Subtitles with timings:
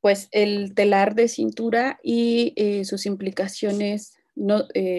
[0.00, 4.14] pues el telar de cintura y sus implicaciones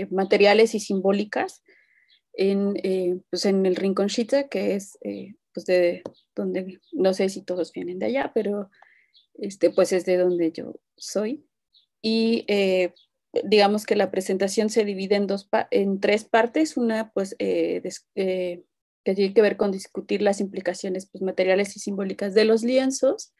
[0.10, 1.64] materiales y simbólicas
[2.34, 4.98] en, pues en el Rincón Shitza, que es
[5.54, 6.04] pues de
[6.36, 8.70] donde, no sé si todos vienen de allá, pero
[9.42, 11.46] este, pues es de donde yo soy.
[12.02, 12.94] Y eh,
[13.44, 16.78] digamos que la presentación se divide en, dos en tres partes.
[16.78, 17.82] Una, pues, eh,
[18.16, 18.64] eh,
[19.04, 23.34] que tiene que ver con discutir las implicaciones pues, materiales y simbólicas de los lienzos,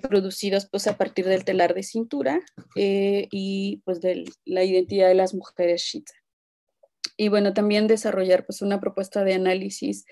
[0.00, 2.40] producidos pues, a partir del telar de cintura
[2.74, 6.12] y pues, de la identidad de las mujeres shita.
[7.16, 10.06] Y bueno, también desarrollar pues, una propuesta de análisis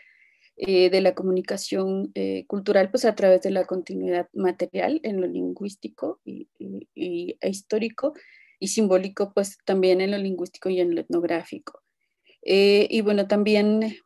[0.63, 5.27] eh, de la comunicación eh, cultural pues a través de la continuidad material en lo
[5.27, 6.51] lingüístico y,
[6.95, 8.13] e histórico
[8.59, 11.83] y simbólico pues también en lo lingüístico y en lo etnográfico.
[12.43, 13.97] Eh, y bueno, también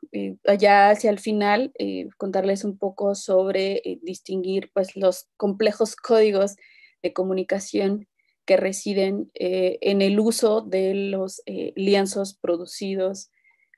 [0.47, 1.73] allá hacia el final
[2.17, 6.57] contarles un poco sobre distinguir pues los complejos códigos
[7.03, 8.09] de comunicación
[8.45, 13.31] que residen en el uso de los lienzos producidos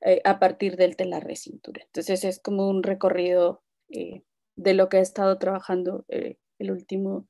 [0.02, 1.82] eh, a partir del telar de cintura.
[1.84, 4.22] Entonces es como un recorrido eh,
[4.54, 7.26] de lo que he estado trabajando eh, el último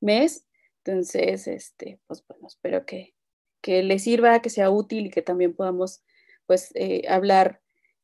[0.00, 0.46] mes.
[0.82, 3.14] Entonces, este, pues bueno, espero que,
[3.60, 6.02] que les sirva, que sea útil y que también podamos
[6.46, 6.72] pues
[7.08, 7.60] hablar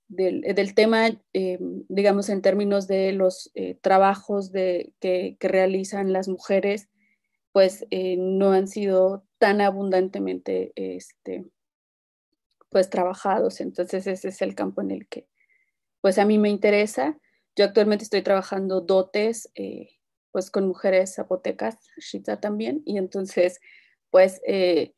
[0.08, 6.88] del, del tema, digamos, en términos de los trabajos de, que, que, realizan las mujeres,
[7.52, 11.46] pues no han sido tan abundantemente este,
[12.72, 13.60] pues trabajados.
[13.60, 15.28] Entonces ese es el campo en el que
[16.00, 17.18] pues a mí me interesa.
[17.54, 19.90] Yo actualmente estoy trabajando dotes eh,
[20.32, 23.60] pues con mujeres zapotecas, Shita también, y entonces
[24.10, 24.94] pues eh,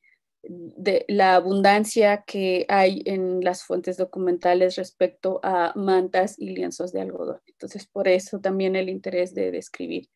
[0.49, 7.01] de la abundancia que hay en las fuentes documentales respecto a mantas y lienzos de
[7.01, 7.41] algodón.
[7.47, 10.09] Entonces por eso también el interés de describir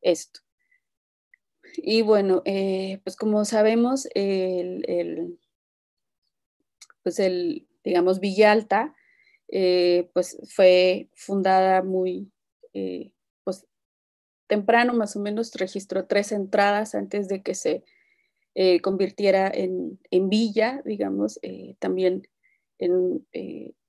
[0.00, 0.40] esto.
[1.76, 5.38] Y bueno, eh, pues como sabemos, el
[7.04, 8.96] pues el, digamos, Villalta,
[9.48, 12.32] eh, pues fue fundada muy,
[12.72, 13.12] eh,
[13.44, 13.66] pues
[14.48, 17.84] temprano, más o menos, registró tres entradas antes de que se
[18.54, 19.98] eh, convirtiera en,
[20.28, 21.40] villa, digamos,
[21.78, 22.28] también
[22.78, 23.26] en,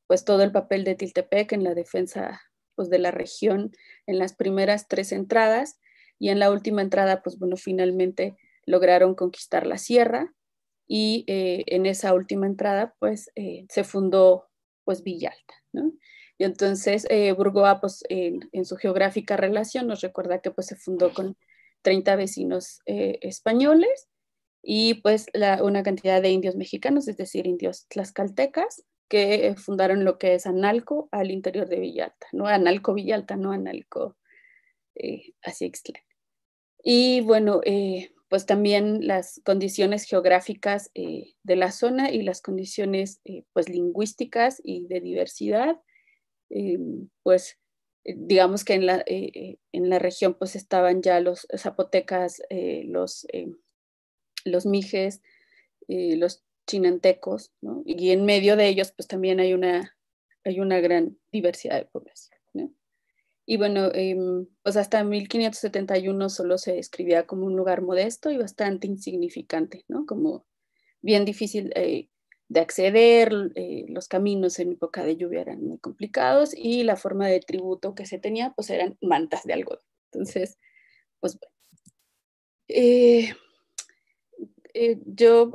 [0.07, 2.41] pues todo el papel de Tiltepec en la defensa
[2.75, 3.71] pues, de la región
[4.05, 5.79] en las primeras tres entradas
[6.19, 10.33] y en la última entrada, pues bueno, finalmente lograron conquistar la sierra
[10.87, 14.47] y eh, en esa última entrada pues eh, se fundó
[14.83, 15.91] pues Villalta, ¿no?
[16.37, 21.13] Y entonces eh, Burgoa pues en, su geográfica relación nos recuerda que pues se fundó
[21.13, 21.37] con
[21.81, 24.09] 30 vecinos españoles
[24.67, 25.27] y pues
[25.61, 31.07] una cantidad de indios mexicanos, es decir, indios tlaxcaltecas, que fundaron lo que es Analco
[31.11, 32.47] al interior de Villalta, ¿no?
[32.47, 34.17] Analco Villalta, no Analco
[35.43, 35.71] así
[36.83, 37.61] Y bueno,
[38.29, 44.61] pues también las condiciones geográficas eh, de la zona y las condiciones eh, pues lingüísticas
[44.63, 45.79] y de diversidad,
[46.49, 46.77] eh,
[47.23, 47.59] pues
[48.03, 52.39] digamos que en la, en la región pues estaban ya los zapotecas,
[52.83, 53.25] los,
[54.45, 55.21] los mijes,
[55.87, 57.83] los chinantecos, ¿no?
[57.85, 59.95] y en medio de ellos pues también hay una,
[60.43, 62.35] hay una gran diversidad de población.
[63.45, 68.87] Y bueno, em, pues hasta 1571 solo se describía como un lugar modesto y bastante
[68.87, 70.05] insignificante, ¿no?
[70.05, 70.45] Como
[71.01, 72.09] bien difícil eh,
[72.47, 77.27] de acceder, eh, los caminos en época de lluvia eran muy complicados y la forma
[77.27, 79.85] de tributo que se tenía pues eran mantas de algodón.
[80.11, 80.57] Entonces,
[81.19, 81.53] pues bueno.
[84.75, 85.51] Eh, yo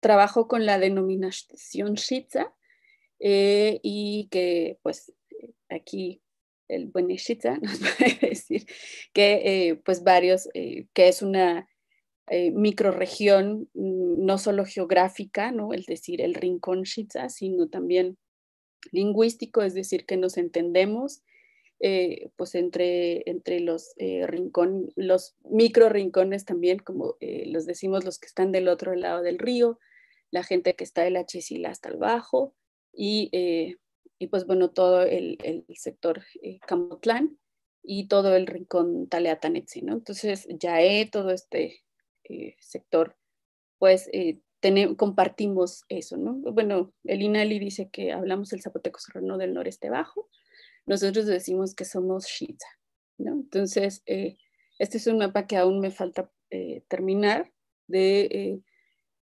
[0.00, 2.54] trabajo con la denominación Shitza
[3.18, 5.12] y que pues
[5.68, 6.22] aquí
[6.68, 8.66] el Buenishita nos puede decir
[9.12, 11.68] que eh, pues varios, eh, que es una
[12.28, 15.72] eh, microregión mm, no solo geográfica, ¿no?
[15.72, 18.18] Es decir, el rincón Shitza, sino también
[18.92, 21.22] lingüístico, es decir, que nos entendemos
[22.36, 28.52] pues entre, entre los rincón, los micro rincones también, como los decimos los que están
[28.52, 29.78] del otro lado del río,
[30.30, 32.54] la gente que está de la Chisila hasta el bajo,
[32.92, 33.30] y
[34.18, 37.38] y pues bueno, todo el, el sector eh, Camotlán
[37.82, 39.94] y todo el rincón Taleatanetsi, ¿no?
[39.94, 41.82] Entonces, ya he todo este
[42.24, 43.16] eh, sector,
[43.78, 44.40] pues eh,
[44.96, 46.34] compartimos eso, ¿no?
[46.34, 50.28] Bueno, el INALI dice que hablamos el zapoteco serrano del noreste bajo,
[50.86, 52.68] nosotros decimos que somos Shiza,
[53.18, 53.32] ¿no?
[53.32, 56.30] Entonces, este es un mapa que aún me falta
[56.88, 57.52] terminar
[57.88, 58.62] de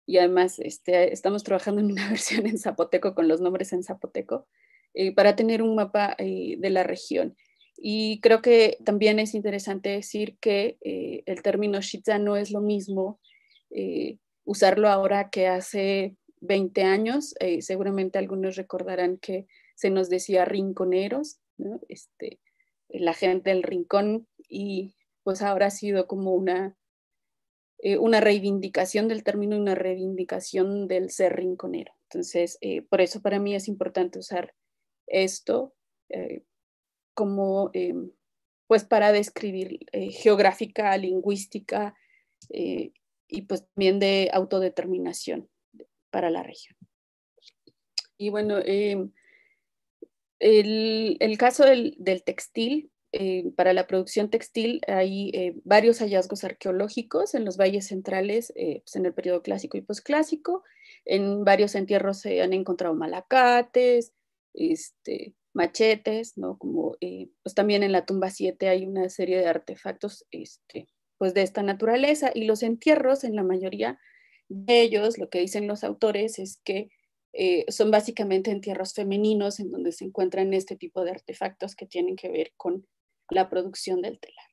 [0.09, 4.49] y además este, estamos trabajando en una versión en zapoteco con los nombres en zapoteco,
[4.95, 7.37] eh, para tener un mapa eh, de la región.
[7.77, 12.63] Y creo que también es interesante decir que eh, el término shitza no es lo
[12.63, 13.21] mismo
[13.71, 17.35] eh, usarlo ahora que hace 20 años.
[17.39, 19.47] Eh, seguramente algunos recordarán que
[19.77, 21.39] se nos decía rinconeros,
[21.89, 22.41] este,
[22.89, 26.77] la gente del rincón, y pues ahora ha sido como una,
[28.01, 31.93] una reivindicación del término, una reivindicación del ser rinconero.
[32.05, 32.59] Entonces,
[32.89, 34.55] por eso para mí es importante usar
[35.07, 35.75] esto
[37.19, 38.13] como em,
[38.69, 41.97] pues para describir eh, geográfica, lingüística
[42.51, 42.93] eh,
[43.27, 45.49] y pues también de autodeterminación
[46.11, 46.77] para la región.
[48.19, 48.59] Y bueno,
[50.41, 57.57] el, caso del, textil, eh, para la producción textil hay varios hallazgos arqueológicos en los
[57.57, 60.63] valles centrales, pues en el periodo clásico y posclásico.
[61.05, 64.13] En varios entierros se han encontrado malacates,
[64.55, 66.57] este, machetes, ¿no?
[66.57, 70.89] Como eh, pues también en la tumba 7 hay una serie de artefactos este,
[71.19, 73.99] pues de esta naturaleza y los entierros en la mayoría
[74.49, 76.91] de ellos, lo que dicen los autores es que
[77.41, 82.17] eh, son básicamente entierros femeninos en donde se encuentran este tipo de artefactos que tienen
[82.17, 82.85] que ver con
[83.31, 84.47] la producción del telar.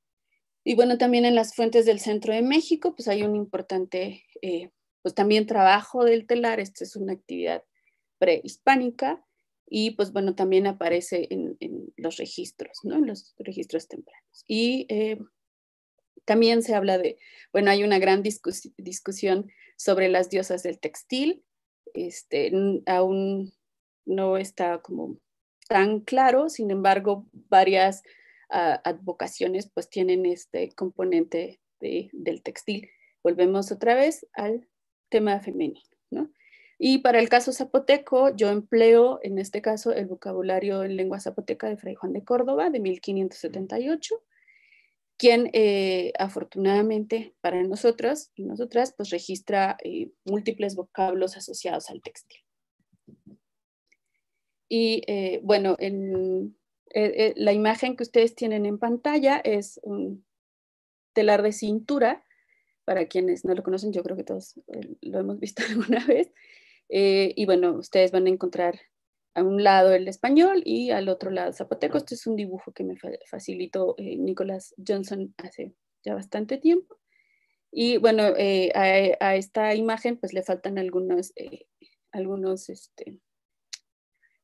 [0.63, 4.69] Y bueno, también en las fuentes del centro de México, pues hay un importante, eh,
[5.01, 7.63] pues también trabajo del telar, esta es una actividad
[8.19, 9.25] prehispánica,
[9.67, 11.57] y pues bueno, también aparece en,
[11.97, 12.97] los registros, ¿no?
[12.97, 14.43] En los registros tempranos.
[14.47, 15.17] Y eh,
[16.23, 17.17] también se habla de,
[17.51, 21.43] bueno, hay una gran discusión sobre las diosas del textil,
[21.95, 22.51] este,
[22.85, 23.53] aún
[24.05, 25.17] no está como
[25.67, 28.03] tan claro, sin embargo, varias
[28.49, 32.89] ah, advocaciones pues tienen este componente del textil.
[33.23, 34.67] Volvemos otra vez al
[35.09, 36.31] tema femenino, ¿no?
[36.77, 41.69] Y para el caso zapoteco, yo empleo en este caso el vocabulario en lengua zapoteca
[41.69, 44.21] de Fray Juan de Córdoba de 1578,
[45.17, 52.41] quien eh, afortunadamente para nosotros y nosotras pues registra eh, múltiples vocablos asociados al textil.
[54.67, 56.57] Y eh, bueno, en,
[57.35, 60.25] la imagen que ustedes tienen en pantalla es un
[61.13, 62.23] telar de cintura.
[62.85, 64.59] Para quienes no lo conocen, yo creo que todos
[65.01, 66.31] lo hemos visto alguna vez.
[66.87, 68.79] Y bueno, ustedes van a encontrar
[69.35, 71.97] a un lado el español y al otro lado zapoteco.
[71.97, 72.95] Este es un dibujo que me
[73.29, 75.73] facilitó eh, Nicholas Johnson hace
[76.03, 76.97] ya bastante tiempo.
[77.71, 81.33] Y bueno, eh, a, esta imagen pues le faltan algunos,
[82.11, 83.19] algunos este,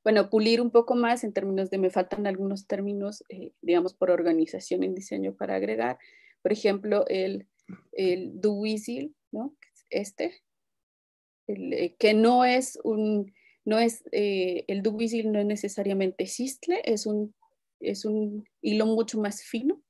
[0.03, 3.23] bueno, pulir un poco más en términos de me faltan algunos términos,
[3.61, 5.97] digamos, por organización en diseño para agregar.
[6.41, 7.47] Por ejemplo, el,
[7.93, 8.33] el
[9.31, 9.55] ¿no?
[9.89, 10.43] Este,
[11.47, 13.33] eh, que no es un,
[13.65, 17.35] no es, eh, el dubisil no es necesariamente cistle, es un,
[17.79, 19.81] es un hilo mucho más fino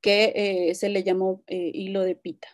[0.00, 2.48] que eh, se le llamó hilo de pita,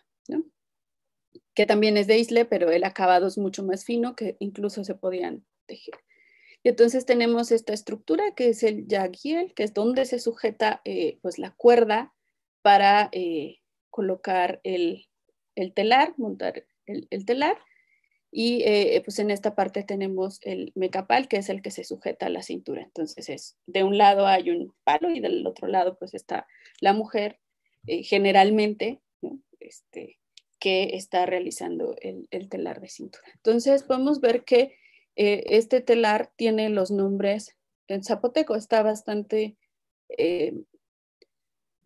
[1.53, 4.95] que también es de isle, pero el acabado es mucho más fino que incluso se
[4.95, 5.95] podían tejer.
[6.61, 10.81] Y entonces tenemos esta estructura que es el yagiel, que es donde se sujeta
[11.21, 12.13] pues la cuerda
[12.61, 13.09] para
[13.89, 15.07] colocar el,
[15.55, 17.57] el, telar, montar el, el telar.
[18.31, 22.25] Y eh, pues en esta parte tenemos el mecapal, que es el que se sujeta
[22.25, 22.81] a la cintura.
[22.83, 26.45] Entonces es, de un lado hay un palo y del otro lado pues está
[26.81, 27.39] la mujer,
[27.85, 29.01] eh, generalmente,
[29.59, 30.19] este,
[30.59, 33.23] que está realizando el, telar de cintura.
[33.35, 34.75] Entonces podemos ver que
[35.15, 37.55] eh, este telar tiene los nombres
[37.87, 39.55] en zapoteco, está bastante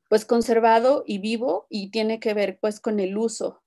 [0.09, 3.63] pues conservado y vivo y tiene que ver pues con el uso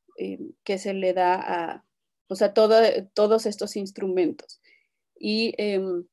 [0.63, 1.85] que se le da a,
[2.29, 4.61] o sea, todos estos instrumentos.
[5.19, 6.05] Y em,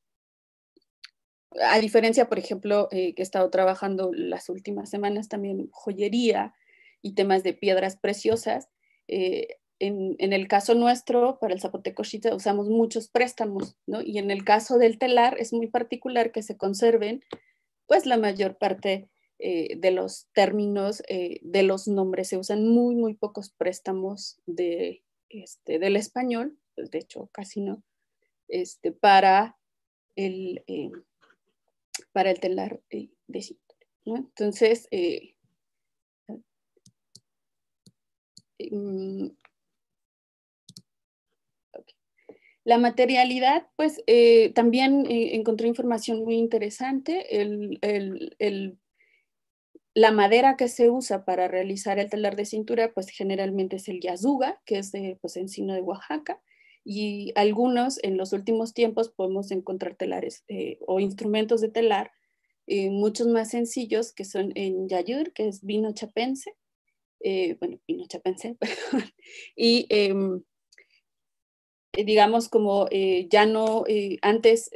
[1.60, 6.54] a diferencia, por ejemplo, eh, que he estado trabajando las últimas semanas también joyería
[7.02, 8.68] y temas de piedras preciosas,
[9.08, 14.00] eh, en, el caso nuestro, para el zapoteco shita, usamos muchos préstamos, ¿no?
[14.00, 17.24] Y en el caso del telar es muy particular que se conserven,
[17.88, 19.08] pues la mayor parte
[19.40, 25.02] eh, de los términos, de los nombres, se usan muy, muy pocos préstamos de,
[25.32, 27.82] este, del español, pues, de hecho casi no,
[28.48, 29.58] este, para,
[30.16, 30.90] el, eh,
[32.12, 33.78] para el telar eh, de cintura.
[34.04, 35.34] Entonces, eh,
[38.70, 39.28] mm,
[42.64, 44.00] La materialidad, pues
[44.54, 47.26] también encontré información muy interesante.
[47.40, 48.78] el,
[49.94, 54.00] la madera que se usa para realizar el telar de cintura, pues generalmente es el
[54.00, 56.40] yazuga, que es de pues, encino de Oaxaca,
[56.84, 62.10] y algunos en los últimos tiempos podemos encontrar telares eh, o instrumentos de telar
[62.66, 66.54] muchos más sencillos que son en Yayur, que es vino chapense,
[67.58, 68.56] bueno, vino chapense,
[69.56, 70.42] y em,
[71.92, 72.88] digamos como
[73.30, 73.84] ya no,
[74.22, 74.70] antes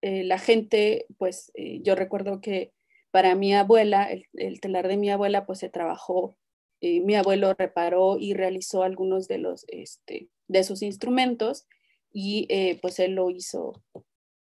[0.00, 1.52] la gente, pues
[1.82, 2.72] yo recuerdo que
[3.14, 6.36] para mi abuela, el, telar de mi abuela, pues se trabajó,
[6.80, 11.64] mi abuelo reparó y realizó algunos de los, este, de sus instrumentos
[12.12, 13.80] y eh, pues él lo hizo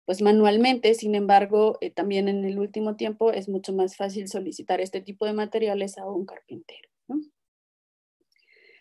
[0.07, 4.81] pues manualmente, sin embargo, eh, también en el último tiempo es mucho más fácil solicitar
[4.81, 6.88] este tipo de materiales a un carpintero.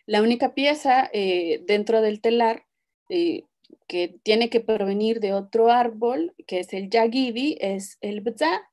[0.05, 2.63] La única pieza eh, dentro del telar
[3.10, 8.70] que tiene que provenir de otro árbol, que es el yagidi, es el bza,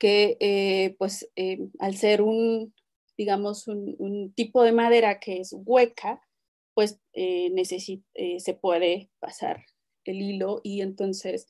[0.00, 1.30] que pues
[1.78, 2.74] al ser un,
[3.20, 6.22] digamos, un, tipo de madera que es hueca,
[6.72, 7.52] pues eh,
[8.14, 9.66] eh, se puede pasar
[10.04, 11.46] el hilo y entonces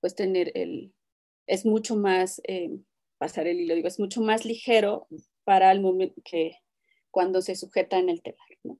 [0.00, 0.92] pues tener el,
[1.46, 2.70] es mucho más, eh,
[3.16, 5.08] pasar el hilo, digo, es mucho más ligero
[5.44, 6.58] para el momento que
[7.10, 8.78] cuando se sujeta en el telar, ¿no?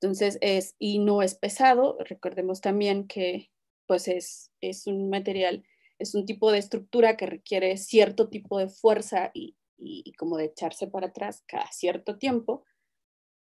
[0.00, 3.50] Entonces es, y no es pesado, recordemos también que
[3.86, 5.62] pues es, es un material,
[6.02, 10.46] es un tipo de estructura que requiere cierto tipo de fuerza y, y como de
[10.46, 12.64] echarse para atrás cada cierto tiempo,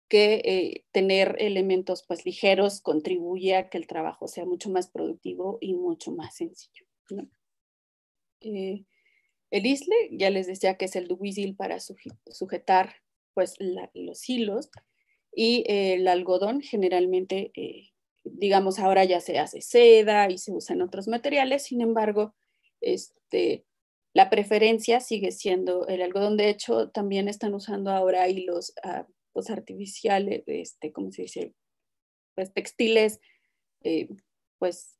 [0.08, 5.58] que eh, tener elementos pues ligeros contribuye a que el trabajo sea mucho más productivo
[5.60, 6.86] y mucho más sencillo.
[8.40, 8.84] Eh,
[9.50, 12.94] el isle, ya les decía que es el duisil para sujetar
[13.34, 13.56] pues
[13.94, 14.70] los hilos
[15.34, 17.50] y eh, el algodón generalmente,
[18.22, 22.34] digamos, ahora ya se hace seda y se usan otros materiales, sin embargo,
[22.84, 23.64] este,
[24.14, 26.36] la preferencia sigue siendo el algodón.
[26.36, 31.54] De hecho, también están usando ahora hilos ah, pues, artificiales, este, ¿cómo se dice?
[32.34, 33.20] Pues textiles,
[33.82, 34.08] eh,
[34.58, 34.98] pues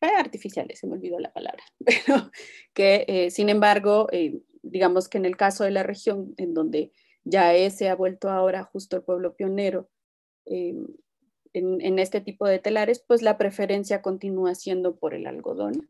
[0.00, 2.30] eh, artificiales, se me olvidó la palabra, pero
[2.72, 4.08] que eh, sin embargo,
[4.62, 6.92] digamos que en el caso de la región en donde
[7.24, 9.90] ya se ha vuelto ahora justo el pueblo pionero
[11.58, 15.88] en, en, este tipo de telares, pues la preferencia continúa siendo por el algodón.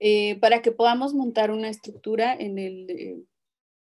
[0.00, 3.18] Eh, para que podamos montar una estructura en el, eh,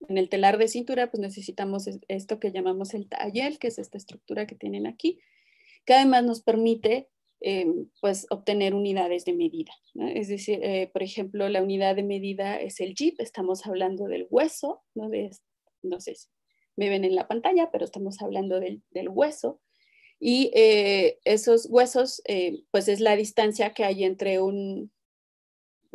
[0.07, 3.97] en el telar de cintura, pues necesitamos esto que llamamos el taller, que es esta
[3.97, 5.19] estructura que tienen aquí,
[5.85, 7.09] que además nos permite
[7.41, 7.65] eh,
[7.99, 9.73] pues obtener unidades de medida.
[9.95, 10.61] Es decir,
[10.93, 15.31] por ejemplo, la unidad de medida es el jeep, estamos hablando del hueso, no, de,
[15.83, 16.29] no sé si
[16.75, 19.61] me ven en la pantalla, pero estamos hablando del, del hueso.
[20.19, 20.51] Y
[21.25, 22.21] esos huesos,
[22.71, 24.89] pues es la distancia que hay entre un,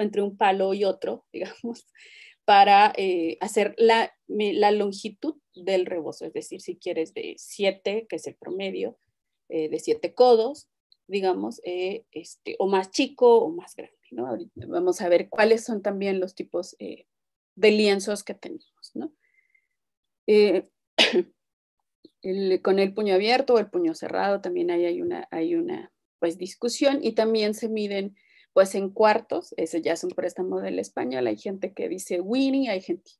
[0.03, 1.87] entre un palo y otro, digamos,
[2.45, 4.11] para eh, hacer la,
[4.73, 8.99] longitud del rebozo, es decir, si quieres de 7, que es el promedio,
[9.51, 10.69] eh, de 7 codos,
[11.07, 14.27] digamos, eh, este, o más chico o más grande, ¿no?
[14.27, 19.13] Ahorita vamos a ver cuáles son también los tipos de lienzos que tenemos, ¿no?
[22.63, 27.55] con el puño abierto o el puño cerrado también hay una, pues, discusión y también
[27.55, 28.17] se miden
[28.55, 32.69] pues en cuartos, ese ya es un préstamo del español, hay gente que dice Winnie,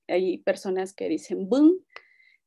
[0.09, 1.85] hay, personas que dicen boom,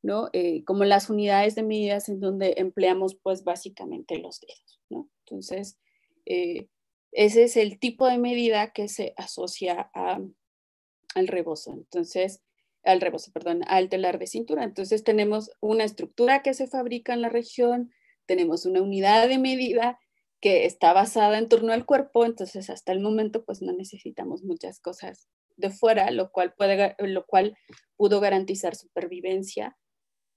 [0.01, 0.30] ¿no?
[0.34, 4.82] Eh, como las unidades de medidas en donde empleamos pues básicamente los dedos.
[5.25, 5.77] Entonces,
[6.25, 6.68] eh,
[7.13, 11.74] ese es el tipo de medida que se asocia al rebozo.
[11.74, 12.41] Entonces,
[12.84, 14.64] al rebozo, perdón, al telar de cintura.
[14.64, 17.92] Entonces tenemos una estructura que se fabrica en la región,
[18.26, 20.00] tenemos una unidad de medida
[20.40, 24.80] que está basada en torno al cuerpo, entonces hasta el momento pues no necesitamos muchas
[24.80, 27.56] cosas de fuera, lo cual, puede, lo cual
[27.96, 29.78] pudo garantizar supervivencia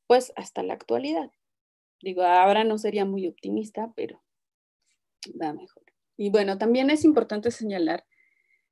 [0.06, 1.30] pues hasta la actualidad.
[2.02, 4.22] Digo, ahora no sería muy optimista, pero
[5.40, 5.84] va mejor.
[6.18, 8.04] Y bueno, también es importante señalar,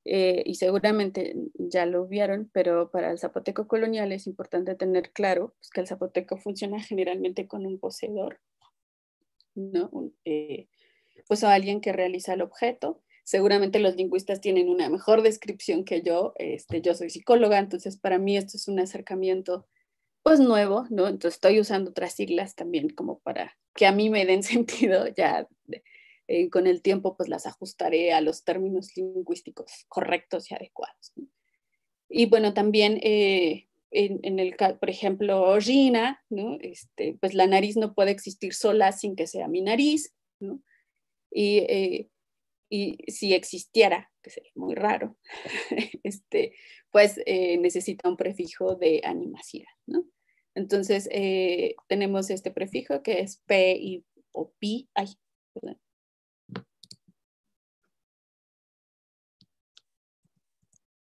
[0.04, 5.54] eh, y seguramente ya lo vieron, pero para el zapoteco colonial es importante tener claro
[5.58, 8.40] pues, que el zapoteco funciona generalmente con un poseedor,
[9.54, 9.90] ¿no?
[10.24, 10.68] Eh,
[11.28, 13.00] pues a alguien que realiza el objeto.
[13.24, 16.32] Seguramente los lingüistas tienen una mejor descripción que yo.
[16.36, 19.66] Este, yo soy psicóloga, entonces para mí esto es un acercamiento
[20.24, 21.08] pues nuevo, ¿no?
[21.08, 25.46] Entonces estoy usando otras siglas también como para que a mí me den sentido ya
[26.32, 31.12] eh, con el tiempo pues las ajustaré a los términos lingüísticos correctos y adecuados.
[32.08, 36.56] Y bueno, también eh, en, en, el, por ejemplo, Gina, ¿no?
[36.62, 40.62] Este, pues la nariz no puede existir sola sin que sea mi nariz, ¿no?
[41.32, 42.08] Eh,
[42.70, 45.18] y, si existiera, que sería muy raro,
[46.02, 46.54] este,
[46.90, 50.06] pues eh, necesita un prefijo de animación, ¿no?
[50.54, 55.08] Entonces, eh, tenemos este prefijo que es P y, o Pi, ay,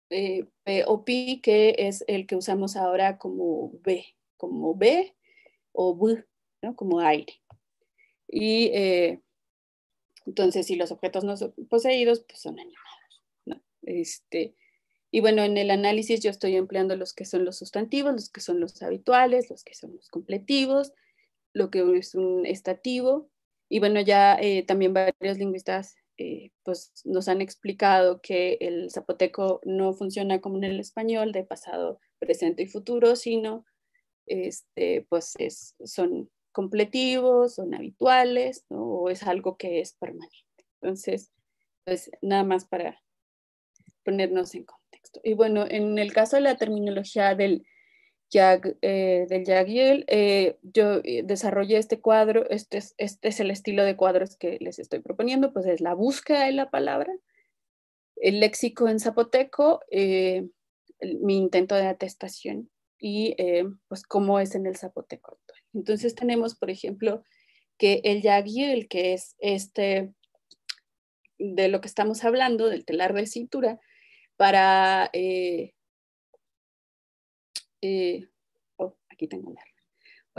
[0.10, 4.06] eh, P o pi, que es el que usamos ahora como B,
[4.38, 5.16] como B
[5.72, 6.26] o B,
[6.62, 6.76] ¿no?
[6.76, 7.42] como aire.
[8.28, 9.22] Y eh,
[10.26, 13.24] entonces, si los objetos no son poseídos, pues son animados.
[13.46, 13.62] ¿no?
[13.84, 14.56] Este,
[15.12, 18.42] y bueno, en el análisis yo estoy empleando los que son los sustantivos, los que
[18.42, 20.94] son los habituales, los que son los completivos,
[21.54, 23.30] lo que es un estativo.
[23.70, 29.62] Y bueno, ya eh, también varios lingüistas eh, pues nos han explicado que el zapoteco
[29.64, 33.66] no funciona como en el español de pasado, presente y futuro, sino
[34.26, 38.84] este, pues es, son completivos, son habituales, ¿no?
[38.84, 40.66] o es algo que es permanente.
[40.82, 41.32] Entonces,
[41.86, 43.02] pues nada más para
[44.04, 45.22] ponernos en contexto.
[45.24, 47.66] Y bueno, en el caso de la terminología del
[48.32, 53.84] Eh, del Yagiel, eh, yo eh, desarrollé este cuadro, este es, este es el estilo
[53.84, 57.12] de cuadros que les estoy proponiendo, pues es la búsqueda de la palabra,
[58.18, 62.70] el léxico en zapoteco, mi intento de atestación
[63.00, 63.36] y
[63.88, 65.60] pues cómo es en el zapoteco actual.
[65.74, 67.24] Entonces tenemos, por ejemplo,
[67.78, 70.14] que el Yagiel, que es este,
[71.40, 73.80] de lo que estamos hablando, del telar de cintura,
[74.36, 75.74] para eh,
[78.78, 79.62] oh, aquí tengo la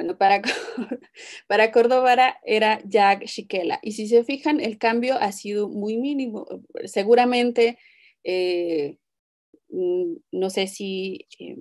[0.00, 0.40] bueno, para,
[1.46, 3.80] para Córdoba era Jack Shikela.
[3.82, 6.46] Y si se fijan, el cambio ha sido muy mínimo.
[6.84, 7.78] Seguramente,
[8.24, 8.96] eh,
[9.68, 11.58] mm, no sé si eh,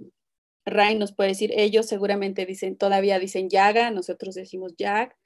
[0.66, 5.18] Ray nos puede decir, ellos seguramente dicen, todavía dicen Yaga, nosotros decimos Jack,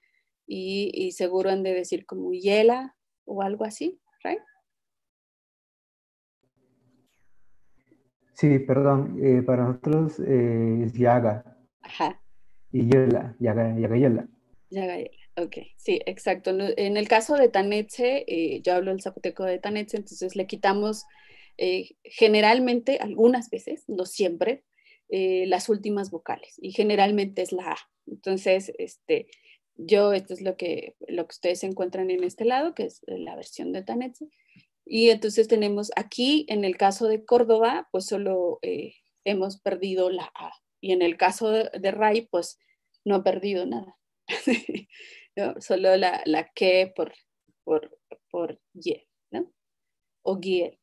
[0.48, 2.96] y, y seguro han de decir como Yela
[3.26, 4.38] o algo así, Ray.
[8.34, 11.58] Sí, perdón, eh, para nosotros eh, es Yaga.
[11.82, 12.20] Ajá.
[12.72, 14.28] Y Yela, Yaga, Yaga Yela.
[14.72, 16.52] Yaga Yela, ok, sí, exacto.
[16.52, 21.06] En el caso de Tanetse, eh, yo hablo el zapoteco de Tanetse, entonces le quitamos
[22.04, 24.64] generalmente, algunas veces, no siempre,
[25.08, 27.78] las últimas vocales y generalmente es la A.
[28.08, 29.28] Entonces, este,
[29.76, 33.36] yo, esto es lo que, lo que ustedes encuentran en este lado, que es la
[33.36, 34.30] versión de Tanetse.
[34.86, 40.32] Y entonces tenemos aquí, en el caso de Córdoba, pues solo eh, hemos perdido la
[40.36, 40.52] A.
[40.82, 42.60] Y en el caso de, Ray, pues
[43.06, 43.98] no ha perdido nada.
[45.60, 47.14] Solo la, la que por,
[47.64, 47.98] por,
[48.30, 49.52] por Y, ¿no?
[50.24, 50.78] O Giel.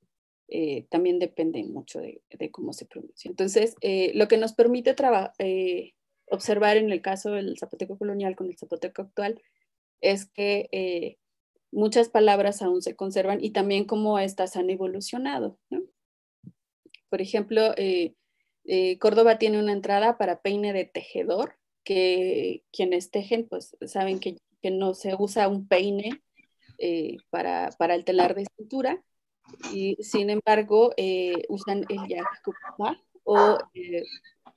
[0.49, 3.29] Eh, también depende mucho de, cómo se pronuncia.
[3.29, 4.97] Entonces, eh, lo que nos permite
[6.31, 9.41] observar en el caso del zapoteco colonial con el zapoteco actual
[10.01, 11.19] es que
[11.73, 15.59] muchas palabras aún se conservan y también cómo estas han evolucionado.
[17.09, 18.15] Por ejemplo, eh,
[18.65, 24.37] eh, Córdoba tiene una entrada para peine de tejedor, que quienes tejen pues saben que,
[24.63, 26.23] no se usa un peine
[26.77, 29.03] eh, para, el telar de cintura
[29.73, 30.93] y sin embargo
[31.49, 33.59] usan el yakupa o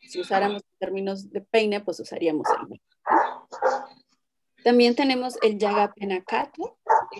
[0.02, 2.82] si usáramos términos de peine pues usaríamos el
[4.64, 6.78] también tenemos el yaga penacato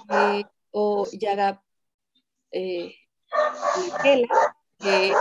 [0.10, 1.62] eh, o yaga
[2.52, 2.96] eh,
[4.02, 4.28] que
[4.86, 5.14] eh,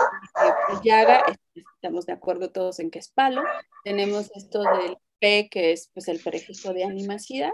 [0.83, 3.43] yaga, estamos de acuerdo todos en que es palo.
[3.85, 7.53] Tenemos esto del P, que es pues, el prefijo de animacidad.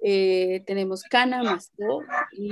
[0.00, 1.72] tenemos cana más
[2.32, 2.50] y,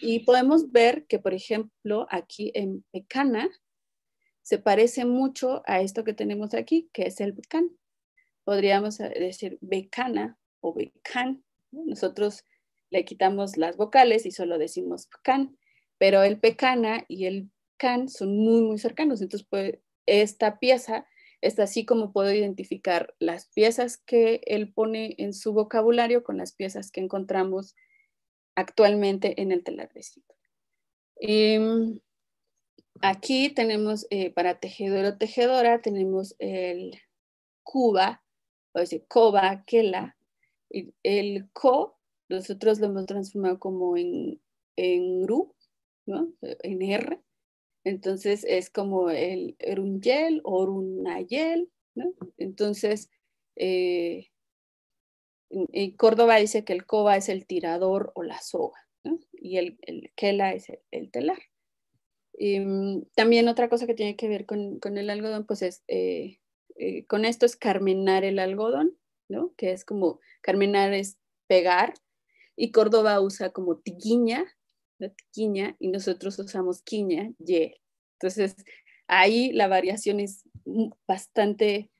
[0.00, 3.48] y podemos ver que, por ejemplo, aquí en pecana
[4.42, 7.70] se parece mucho a esto que tenemos aquí, que es el pecan
[8.44, 11.44] podríamos eh, decir becana o becan.
[11.72, 12.44] Nosotros
[12.90, 15.58] le quitamos las vocales y solo decimos can,
[15.98, 19.20] pero el pecana y el can son muy, muy cercanos.
[19.20, 21.06] Entonces, pues, esta pieza
[21.40, 26.52] es así como puedo identificar las piezas que él pone en su vocabulario con las
[26.54, 27.74] piezas que encontramos
[28.54, 29.90] actualmente en el telar
[31.20, 31.98] mm,
[33.02, 36.98] aquí tenemos eh, para tejedor o tejedora, tenemos el
[37.62, 38.23] Cuba,
[38.74, 40.16] o decir coba, kela.
[41.02, 41.96] El co,
[42.28, 44.40] nosotros lo hemos transformado como en,
[44.76, 45.54] en ru,
[46.06, 46.32] ¿no?
[46.42, 47.20] En R.
[47.84, 52.14] Entonces es como el erunyel o orunayel, ¿no?
[52.38, 53.10] Entonces,
[53.56, 54.30] eh,
[55.50, 59.20] en, Córdoba dice que el coba es el tirador o la soga, ¿no?
[59.32, 61.38] Y el, el kela es el, telar.
[62.36, 65.84] Y, mm, también otra cosa que tiene que ver con, con el algodón, pues es
[65.86, 66.40] eh,
[66.76, 68.96] eh, con esto es carmenar el algodón,
[69.28, 69.52] ¿no?
[69.56, 71.94] Que es como, carmenar es pegar,
[72.56, 74.44] y Córdoba usa como tiquiña,
[74.98, 77.80] la tiquiña, y nosotros usamos quiña, y.
[78.20, 78.56] Entonces,
[79.06, 80.44] ahí la variación es
[81.06, 81.90] bastante,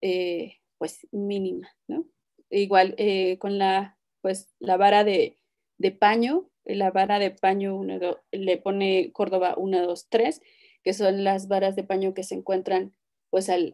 [0.00, 2.06] eh, pues, mínima, ¿no?
[2.50, 5.38] Igual eh, con la, pues, la vara de,
[5.78, 7.82] de paño, la vara de paño,
[8.30, 10.40] le pone Córdoba 1, 2, 3,
[10.84, 12.92] que son las varas de paño que se encuentran
[13.32, 13.72] pues en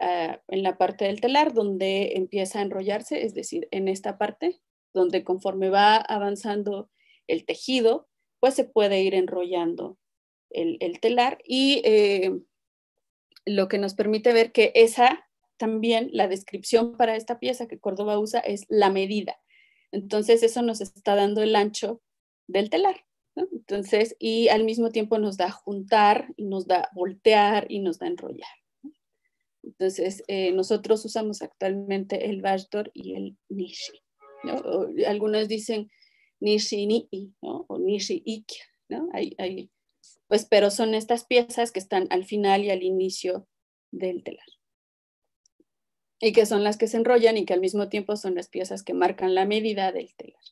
[0.62, 4.61] la parte del telar donde empieza a enrollarse, es decir, en esta parte,
[4.94, 6.88] donde conforme va avanzando
[7.27, 8.07] el tejido,
[8.38, 9.99] pues se puede ir enrollando
[10.51, 12.38] el, telar y eh,
[13.47, 18.16] lo que nos permite ver que esa también, la descripción para esta pieza que Córdoba
[18.21, 19.40] usa es la medida.
[19.90, 22.01] Entonces, eso nos está dando el ancho
[22.47, 23.05] del telar.
[23.35, 28.07] Entonces, y al mismo tiempo nos da juntar, y nos da voltear y nos da
[28.07, 28.58] enrollar.
[29.68, 34.00] Entonces, eh, nosotros usamos actualmente el Bashdor y el Nishi.
[35.07, 35.90] algunos dicen
[36.40, 37.09] Nishi ni
[37.42, 37.66] ¿no?
[37.68, 38.64] o Nishi Ikya.
[38.88, 39.09] ¿no?
[39.12, 39.70] Hay,
[40.26, 43.46] pues, pero son estas piezas que están al final y al inicio
[43.90, 44.46] del telar.
[46.18, 48.83] Y que son las que se enrollan y que al mismo tiempo son las piezas
[48.83, 50.42] que marcan la medida del telar.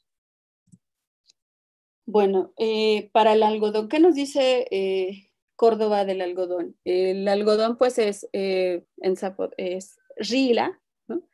[2.05, 5.26] Bueno, eh, para el algodón, ¿qué nos dice eh,
[5.57, 6.77] Córdoba del algodón?
[6.85, 11.29] El algodón pues es, eh, en Zapot, es Rila, ¿no?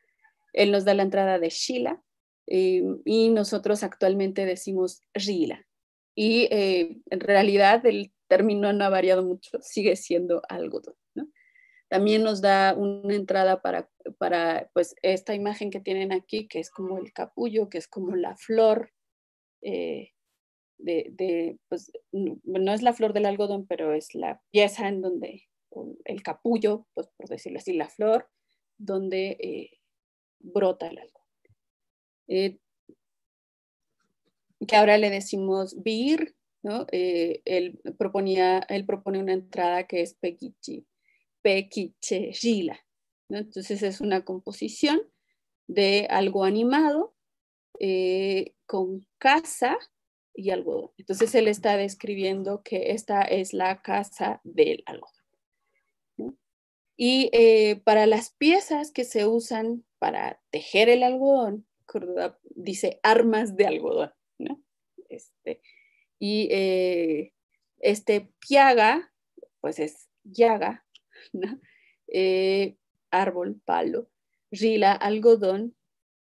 [0.52, 2.02] Él nos da la entrada de Shila
[2.46, 5.66] y nosotros actualmente decimos Rila.
[6.14, 10.94] Y en realidad el término no ha variado mucho, sigue siendo algodón.
[11.88, 16.70] También nos da una entrada para, para pues, esta imagen que tienen aquí, que es
[16.70, 18.90] como el capullo, que es como la flor
[20.82, 25.48] de, pues, no es la flor del algodón, pero es la pieza en donde,
[26.04, 28.28] el capullo, pues por decirlo así, la flor,
[28.78, 29.70] donde eh,
[30.40, 31.22] brota el algodón.
[32.28, 32.58] Eh,
[34.66, 36.34] que ahora le decimos vir.
[36.92, 40.86] Eh, él, proponía, él propone una entrada que es pequichi,
[41.42, 42.78] pequiche, gila.
[43.28, 45.00] Entonces es una composición
[45.66, 47.14] de algo animado
[48.66, 49.76] con casa
[50.34, 50.90] y algodón.
[50.98, 55.22] Entonces él está describiendo que esta es la casa del algodón.
[56.96, 61.66] Y eh, para las piezas que se usan para tejer el algodón,
[62.54, 64.12] dice armas de algodón.
[65.08, 65.60] Este,
[66.18, 67.32] y eh,
[67.80, 69.12] este piaga,
[69.60, 70.86] pues es llaga,
[72.08, 72.76] eh,
[73.10, 74.08] árbol, palo,
[74.50, 75.74] rila, algodón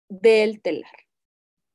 [0.08, 0.96] del telar.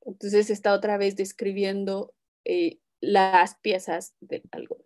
[0.01, 2.14] Entonces está otra vez describiendo
[2.45, 4.85] eh, las piezas del algodón.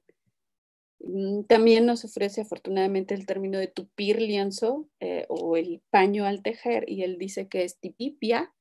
[1.00, 6.42] Mm, también nos ofrece afortunadamente el término de tupir lienzo eh, o el paño al
[6.42, 8.54] tejer y él dice que es tipipia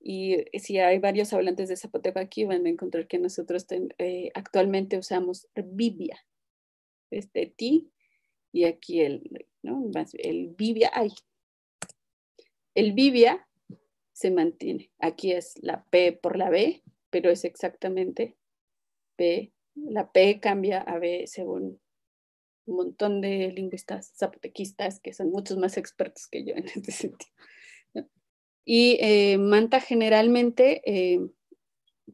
[0.00, 4.98] y si hay varios hablantes de zapoteco aquí van a encontrar que nosotros eh, actualmente
[4.98, 6.18] usamos bibia,
[7.10, 7.90] este ti
[8.52, 9.90] y aquí el, ¿no?
[10.18, 11.10] el bibia, ay,
[12.74, 13.48] el bibia
[14.12, 14.90] se mantiene.
[14.98, 16.82] Aquí es la P por la B,
[17.14, 18.36] pero es exactamente
[19.16, 19.52] P.
[19.76, 21.80] La P cambia a B según
[22.66, 27.30] un montón de lingüistas zapotequistas que son muchos más expertos que yo en este sentido.
[28.64, 31.20] Y eh, Manta generalmente, eh,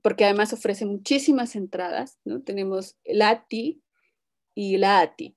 [0.02, 2.42] porque además ofrece muchísimas entradas, ¿no?
[2.42, 3.82] tenemos la ATI
[4.54, 5.34] y la ATI.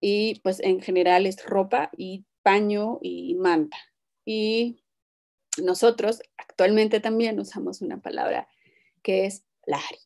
[0.00, 3.76] Y pues en general es ropa y paño y manta.
[4.24, 4.82] Y
[5.62, 8.48] nosotros actualmente también usamos una palabra
[9.04, 9.98] que es lari.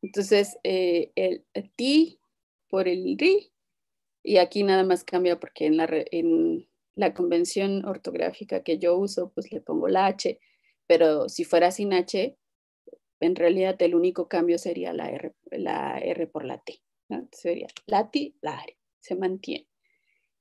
[0.00, 1.44] Entonces, eh, el,
[1.76, 2.20] ti
[2.70, 3.52] por el ri,
[4.22, 9.30] y aquí nada más cambia porque en la, en la convención ortográfica que yo uso,
[9.34, 10.40] pues le pongo la H,
[10.86, 12.38] pero si fuera sin H,
[13.20, 16.80] en realidad el único cambio sería la R, la R por la T.
[17.08, 17.28] ¿no?
[17.32, 19.66] Sería lati, lari, se mantiene.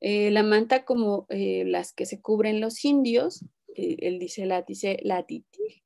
[0.02, 3.44] Eh, la manta como eh, las que se cubren los indios,
[3.76, 5.84] él dice la dice latiti.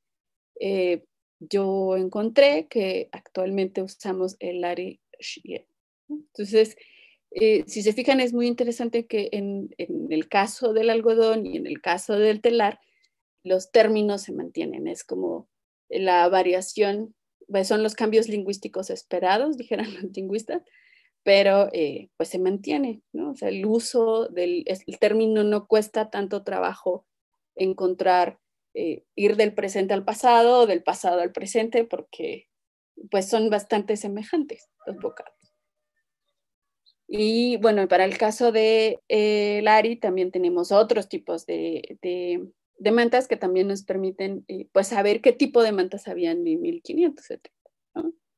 [0.59, 1.03] Eh,
[1.49, 5.01] yo encontré que actualmente usamos el lari
[6.09, 6.75] Entonces,
[7.31, 11.67] eh, si se fijan, es muy interesante que en, el caso del algodón y en
[11.67, 12.79] el caso del telar,
[13.43, 14.87] los términos se mantienen.
[14.87, 15.49] Es como
[15.89, 17.15] la variación,
[17.47, 20.61] pues, son los cambios lingüísticos esperados, dijeran los lingüistas,
[21.23, 23.31] pero eh, pues se mantiene, ¿no?
[23.31, 27.05] O sea, el uso del el término no cuesta tanto trabajo
[27.55, 28.39] encontrar,
[28.75, 32.47] eh, ir del presente al pasado del pasado al presente, porque
[33.11, 35.33] pues son bastante semejantes los vocablos.
[37.07, 43.27] Y bueno, para el caso de eh, Lari también tenemos otros tipos de, de, mantas
[43.27, 47.51] que también nos permiten eh, pues saber qué tipo de mantas habían en 1570.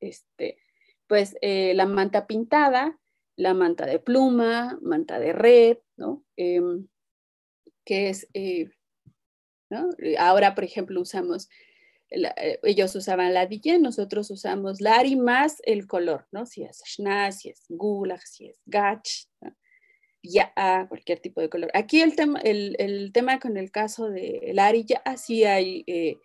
[0.01, 0.57] Este,
[1.07, 2.99] pues la manta pintada,
[3.37, 6.25] la manta de pluma, manta de red, ¿no?
[6.35, 6.87] Em,
[7.85, 8.27] que es
[10.17, 11.49] Ahora, por ejemplo, usamos
[12.09, 16.45] eh, ellos usaban la DJ, nosotros usamos Lari más el color, ¿no?
[16.45, 19.07] Si es Shna, si es Gulag, si es Gach,
[20.21, 20.53] ya
[20.87, 21.71] cualquier tipo de color.
[21.73, 26.17] Aquí el tema, el, tema con el caso de Lari ya sí hay eh,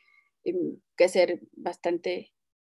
[0.45, 2.33] em, que ser bastante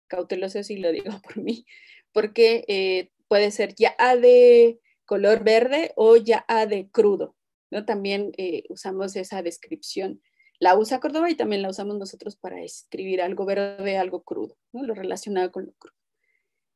[0.07, 1.65] cauteloso, si lo digo por mí,
[2.12, 7.36] porque eh, puede ser ya de color verde o ya de crudo,
[7.71, 7.86] ¿no?
[7.86, 8.31] También
[8.69, 10.21] usamos esa descripción
[10.62, 14.84] la usa Córdoba y también la usamos nosotros para escribir algo verde, algo crudo, ¿no?
[14.84, 15.95] lo relacionado con lo crudo.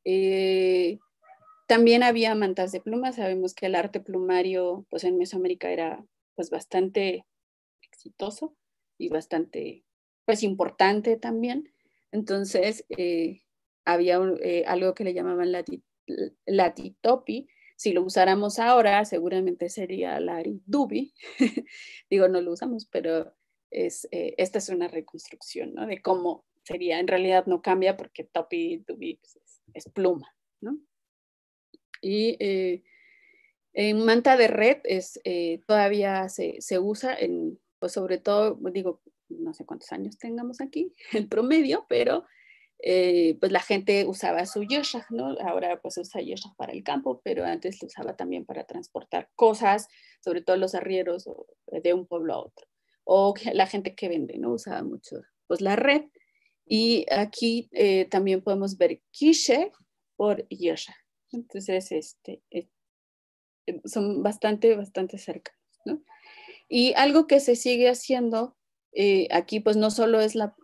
[0.04, 0.98] Eh,
[1.68, 6.50] también había mantas de plumas, sabemos que el arte plumario pues en Mesoamérica era pues
[6.50, 7.26] bastante
[7.80, 8.56] exitoso
[8.98, 9.84] y bastante
[10.24, 11.72] pues importante también.
[12.10, 13.42] Entonces eh,
[13.84, 15.52] había eh, algo que le llamaban
[16.44, 21.14] latitopi, si lo usáramos ahora, seguramente sería la dubi.
[22.10, 23.35] Digo, no lo usamos, pero
[23.70, 25.86] es, eh, esta es una reconstrucción, ¿no?
[25.86, 29.38] De cómo sería, en realidad no cambia porque topi, tubi pues,
[29.74, 30.78] es, pluma, ¿no?
[32.00, 32.82] Y eh,
[33.72, 39.02] en manta de red es, eh, todavía se, se, usa, en, pues sobre todo, digo,
[39.28, 42.24] no sé cuántos años tengamos aquí, el promedio, pero
[43.40, 45.34] pues la gente usaba su yeshach, ¿no?
[45.40, 49.88] Ahora pues usa yeshach para el campo, pero antes lo usaba también para transportar cosas,
[50.22, 51.28] sobre todo los arrieros
[51.66, 52.68] de un pueblo a otro
[53.08, 54.52] o la gente que vende, ¿no?
[54.52, 55.16] Usaba mucho
[55.46, 56.02] pues la red.
[56.66, 59.70] Y aquí eh, también podemos ver quiche
[60.16, 60.96] por yosha.
[61.30, 62.68] Entonces, este, eh,
[63.84, 66.02] son bastante, bastante cercanos, ¿no?
[66.68, 68.56] Y algo que se sigue haciendo
[68.92, 70.56] eh, aquí, pues no solo es la,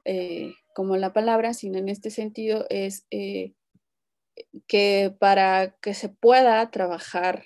[0.74, 3.06] como la palabra, sino en este sentido es
[4.66, 7.44] que para que se pueda trabajar,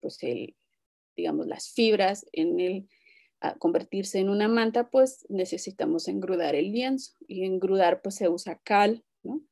[0.00, 0.54] pues el,
[1.16, 2.88] digamos, las fibras en el
[3.58, 7.12] convertirse en una manta, pues necesitamos engrudar el lienzo.
[7.28, 9.42] Y engrudar, pues se usa cal, ¿no?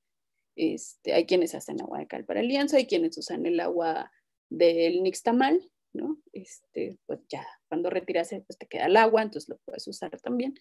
[0.57, 4.11] Este, hay quienes hacen agua de cal para el lienzo, hay quienes usan el agua
[4.51, 6.19] del nixtamal, ¿no?
[6.33, 10.55] Este, pues ya cuando retiras, pues te queda el agua, entonces lo puedes usar también.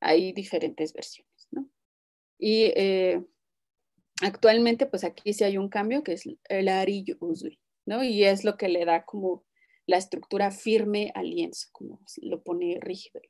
[0.00, 1.68] Hay diferentes versiones, ¿no?
[2.38, 3.24] Y eh,
[4.22, 8.02] actualmente, pues aquí sí hay un cambio que es el arillo usui, ¿no?
[8.02, 9.44] Y es lo que le da como
[9.86, 13.20] la estructura firme al lienzo, como lo pone rígido.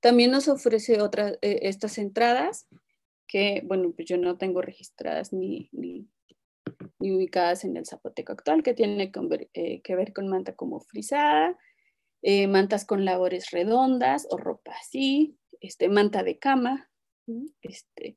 [0.00, 2.66] También nos ofrece otras, eh, estas entradas
[3.28, 6.08] que, bueno, pues yo no tengo registradas ni, ni,
[6.98, 9.12] ubicadas en el zapoteco actual, que tiene
[9.52, 11.56] eh, que ver con manta como frisada,
[12.22, 16.90] eh, mantas con labores redondas o ropa así, este, manta de cama,
[17.62, 18.16] este,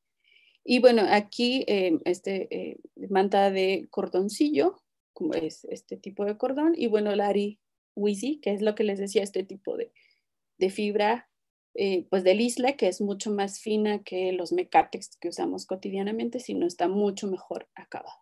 [0.64, 4.83] y bueno, aquí este, manta de cordoncillo,
[5.14, 7.60] como es este tipo de cordón, y bueno, la Ari
[8.42, 9.92] que es lo que les decía, este tipo de,
[10.70, 11.30] fibra,
[11.76, 16.40] eh, pues del isla, que es mucho más fina que los mecatex que usamos cotidianamente,
[16.40, 18.16] sino está mucho mejor acabado.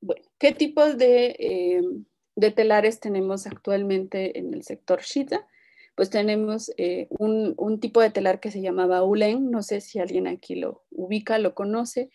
[0.00, 1.82] Bueno, ¿qué tipos eh,
[2.36, 5.46] de, telares tenemos actualmente en el sector Shita?
[5.96, 9.98] Pues tenemos eh, un, un, tipo de telar que se llamaba Ulen, no sé si
[9.98, 12.10] alguien aquí lo ubica, lo conoce,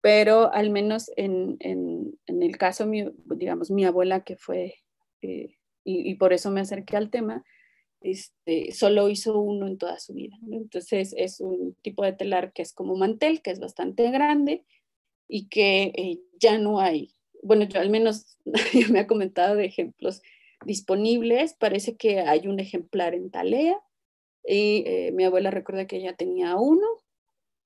[0.00, 4.74] pero al menos en, en, el caso, mío, digamos, mi abuela que fue,
[5.22, 7.44] eh, y, y, por eso me acerqué al tema,
[8.00, 10.36] este, solo hizo uno en toda su vida.
[10.52, 14.64] Entonces es un tipo de telar que es como mantel, que es bastante grande
[15.26, 18.38] y que eh, ya no hay, bueno, yo al menos
[18.90, 20.22] me ha comentado de ejemplos
[20.64, 23.78] disponibles, parece que hay un ejemplar en Talea
[24.44, 26.86] y eh, mi abuela recuerda que ella tenía uno,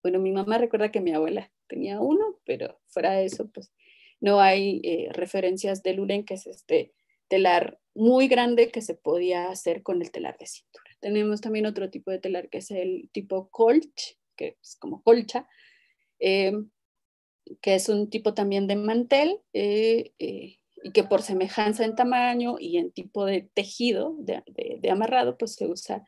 [0.02, 3.72] bueno, mi mamá recuerda que mi abuela tenía uno, pero fuera de eso, pues
[4.20, 6.92] no hay eh, referencias del Ulen, que es este
[7.28, 10.90] telar muy grande que se podía hacer con el telar de cintura.
[11.00, 15.48] Tenemos también otro tipo de telar que es el tipo colch, que es como colcha,
[16.18, 16.70] em,
[17.60, 22.56] que es un tipo también de mantel eh, eh, y que por semejanza en tamaño
[22.58, 24.42] y en tipo de tejido de,
[24.80, 26.06] de, amarrado, pues se usa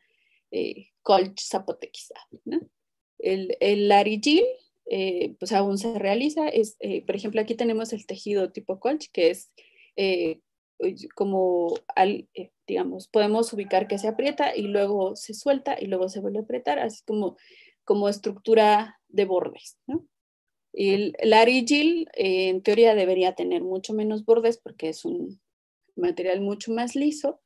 [1.01, 2.27] colch zapotequizado.
[2.45, 2.59] ¿no?
[3.25, 4.43] El, el arigil
[4.85, 6.47] eh, pues aún se realiza.
[6.47, 9.51] Es, eh, por ejemplo, aquí tenemos el tejido tipo colch, que es
[9.95, 10.39] eh,
[11.15, 12.27] como, al,
[12.67, 16.41] digamos, podemos ubicar que se aprieta y luego se suelta y luego se vuelve a
[16.43, 17.37] apretar, así como,
[17.83, 19.77] como estructura de bordes.
[19.87, 20.05] ¿no?
[20.73, 25.41] El, el arigil en teoría debería tener mucho menos bordes porque es un
[25.95, 27.41] material mucho más liso.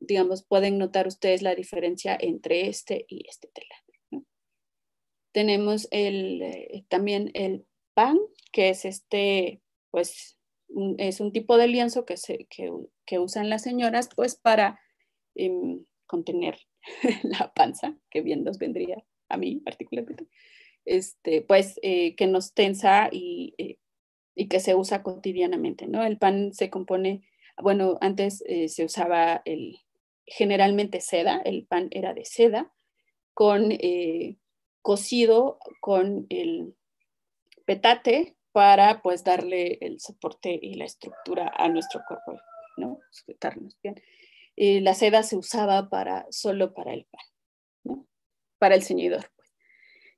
[0.00, 3.87] digamos, pueden notar ustedes la diferencia entre este y este telar.
[5.32, 8.18] Tenemos el, eh, también el pan,
[8.52, 9.60] que es este,
[9.90, 10.38] pues,
[10.98, 14.80] es un tipo de lienzo que, se, que, usan las señoras, pues, para
[15.34, 16.58] em, contener
[17.22, 20.26] la panza, que bien nos vendría a mí particularmente,
[20.84, 23.78] este, pues eh, que nos tensa y, eh,
[24.34, 26.02] y, que se usa cotidianamente, ¿no?
[26.04, 27.22] El pan se compone,
[27.60, 29.80] bueno, antes se usaba el,
[30.24, 32.72] generalmente seda, el pan era de seda,
[33.34, 33.70] con
[34.88, 36.74] cocido con el
[37.66, 42.40] petate para pues darle el soporte y la estructura a nuestro cuerpo,
[42.78, 42.98] ¿no?
[43.10, 44.00] Sujetarnos bien.
[44.56, 47.26] la seda se usaba para, solo para el pan,
[47.84, 48.06] ¿no?
[48.58, 49.30] Para el ceñidor.
[49.36, 49.52] Pues.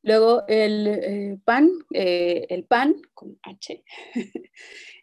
[0.03, 3.83] Luego el eh, pan, eh, el pan con H,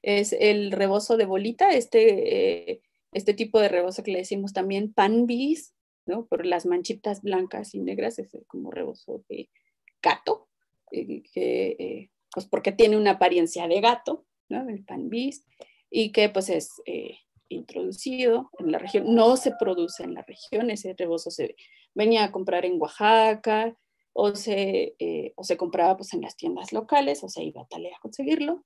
[0.01, 4.93] es el rebozo de bolita, este, eh, este tipo de rebozo que le decimos también
[4.93, 5.73] pan bis,
[6.07, 6.25] ¿no?
[6.25, 9.49] Por las manchitas blancas y negras, es como rebozo de
[10.01, 10.47] gato,
[10.91, 14.25] que pues porque tiene una apariencia de gato.
[14.49, 15.45] El pan bis,
[15.89, 17.17] y que pues es eh,
[17.49, 21.55] introducido en la región, no se produce en la región, ese rebozo se
[21.93, 23.77] venía a comprar en Oaxaca
[24.13, 27.67] o se, eh, o se compraba pues en las tiendas locales o se iba a
[27.67, 28.63] Talea a conseguirlo.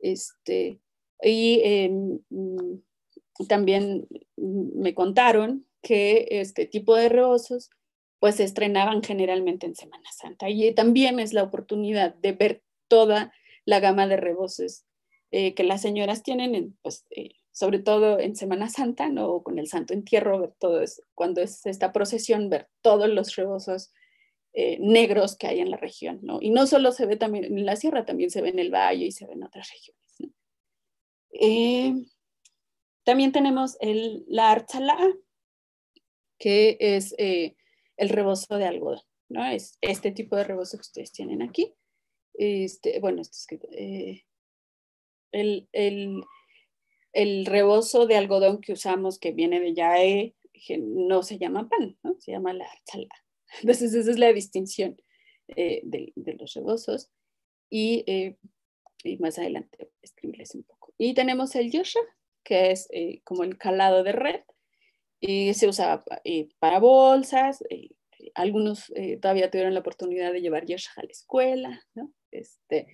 [0.00, 0.80] Este,
[1.22, 7.70] y em, mm, también me contaron que este tipo de rebozos
[8.18, 13.32] pues se estrenaban generalmente en Semana Santa y también es la oportunidad de ver toda
[13.64, 14.84] la gama de rebozos
[15.30, 19.42] eh, que las señoras tienen, pues, eh, sobre todo en Semana Santa, ¿no?
[19.42, 23.92] con el Santo Entierro, ver todo es, cuando es esta procesión, ver todos los rebozos
[24.54, 26.38] eh, negros que hay en la región, ¿no?
[26.40, 29.04] Y no solo se ve también en la sierra, también se ve en el valle
[29.06, 30.34] y se ve en otras regiones,
[33.04, 34.98] también tenemos el, la archala,
[36.38, 39.44] que es el rebozo de algodón, ¿no?
[39.46, 41.74] Es este tipo de rebozo que ustedes tienen aquí.
[42.38, 44.24] Este, bueno, esto es eh,
[45.32, 46.22] el, el,
[47.12, 50.36] el, rebozo de algodón que usamos, que viene de yae,
[50.78, 52.16] no se llama pan, ¿no?
[52.20, 53.08] se llama la chala.
[53.60, 54.96] Entonces, esa es la distinción
[55.48, 57.10] eh, de, de, los rebozos.
[57.70, 58.38] Y, eh,
[59.02, 60.94] y, más adelante escribirles un poco.
[60.96, 62.00] Y tenemos el yosha,
[62.44, 62.88] que es
[63.24, 64.40] como el calado de red,
[65.20, 66.04] y se usa
[66.58, 67.62] para bolsas.
[68.34, 72.12] algunos todavía tuvieron la oportunidad de llevar yosha a la escuela, ¿no?
[72.30, 72.86] Este,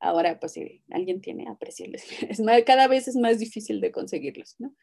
[0.00, 2.04] ahora, pues si alguien tiene, apreciarles.
[2.28, 4.74] Es cada vez es más difícil de conseguirlos, ¿no?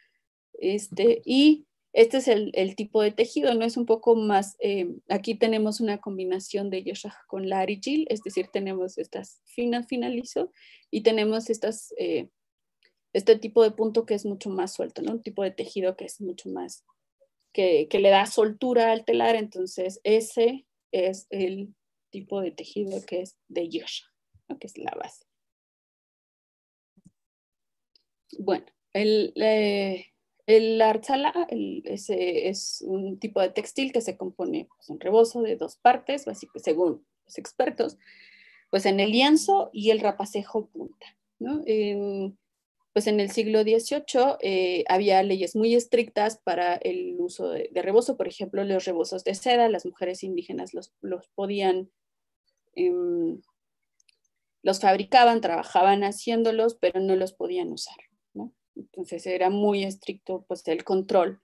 [0.53, 3.65] Este, y este es el, el, tipo de tejido, ¿no?
[3.65, 8.47] Es un poco más, eh, aquí tenemos una combinación de yoshah con larigil, es decir,
[8.51, 10.51] tenemos estas finas finalizo
[10.91, 12.29] y tenemos estas, eh,
[13.13, 15.13] este tipo de punto que es mucho más suelto, ¿no?
[15.13, 16.85] Un tipo de tejido que es mucho más,
[17.53, 21.73] que, que le da soltura al telar, entonces ese es el
[22.11, 24.05] tipo de tejido que es de yosha,
[24.59, 25.25] que es la base.
[28.37, 30.13] Bueno, el, eh,
[30.45, 35.77] el arzala es un tipo de textil que se compone pues, un rebozo de dos
[35.77, 37.97] partes, básicamente, según los expertos,
[38.69, 41.17] pues en el lienzo y el rapacejo punta.
[41.39, 41.61] ¿no?
[42.99, 48.17] Pues en el siglo XVIII eh, había leyes muy estrictas para el uso de, rebozo,
[48.17, 51.89] por ejemplo, los rebozos de seda, las mujeres indígenas los, los podían
[52.79, 53.41] Em,
[54.63, 57.95] los fabricaban, trabajaban haciéndolos, pero no los podían usar.
[58.75, 61.41] Entonces era muy estricto pues, el control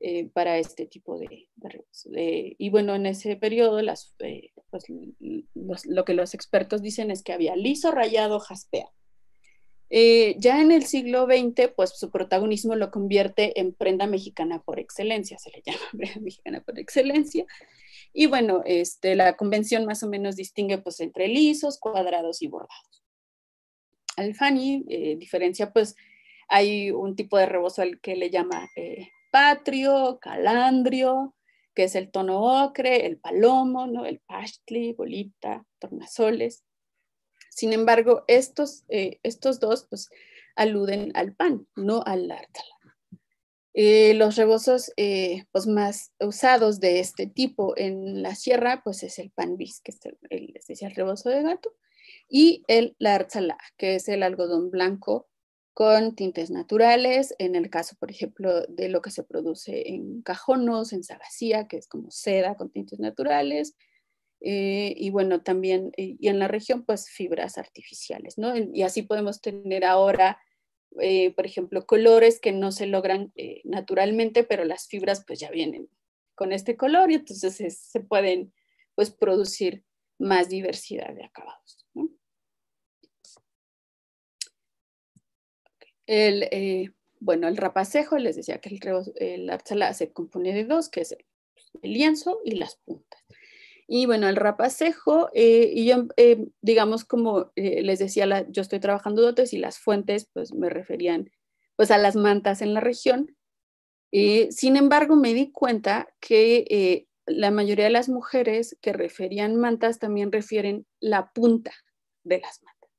[0.00, 4.84] eh, para este tipo de, de, Y bueno, en ese periodo las, eh, pues,
[5.86, 8.90] lo que los expertos dicen es que había liso, rayado, jaspea.
[9.96, 14.80] Eh, ya en el siglo XX, pues su protagonismo lo convierte en prenda mexicana por
[14.80, 17.46] excelencia, se le llama prenda mexicana por excelencia,
[18.12, 23.04] y bueno, este, la convención más o menos distingue pues entre lisos, cuadrados y bordados.
[24.16, 25.94] Alfani eh, diferencia pues
[26.48, 31.36] hay un tipo de rebozo al que le llama eh, patrio, calandrio,
[31.72, 34.06] que es el tono ocre, el palomo, ¿no?
[34.06, 36.64] el pastli, bolita, tornasoles.
[37.54, 40.10] Sin embargo, estos, eh, estos dos pues,
[40.56, 42.74] aluden al pan, no al ártala.
[43.74, 49.20] Eh, los rebozos eh, pues más usados de este tipo en la sierra pues es
[49.20, 51.74] el pan bis, que es el, el, rebozo de gato,
[52.28, 55.28] y el larzala, que es el algodón blanco
[55.74, 60.92] con tintes naturales, en el caso, por ejemplo, de lo que se produce en cajonos,
[60.92, 63.74] en sagacía, que es como seda con tintes naturales,
[64.44, 68.54] eh, y bueno, también, y en la región, pues fibras artificiales, ¿no?
[68.56, 70.38] Y así podemos tener ahora
[71.00, 75.50] eh, por ejemplo, colores que no se logran eh, naturalmente, pero las fibras pues ya
[75.50, 75.88] vienen
[76.36, 78.52] con este color y entonces se pueden
[78.94, 79.84] pues producir
[80.18, 81.84] más diversidad de acabados.
[86.06, 91.00] El, eh, bueno, el rapacejo, les decía que el, el se compone de dos, que
[91.00, 91.12] es
[91.82, 93.23] el lienzo y las puntas.
[93.86, 98.80] Y bueno, el rapacejo, eh, y yo, eh, digamos, como eh, les decía, yo estoy
[98.80, 101.30] trabajando dotes y las fuentes, pues me referían
[101.76, 103.36] pues a las mantas en la región.
[104.50, 110.30] sin embargo, me di cuenta que la mayoría de las mujeres que referían mantas también
[110.30, 111.72] refieren la punta
[112.22, 112.90] de las mantas.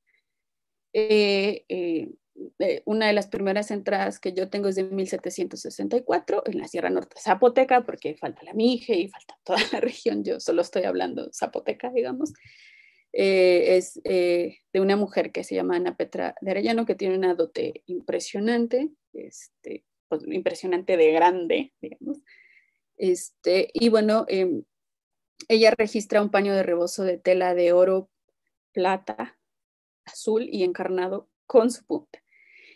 [2.58, 6.90] Eh, una de las primeras entradas que yo tengo es de 1764 en la Sierra
[6.90, 11.30] Norte Zapoteca, porque falta la Mije y falta toda la región, yo solo estoy hablando
[11.32, 12.32] Zapoteca, digamos.
[13.12, 17.16] Eh, es eh, de una mujer que se llama Ana Petra de Arellano, que tiene
[17.16, 22.18] una dote impresionante, este, pues, impresionante de grande, digamos.
[22.96, 24.64] Este, y bueno, em,
[25.48, 28.10] ella registra un paño de rebozo de tela de oro,
[28.72, 29.38] plata,
[30.04, 32.22] azul y encarnado con su punta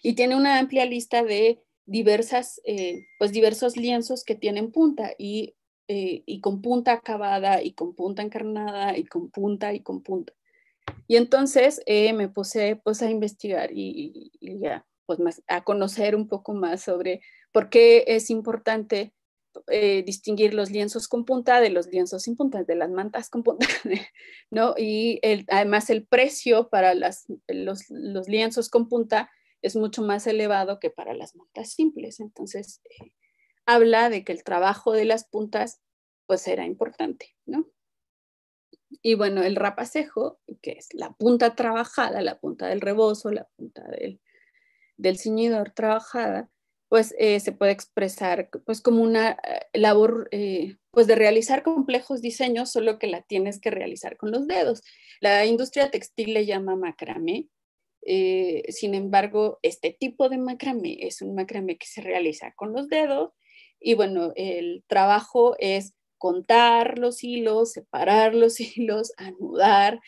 [0.02, 5.56] y tiene una amplia lista de diversas, eh, pues diversos lienzos que tienen punta y,
[5.88, 10.32] eh, y, con punta acabada y con punta encarnada y con punta y con punta.
[11.08, 16.28] Y entonces eh, me puse pues a investigar y, ya, pues más, a conocer un
[16.28, 17.20] poco más sobre
[17.52, 19.12] por qué es importante
[20.06, 23.66] distinguir los lienzos con punta de los lienzos sin punta, de las mantas con punta,
[24.50, 24.74] ¿no?
[24.78, 29.28] Y además el precio para las, los, los lienzos con punta
[29.62, 32.20] es mucho más elevado que para las mantas simples.
[32.20, 33.12] Entonces, eh,
[33.66, 35.80] habla de que el trabajo de las puntas
[36.26, 37.66] pues era importante, ¿no?
[39.02, 43.82] Y bueno, el rapacejo, que es la punta trabajada, la punta del rebozo, la punta
[43.88, 44.20] del,
[44.96, 46.50] del ciñidor trabajada,
[46.88, 50.28] pues eh, se puede expresar pues como una eh, labor
[50.90, 54.82] pues de realizar complejos diseños, solo que la tienes que realizar con los dedos.
[55.20, 57.48] La industria textil le llama macramé
[58.02, 62.88] eh, sin embargo, este tipo de macramé es un macramé que se realiza con los
[62.88, 63.32] dedos
[63.78, 70.00] y bueno, el trabajo es contar los hilos, separar los hilos, anudar,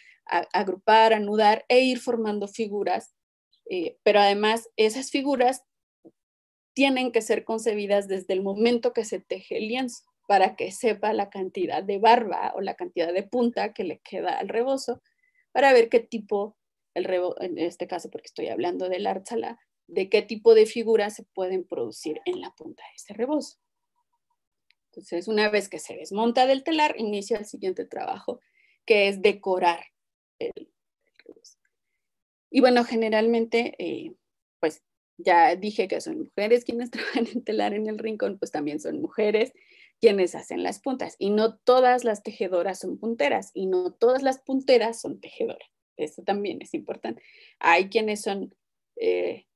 [0.53, 3.15] agrupar, anudar e ir formando figuras.
[3.71, 5.63] Eh, pero además, esas figuras
[6.75, 11.13] tienen que ser concebidas desde el momento que se teje el lienzo para que sepa
[11.13, 15.03] la cantidad de barba o la cantidad de punta que le queda al rebozo
[15.53, 16.57] para ver qué tipo
[16.95, 21.65] en este caso porque estoy hablando del artzala, de qué tipo de figuras se pueden
[21.65, 23.59] producir en la punta de ese rebozo.
[24.91, 28.41] Entonces, una vez que se desmonta del telar, inicia el siguiente trabajo,
[28.85, 29.87] que es decorar
[30.39, 30.53] el,
[31.25, 31.59] rebozo.
[32.51, 34.15] Y bueno, generalmente, eh,
[34.61, 34.83] pues
[35.17, 39.01] ya dije que son mujeres quienes trabajan en telar en el rincón, pues también son
[39.01, 39.53] mujeres
[39.99, 41.17] quienes hacen las puntas.
[41.19, 45.72] Y no todas las tejedoras son punteras y no todas las punteras son tejedoras.
[45.97, 47.23] Eso también es importante.
[47.59, 48.55] Hay quienes son,
[48.97, 49.47] eh,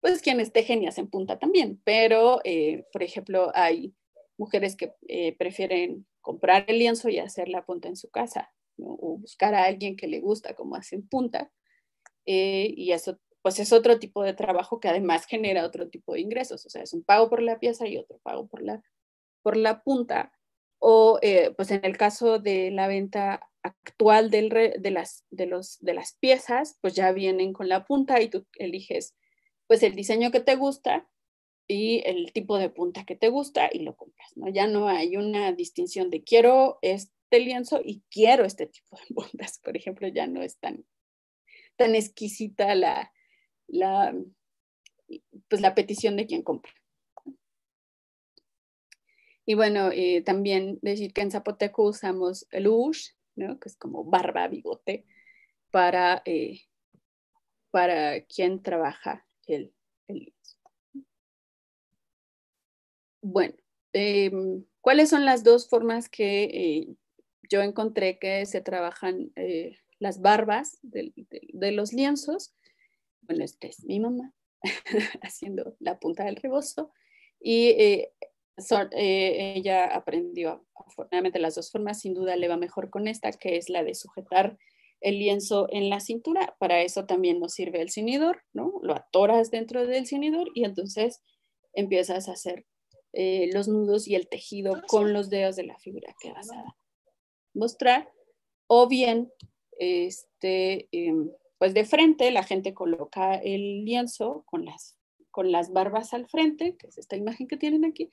[0.00, 3.94] pues quienes tejen y hacen punta también, pero, eh, por ejemplo, hay
[4.38, 9.18] mujeres que eh, prefieren comprar el lienzo y hacer la punta en su casa, o
[9.18, 11.50] buscar a alguien que le gusta cómo hacen punta.
[12.24, 16.64] y eso, pues es otro tipo de trabajo que además genera otro tipo de ingresos.
[16.66, 18.82] O sea, es un pago por la pieza y otro pago por la,
[19.42, 20.32] por la punta.
[20.78, 21.18] O,
[21.56, 26.94] pues en el caso de la venta actual del de, las, de, las piezas, pues
[26.94, 29.16] ya vienen con la punta y tú eliges
[29.66, 31.08] pues el diseño que te gusta
[31.68, 34.48] y el tipo de punta que te gusta y lo compras, ¿no?
[34.48, 39.58] Ya no hay una distinción de quiero este lienzo y quiero este tipo de puntas,
[39.60, 40.84] por ejemplo, ya no es tan,
[41.78, 43.12] exquisita la,
[43.66, 44.14] la,
[45.48, 46.72] pues la petición de quien compra.
[49.44, 54.48] Y bueno, eh, también decir que en Zapoteco usamos el ush, que es como barba,
[54.48, 55.04] bigote,
[55.70, 56.62] para, eh,
[57.70, 59.72] para quien trabaja el,
[60.08, 60.34] el
[63.22, 63.54] Bueno,
[63.92, 66.96] em, ¿cuáles son las dos formas que eh,
[67.48, 71.12] yo encontré que se trabajan eh, las barbas de,
[71.72, 72.52] los lienzos?
[73.20, 74.34] Bueno, esta es mi mamá
[75.22, 76.92] haciendo la punta del rebozo
[77.40, 78.08] y
[78.92, 83.56] eh, ella aprendió afortunadamente las dos formas, sin duda le va mejor con esta, que
[83.56, 84.58] es la de sujetar
[85.00, 86.56] el lienzo en la cintura.
[86.58, 88.72] Para eso también nos sirve el cinidor, ¿no?
[88.82, 91.22] Lo atoras dentro del cinidor y entonces
[91.72, 92.66] empiezas a hacer
[93.12, 96.76] eh, los nudos y el tejido con los dedos de la figura que vas a
[97.54, 98.10] mostrar.
[98.66, 99.30] O bien,
[99.78, 104.96] este, em, pues de frente la gente coloca el lienzo con las,
[105.30, 108.10] con las barbas al frente, que es esta imagen que tienen aquí,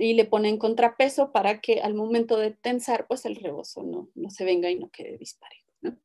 [0.00, 4.30] y le ponen contrapeso para que al momento de tensar, pues el rebozo no, no
[4.30, 5.70] se venga y no quede disparejo.
[5.80, 5.98] ¿no?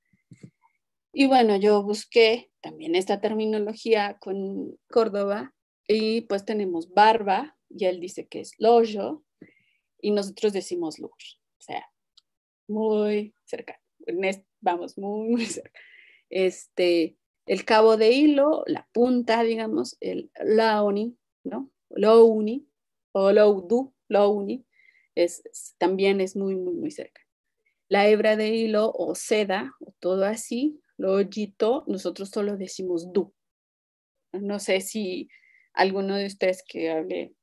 [1.13, 5.53] Y bueno, yo busqué también esta terminología con Córdoba
[5.87, 9.23] y pues tenemos barba, y él dice que es loyo,
[10.01, 11.85] y nosotros decimos lur, o sea,
[12.67, 13.81] muy cerca,
[14.61, 15.79] vamos, muy, muy cerca.
[16.29, 17.17] Este,
[17.47, 21.71] el cabo de hilo, la punta, digamos, el laoni, ¿no?
[21.89, 22.68] Louni
[23.11, 24.65] o loudu, louni,
[25.15, 25.43] es,
[25.77, 27.21] también es muy, muy, muy cerca.
[27.87, 33.33] La hebra de hilo o seda, o todo así, lo yito, nosotros solo decimos du.
[34.31, 35.29] No sé si
[35.73, 37.33] alguno de ustedes que hable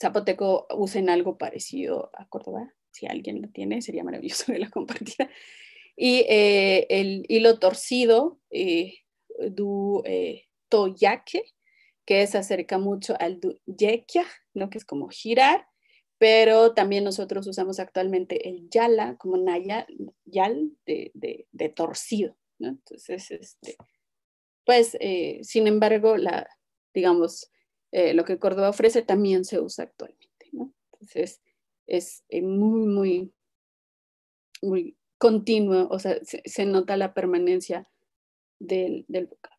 [0.00, 2.72] zapoteco usen algo parecido a Córdoba.
[2.90, 5.30] Si alguien lo tiene, sería maravilloso que la compartiera.
[5.96, 8.94] Y eh, el hilo torcido, eh,
[9.50, 11.42] du eh, toyaque,
[12.04, 14.70] que se acerca mucho al yekia, ¿no?
[14.70, 15.66] que es como girar,
[16.18, 19.86] pero también nosotros usamos actualmente el yala como naya,
[20.24, 21.12] yal de,
[21.50, 22.36] de, torcido.
[22.58, 22.68] ¿no?
[22.68, 23.76] Entonces, este,
[24.64, 26.48] pues, eh, sin embargo, la,
[26.92, 27.50] digamos,
[27.92, 30.48] eh, lo que Córdoba ofrece también se usa actualmente.
[30.52, 30.72] ¿no?
[30.92, 31.42] Entonces,
[31.86, 33.32] es muy, muy,
[34.62, 37.88] muy continuo, o sea, se, nota la permanencia
[38.58, 39.53] del, del vocablo.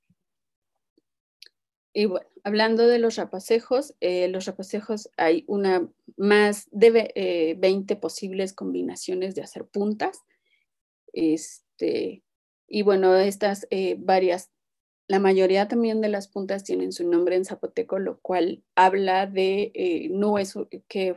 [1.97, 7.97] Y bueno, hablando de los rapacejos, eh, los rapacejos hay una más de 20 eh,
[7.97, 10.19] posibles combinaciones de hacer puntas.
[11.13, 12.21] Este,
[12.67, 14.51] y bueno, estas eh, varias,
[15.07, 20.09] la mayoría también de las puntas tienen su nombre en zapoteco, lo cual habla de,
[20.11, 20.53] no es
[20.89, 21.15] que,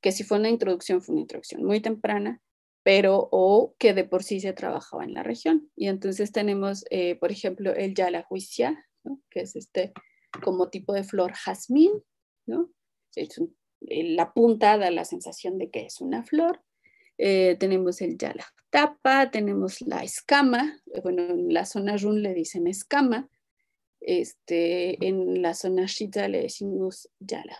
[0.00, 2.40] que si fue una introducción, fue una introducción muy temprana,
[2.82, 5.70] pero o que de por sí se trabajaba en la región.
[5.76, 6.86] Y entonces tenemos,
[7.20, 7.92] por ejemplo, el
[9.30, 9.92] Que es este
[10.42, 11.92] como tipo de flor jazmín,
[12.46, 12.70] ¿no?
[13.16, 16.62] Eh, la punta da la sensación de que es una flor.
[17.18, 18.16] Eh, tenemos el
[18.70, 23.28] tapa, tenemos la escama, eh, bueno, en la zona run le dicen escama,
[24.00, 27.10] este, en la zona shita le decimos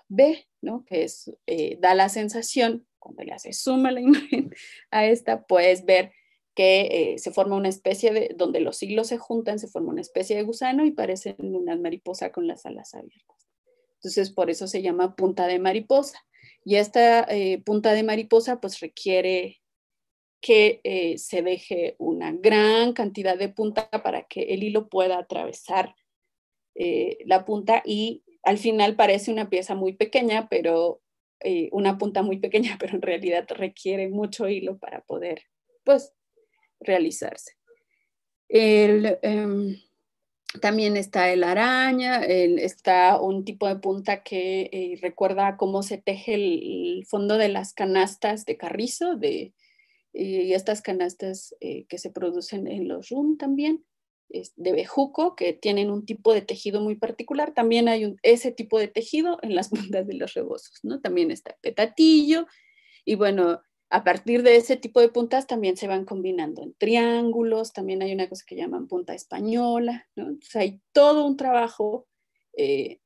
[0.08, 0.84] B, ¿no?
[0.86, 1.30] que es,
[1.78, 4.54] da la sensación, cuando le hace suma la imagen
[4.90, 6.12] a esta, puedes ver
[6.60, 10.02] que eh, se forma una especie de, donde los hilos se juntan, se forma una
[10.02, 13.48] especie de gusano y parecen una mariposa con las alas abiertas.
[13.94, 16.22] Entonces, por eso se llama punta de mariposa.
[16.62, 19.62] Y esta eh, punta de mariposa pues requiere
[20.42, 25.94] que eh, se deje una gran cantidad de punta para que el hilo pueda atravesar
[27.24, 31.00] la punta y al final parece una pieza muy pequeña, pero
[31.72, 35.42] una punta muy pequeña, pero en realidad requiere mucho hilo para poder
[35.84, 36.12] pues
[36.80, 37.52] realizarse.
[38.48, 39.76] Em,
[40.60, 46.34] también está el araña, está un tipo de punta que eh, recuerda cómo se teje
[46.34, 49.54] el, fondo de las canastas de carrizo, de,
[50.12, 53.84] y estas canastas eh, que se producen en los rum también,
[54.28, 57.52] de bejuco, que tienen un tipo de tejido muy particular.
[57.52, 61.00] También hay ese tipo de tejido en las puntas de los rebozos, ¿no?
[61.00, 62.46] También está petatillo,
[63.04, 67.72] y bueno, a partir de ese tipo de puntas también se van combinando en triángulos,
[67.72, 70.38] también hay una cosa que llaman punta española, ¿no?
[70.54, 72.06] Hay todo un trabajo
[72.56, 73.00] eh,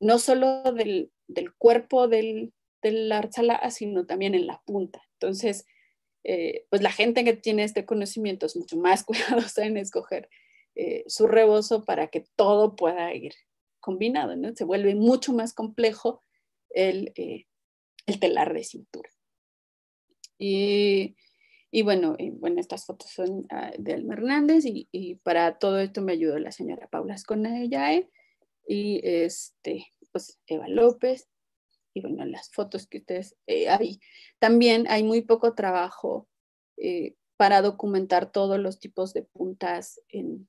[0.00, 1.10] no solo del,
[1.58, 5.02] cuerpo del, del arzala, sino también en la punta.
[5.14, 5.66] Entonces,
[6.24, 10.30] eh, pues la gente que tiene este conocimiento es mucho más cuidadosa en escoger
[10.74, 13.34] eh, su rebozo para que todo pueda ir
[13.80, 14.54] combinado, ¿no?
[14.54, 16.22] Se vuelve mucho más complejo
[16.70, 17.12] el,
[18.06, 19.10] el telar de cintura.
[20.38, 21.16] Y,
[21.70, 26.00] y bueno, bueno, estas fotos son ah, de Alma Hernández y, y, para todo esto
[26.00, 27.62] me ayudó la señora Paula Escona
[28.66, 31.28] y este, pues Eva López.
[31.94, 34.00] Y bueno, las fotos que ustedes eh, hay.
[34.38, 36.28] También hay muy poco trabajo
[36.76, 40.48] eh, para documentar todos los tipos de puntas en,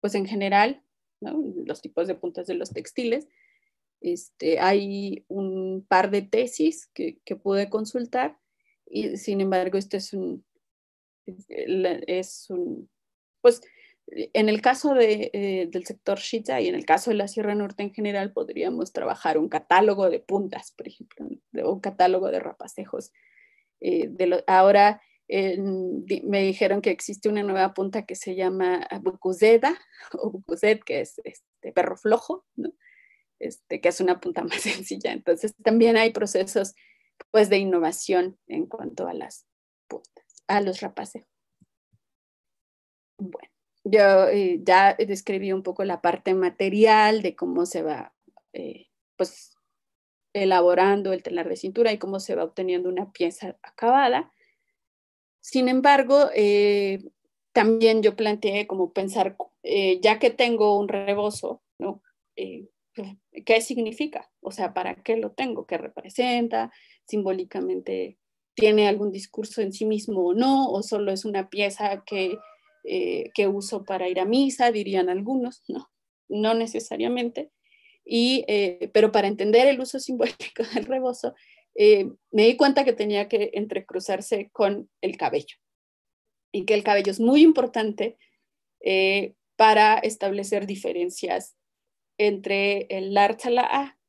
[0.00, 0.82] pues en general,
[1.20, 1.42] ¿no?
[1.64, 3.28] los tipos de puntas de los textiles.
[4.00, 8.38] Este, hay un par de tesis que, que pude consultar
[8.90, 10.44] y sin embargo, este es un,
[11.26, 12.90] es un,
[13.40, 13.60] pues
[14.06, 17.54] en el caso de, eh, del sector Shita y en el caso de la Sierra
[17.54, 23.12] Norte en general, podríamos trabajar un catálogo de puntas, por ejemplo, un catálogo de rapacejos.
[23.80, 29.78] Eh, de ahora me dijeron que existe una nueva punta que se llama Bucuzeda
[30.14, 32.72] o Bucuzed, que es este perro flojo, ¿no?
[33.40, 35.12] este, que es una punta más sencilla.
[35.12, 36.74] Entonces también hay procesos
[37.30, 39.46] pues de innovación en cuanto a las
[39.88, 41.26] puntas, a los rapaces.
[43.18, 43.50] Bueno,
[43.84, 48.14] yo eh, ya describí un poco la parte material de cómo se va
[48.52, 49.56] eh, pues
[50.32, 54.32] elaborando el telar de cintura y cómo se va obteniendo una pieza acabada.
[55.40, 57.02] Sin embargo, eh,
[57.52, 59.36] también yo planteé como pensar,
[60.00, 62.02] ya que tengo un rebozo, ¿no?
[63.44, 64.30] ¿qué significa?
[64.40, 65.66] O sea, ¿para qué lo tengo?
[65.66, 66.72] ¿Qué representa?
[67.10, 68.16] Simbólicamente
[68.54, 72.36] tiene algún discurso en sí mismo o no, o solo es una pieza que,
[72.84, 75.90] eh, que uso para ir a misa, dirían algunos, no,
[76.28, 77.50] no necesariamente.
[78.04, 81.34] Y, eh, pero para entender el uso simbólico del rebozo,
[81.74, 85.56] eh, me di cuenta que tenía que entrecruzarse con el cabello
[86.52, 88.18] y que el cabello es muy importante
[89.56, 91.54] para establecer diferencias
[92.18, 93.99] entre el A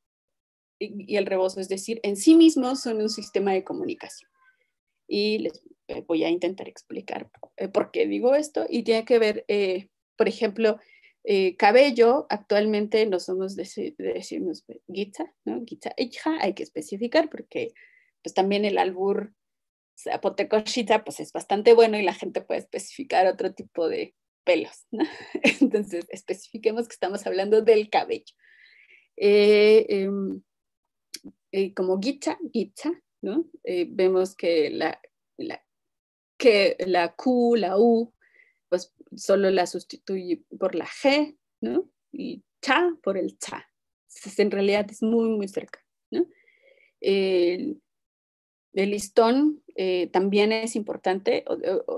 [0.81, 4.31] y el rebozo, es decir, en sí mismos son un sistema de comunicación
[5.11, 9.19] y les eh, voy a intentar explicar eh, por qué digo esto y tiene que
[9.19, 10.79] ver, eh, por ejemplo,
[11.57, 15.61] cabello, actualmente no somos de, decirnos guita, ¿no?
[15.61, 17.73] Guita hija, hay que especificar porque
[18.23, 19.31] pues también el albur
[19.95, 25.03] zapotecochita pues es bastante bueno y la gente puede especificar otro tipo de pelos, ¿no?
[25.61, 28.33] Entonces, especifiquemos que estamos hablando del cabello.
[31.51, 32.91] Em, como guita, guita,
[33.21, 33.45] ¿no?
[33.63, 34.99] Eh, vemos que la,
[36.37, 38.13] que la Q, la U,
[38.69, 41.89] pues solo la sustituye por la G, ¿no?
[42.11, 43.67] Y cha por el cha.
[44.07, 45.79] Entonces, en realidad es muy, muy cerca,
[46.09, 46.25] ¿no?
[47.01, 47.81] El,
[48.73, 51.43] listón eh, también es importante,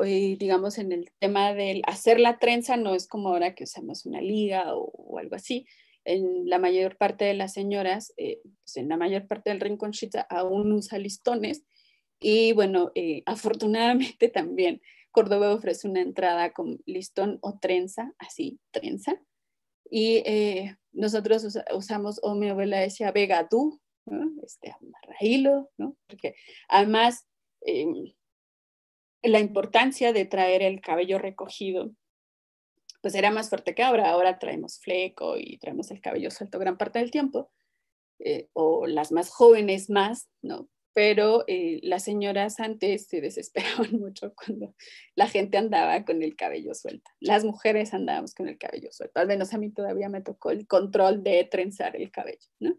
[0.04, 4.22] digamos, en el tema del hacer la trenza, no es como ahora que usamos una
[4.22, 5.68] liga o algo así,
[6.06, 10.22] en la mayor parte de las señoras, eh, pues en la mayor parte del rinconcita
[10.22, 11.64] aún usa listones
[12.20, 14.82] y bueno, eh, afortunadamente también
[15.12, 19.22] Córdoba ofrece una entrada con listón o trenza, así, trenza.
[19.90, 21.46] Y eh, nosotros
[21.76, 24.32] usamos, o mi abuela decía vegadú, ¿no?
[24.44, 25.96] este, amarraílo, ¿no?
[26.08, 26.34] Porque
[26.68, 27.28] además
[27.62, 28.14] em,
[29.22, 31.92] la importancia de traer el cabello recogido
[33.04, 34.10] pues era más fuerte que ahora.
[34.10, 37.52] Ahora traemos fleco y traemos el cabello suelto gran parte del tiempo,
[38.20, 40.70] eh, o las más jóvenes más, ¿no?
[40.94, 44.74] Pero eh, las señoras antes se desesperaban mucho cuando
[45.16, 47.12] la gente andaba con el cabello suelto.
[47.20, 49.20] Las mujeres andábamos con el cabello suelto.
[49.20, 52.78] Al menos a mí todavía me tocó el control de trenzar el cabello, ¿no?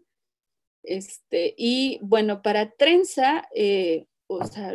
[0.81, 4.73] Este, y bueno, para trenza, eh, o sea,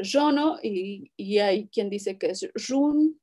[0.63, 3.21] y, y hay quien dice que es run,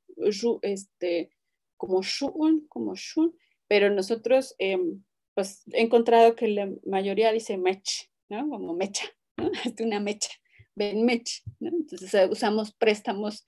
[0.60, 1.30] este,
[1.78, 3.34] como shun, como shun,
[3.68, 5.02] pero nosotros em,
[5.38, 8.48] pues he encontrado que la mayoría dice mech, ¿no?
[8.48, 9.04] Como mecha,
[9.36, 9.52] ¿no?
[9.64, 10.30] Es una mecha,
[10.74, 11.68] ven mech, ¿no?
[11.68, 13.46] Entonces eh, usamos préstamos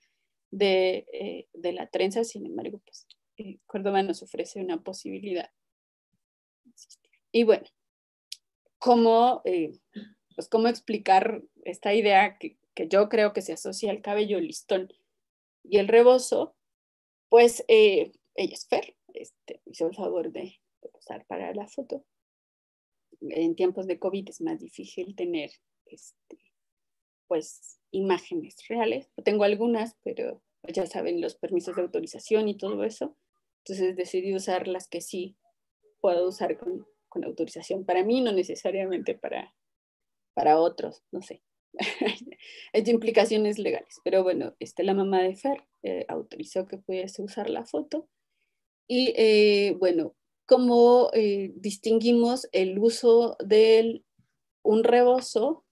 [0.51, 5.49] de, eh, de, la trenza, sin embargo, pues eh, Córdoba nos ofrece una posibilidad.
[7.33, 7.65] Y bueno,
[8.77, 14.39] ¿cómo, pues, ¿cómo explicar esta idea que, que, yo creo que se asocia al cabello
[14.39, 14.93] listón
[15.63, 16.55] y el rebozo?
[17.27, 17.65] Pues
[18.35, 20.59] ella es Fer, este, hizo el favor de,
[20.93, 22.05] usar para la foto.
[23.21, 25.51] En tiempos de COVID es más difícil tener
[25.85, 26.37] este,
[27.27, 29.09] pues, imágenes reales.
[29.23, 33.15] Tengo algunas, pero ya saben los permisos de autorización y todo eso.
[33.63, 35.37] Entonces decidí usar las que sí
[35.99, 39.53] puedo usar con, con autorización para mí, no necesariamente para,
[40.33, 41.43] para otros, no sé.
[42.73, 47.49] Hay implicaciones legales, pero bueno, este, la mamá de Fer eh, autorizó que pudiese usar
[47.49, 48.09] la foto
[48.93, 54.03] y eh, bueno, ¿cómo eh, distinguimos el uso de
[54.63, 55.63] un rebozo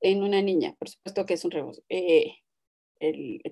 [0.00, 0.74] en una niña?
[0.76, 1.84] Por supuesto que es un rebozo.
[1.88, 2.38] Eh,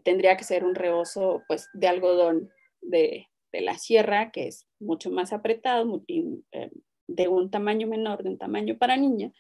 [0.03, 5.13] tendría que ser un rebozo pues, de algodón de, de, la sierra, que es mucho
[5.13, 9.33] más apretado, de un tamaño menor, de un tamaño para niña.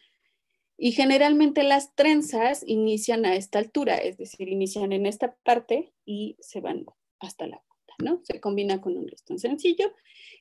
[0.76, 6.36] Y generalmente las trenzas inician a esta altura, es decir, inician en esta parte y
[6.38, 6.86] se van
[7.18, 7.60] hasta la
[8.22, 9.92] se combina con un listón sencillo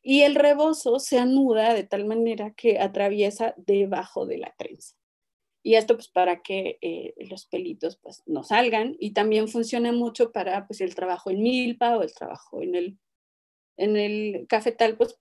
[0.02, 4.96] y el rebozo se anuda de tal manera que atraviesa debajo de la trenza.
[5.64, 10.32] Y esto pues para que eh, los pelitos pues no salgan y también funciona mucho
[10.32, 13.00] para pues el trabajo en milpa o el trabajo en el,
[13.78, 15.20] en el cafetal, pues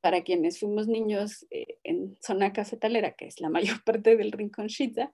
[0.00, 5.10] para quienes fuimos niños eh, en zona cafetalera, que es la mayor parte del rinconcita,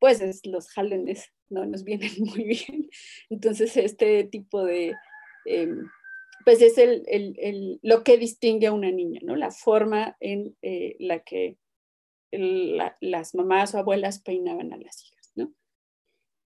[0.00, 2.90] pues es, los jalones no nos vienen muy bien.
[3.30, 4.94] Entonces este tipo de
[5.44, 5.88] Em,
[6.44, 9.36] pues es el, lo que distingue a una niña, ¿no?
[9.36, 11.56] La forma en eh, la que
[12.30, 15.52] las mamás o abuelas peinaban a las hijas, ¿no?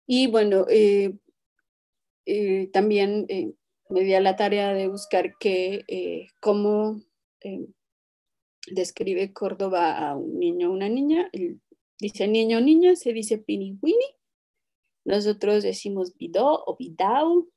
[0.05, 1.13] Y bueno, eh,
[2.25, 3.25] eh, también
[3.89, 7.01] me di a la tarea de buscar que, cómo
[8.67, 11.29] describe Córdoba a un niño o una niña.
[11.99, 13.79] dice niño o niña, se dice pini
[15.05, 17.49] Nosotros decimos bidó o bidau,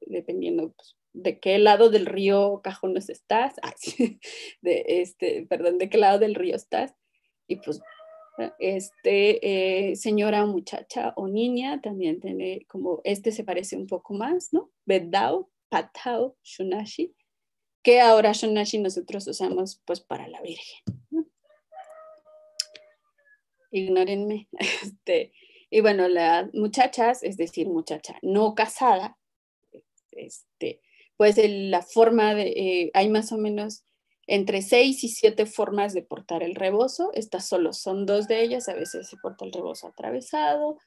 [0.00, 3.54] dependiendo pues, de qué lado del río Cajones estás,
[4.62, 6.94] de este, perdón, de qué lado del río estás.
[7.46, 7.80] Y pues
[8.58, 14.52] Este, eh, señora, muchacha o niña, también tiene como, este se parece un poco más,
[14.52, 14.70] ¿no?
[14.86, 17.14] Bedao, patao, shunashi,
[17.82, 20.82] que ahora shunashi nosotros usamos pues para la Virgen.
[23.70, 24.48] Ignórenme.
[24.82, 25.32] Este,
[25.70, 29.18] y bueno, las muchachas, es decir, muchacha no casada,
[30.12, 30.80] este,
[31.16, 33.84] pues la forma de, eh, hay más o menos
[34.26, 37.10] entre seis y siete formas de portar el rebozo.
[37.14, 38.68] Estas solo son dos de ellas.
[38.68, 40.78] A veces se porta el rebozo atravesado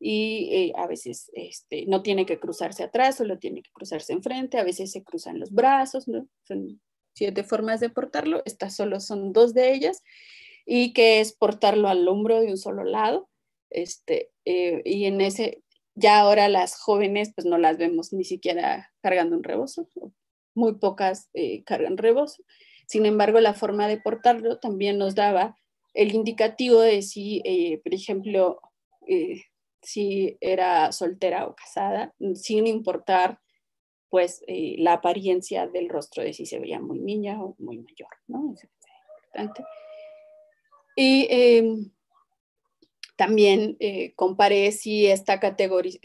[0.00, 4.58] y eh, a veces este, no tiene que cruzarse atrás, solo tiene que cruzarse enfrente.
[4.58, 6.28] A veces se cruzan los brazos, ¿no?
[6.44, 6.80] Son
[7.14, 8.42] siete formas de portarlo.
[8.44, 10.02] Estas solo son dos de ellas
[10.64, 13.28] y que es portarlo al hombro de un solo lado.
[13.70, 15.62] Este, eh, y en ese,
[15.98, 19.88] ya ahora las jóvenes pues no las vemos ni siquiera cargando un rebozo,
[20.54, 22.42] muy pocas eh, cargan rebozo.
[22.86, 25.56] Sin embargo, la forma de portarlo también nos daba
[25.94, 28.60] el indicativo de si, eh, por ejemplo,
[29.06, 29.42] eh,
[29.82, 33.40] si era soltera o casada, sin importar
[34.08, 38.08] pues eh, la apariencia del rostro de si se veía muy niña o muy mayor,
[38.26, 38.54] ¿no?
[38.54, 39.64] es importante.
[40.96, 41.28] Y
[43.18, 43.76] también
[44.14, 45.40] comparé si esta,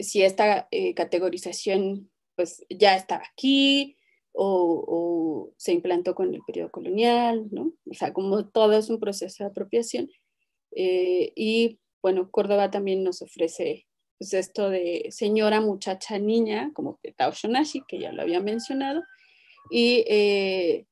[0.00, 3.96] si esta categorización pues ya estaba aquí,
[4.34, 7.72] o, se implantó con el periodo colonial, ¿no?
[7.88, 10.10] O sea, como todo es un proceso de apropiación.
[10.72, 13.86] Eh, y bueno, Córdoba también nos ofrece
[14.18, 19.02] pues, esto de señora, muchacha, niña, como Tao Shonashi, que ya lo había mencionado,
[19.70, 20.86] y eh,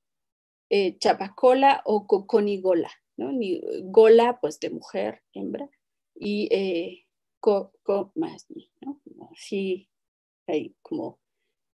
[0.70, 3.32] eh, chapacola o coconigola, ¿no?
[3.32, 5.68] Ni, gola, pues de mujer, hembra,
[6.14, 6.48] y
[8.80, 9.00] ¿no?
[9.30, 9.88] Así,
[10.46, 11.22] hay como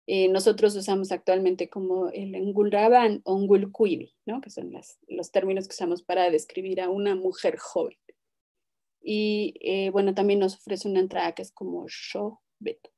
[0.09, 4.41] eh, nosotros usamos actualmente como el engulraban o engulkuibi, ¿no?
[4.41, 4.72] que son
[5.09, 7.99] los términos que usamos para describir a una mujer joven.
[9.03, 12.91] Y eh, bueno, también nos ofrece una entrada que es como sho beto.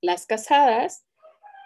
[0.00, 1.04] Las casadas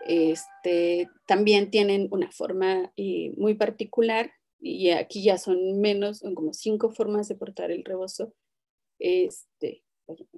[0.06, 4.32] este, también tienen una forma eh, muy particular
[4.62, 8.32] y aquí ya son menos, son como cinco formas de portar el rebozo,
[9.00, 9.82] este,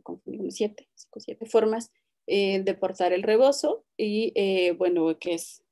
[0.02, 1.92] como siete, cinco, siete formas
[2.26, 5.62] eh, de portar el rebozo y eh, bueno, que es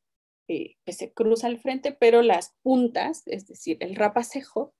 [0.49, 4.75] eh, que se cruza al frente, pero las puntas, es decir, el rapacejo,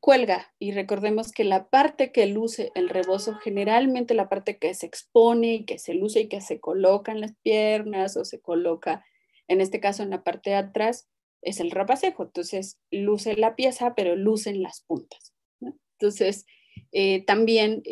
[0.00, 0.54] cuelga.
[0.58, 5.54] Y recordemos que la parte que luce el rebozo, generalmente la parte que se expone
[5.54, 9.02] y que se luce y que se coloca en las piernas o se coloca,
[9.48, 11.08] en este caso en la parte de atrás,
[11.42, 12.24] es el rapacejo.
[12.24, 15.32] Entonces, luce la pieza, pero lucen las puntas.
[15.98, 16.46] Entonces,
[17.26, 17.82] también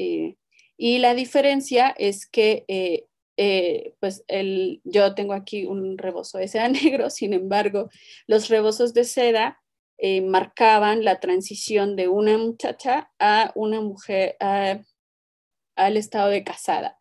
[0.79, 6.49] y la diferencia es que, eh, eh, pues, el, yo tengo aquí un rebozo de
[6.49, 7.91] seda negro, sin embargo,
[8.29, 9.61] los rebozos de seda
[9.99, 17.01] eh, marcaban la transición de una muchacha a una mujer, al estado de casada.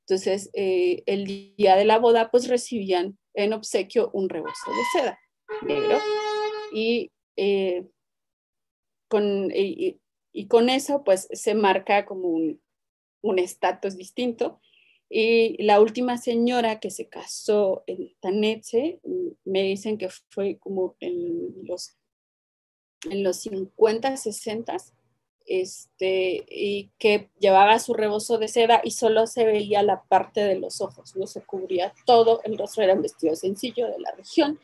[0.00, 1.24] Entonces, el
[1.56, 5.18] día de la boda, pues recibían en obsequio un rebozo de seda
[5.62, 5.98] negro.
[6.72, 7.10] Y,
[9.08, 10.00] con, y,
[10.32, 12.60] y con eso, pues se marca como un,
[13.24, 14.60] un estatus distinto.
[15.08, 19.00] Y la última señora que se casó en Tanetse,
[19.44, 21.96] me dicen que fue como en los,
[23.10, 24.76] en los 50, 60,
[25.46, 30.58] este, y que llevaba su rebozo de seda y solo se veía la parte de
[30.58, 34.58] los ojos, no se cubría todo, el rostro era un vestido sencillo de la región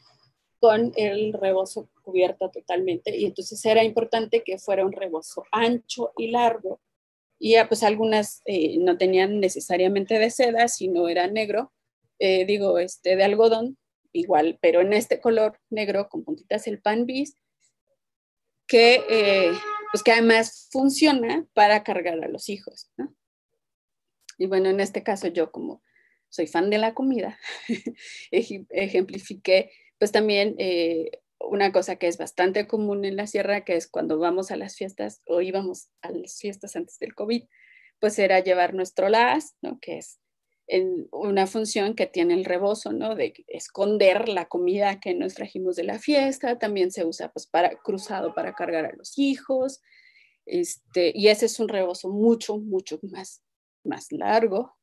[0.61, 6.31] con el rebozo cubierto totalmente y entonces era importante que fuera un rebozo ancho y
[6.31, 6.81] largo
[7.43, 11.73] y pues algunas eh, no tenían necesariamente de seda, sino era negro,
[12.19, 13.79] eh, digo, este, de algodón,
[14.13, 17.35] igual, pero en este color negro con puntitas el pan bis,
[18.67, 19.53] que, eh,
[19.91, 22.91] pues que además funciona para cargar a los hijos.
[24.37, 25.83] Y bueno, en este caso yo como
[26.29, 27.39] soy fan de la comida,
[28.31, 29.71] ejemplifiqué
[30.01, 30.57] pues también
[31.39, 34.77] una cosa que es bastante común en la sierra, que es cuando vamos a las
[34.77, 37.45] fiestas o íbamos a las fiestas antes del COVID,
[37.99, 39.79] pues era llevar nuestro las, ¿no?
[39.79, 40.19] Que es
[40.67, 43.15] en una función que tiene el rebozo, ¿no?
[43.15, 47.77] De esconder la comida que nos trajimos de la fiesta, también se usa pues para
[47.77, 49.83] cruzado para cargar a los hijos,
[50.47, 53.43] este, y ese es un rebozo mucho, mucho más,
[53.85, 54.77] más largo.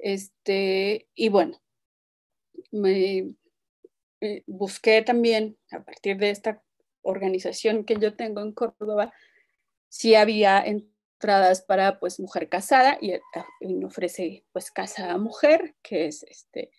[0.00, 1.60] Este, y bueno,
[2.70, 3.34] me,
[4.20, 6.62] eh, busqué también, a partir de esta
[7.02, 9.12] organización que yo tengo en Córdoba,
[9.88, 15.74] si había entradas para pues mujer casada y, ah, me ofrece pues casa a mujer,
[15.82, 16.70] que es este,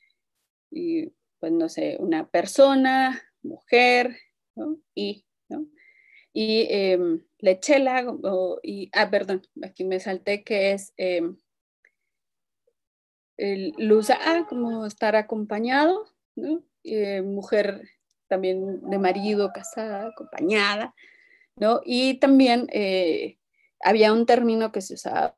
[0.71, 4.17] y, pues no sé, una persona, mujer,
[4.55, 4.79] ¿no?
[4.93, 5.25] Y,
[6.33, 8.05] y em, lechela,
[8.63, 11.37] y, ah, perdón, aquí me salté que es em,
[13.37, 16.63] el luz ah, como estar acompañado, ¿no?
[16.83, 17.81] Eh, mujer
[18.27, 20.93] también de marido, casada, acompañada,
[21.55, 21.81] ¿no?
[21.83, 23.37] Y también eh,
[23.81, 25.35] había un término que se usaba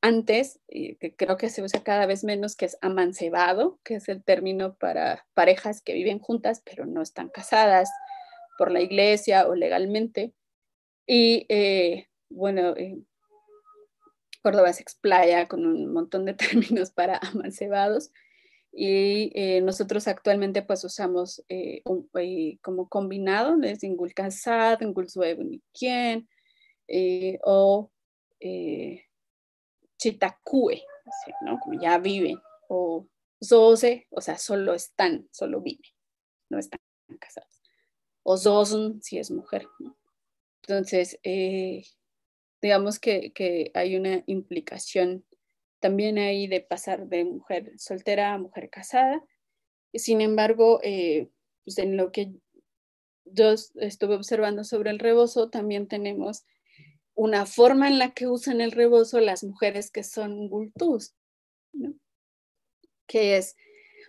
[0.00, 4.08] antes, y que creo que se usa cada vez menos, que es amancebado, que es
[4.08, 7.90] el término para parejas que viven juntas pero no están casadas
[8.58, 10.32] por la iglesia o legalmente.
[11.06, 12.98] Y eh, bueno, eh,
[14.42, 18.10] Córdoba se explaya con un montón de términos para amancebados
[18.78, 21.42] y eh, nosotros actualmente pues usamos
[22.62, 26.28] como combinado, es Ingul Casad, Ingul Suebuniquien,
[27.42, 27.90] o
[29.98, 30.82] Chitacue,
[31.42, 31.58] ¿no?
[31.60, 33.08] Como ya viven, o
[33.42, 35.90] Zose, o sea, solo están, solo viven,
[36.50, 36.80] no están
[37.18, 37.62] casados,
[38.22, 39.68] o Zosn, si es mujer,
[40.62, 41.84] Entonces, eh,
[42.60, 45.24] digamos que, hay una implicación
[45.86, 49.24] también ahí de pasar de mujer soltera a mujer casada.
[49.94, 51.30] Sin embargo, eh,
[51.64, 52.32] pues en lo que
[53.24, 56.44] yo estuve observando sobre el rebozo, también tenemos
[57.14, 61.14] una forma en la que usan el rebozo las mujeres que son gultus,
[61.72, 61.94] ¿no?
[63.06, 63.54] que es,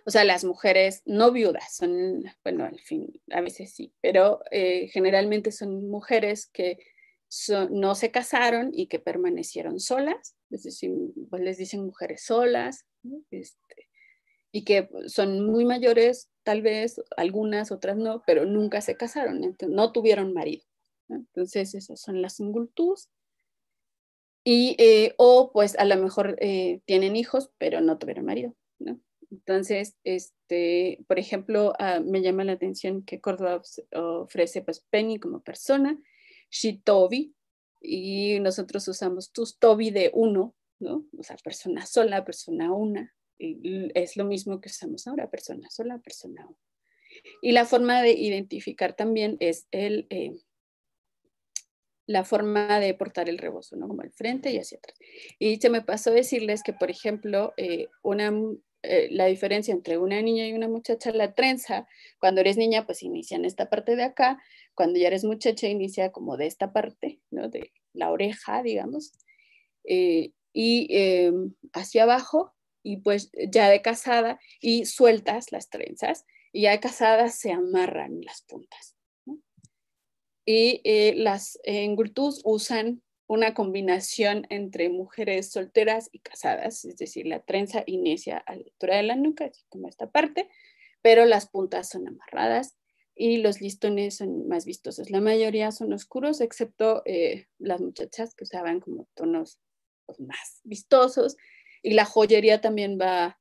[0.04, 4.88] o sea, las mujeres no viudas, son, bueno, al fin, a veces sí, pero eh,
[4.88, 6.76] generalmente son mujeres que
[7.70, 10.92] no se casaron y que permanecieron solas, es decir,
[11.30, 12.86] pues les dicen mujeres solas,
[13.30, 13.88] este,
[14.52, 19.92] y que son muy mayores, tal vez, algunas, otras no, pero nunca se casaron, no
[19.92, 20.64] tuvieron marido.
[21.08, 23.08] Entonces, esas son las singultus.
[24.44, 28.98] Y, eh, o pues a lo mejor eh, tienen hijos, pero no tuvieron marido, ¿no?
[29.30, 33.60] Entonces, este, por ejemplo, ah, me llama la atención que Córdoba
[33.92, 35.98] ofrece pues Penny como persona,
[36.50, 37.34] Shitobi,
[37.80, 41.06] y nosotros usamos tus Tobi de uno, ¿no?
[41.18, 46.46] O sea, persona sola, persona una, es lo mismo que usamos ahora, persona sola, persona
[46.46, 46.58] una.
[47.40, 50.36] Y la forma de identificar también es el, eh,
[52.06, 53.86] la forma de portar el rebozo, ¿no?
[53.86, 54.98] Como al frente y hacia atrás.
[55.38, 58.32] Y se me pasó decirles que, por ejemplo, eh, una,
[58.82, 61.86] eh, la diferencia entre una niña y una muchacha, la trenza,
[62.18, 64.42] cuando eres niña, pues inicia en esta parte de acá,
[64.74, 67.48] cuando ya eres muchacha, inicia como de esta parte, ¿no?
[67.48, 69.12] De la oreja, digamos,
[69.84, 76.62] eh, y em, hacia abajo, y pues ya de casada, y sueltas las trenzas, y
[76.62, 78.98] ya de casada se amarran las puntas
[80.50, 87.40] y eh, las engultus usan una combinación entre mujeres solteras y casadas, es decir, la
[87.40, 90.48] trenza inicia a la altura de la nuca, así como esta parte,
[91.02, 92.76] pero las puntas son amarradas
[93.14, 95.10] y los listones son más vistosos.
[95.10, 99.60] La mayoría son oscuros, excepto eh, las muchachas que usaban como tonos
[100.06, 101.36] pues, más vistosos
[101.82, 103.38] y la joyería también va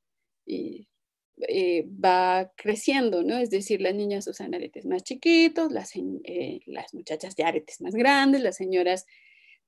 [1.48, 3.38] eh, va creciendo, ¿no?
[3.38, 7.94] Es decir, las niñas usan aretes más chiquitos, las, eh, las muchachas ya aretes más
[7.94, 9.06] grandes, las señoras,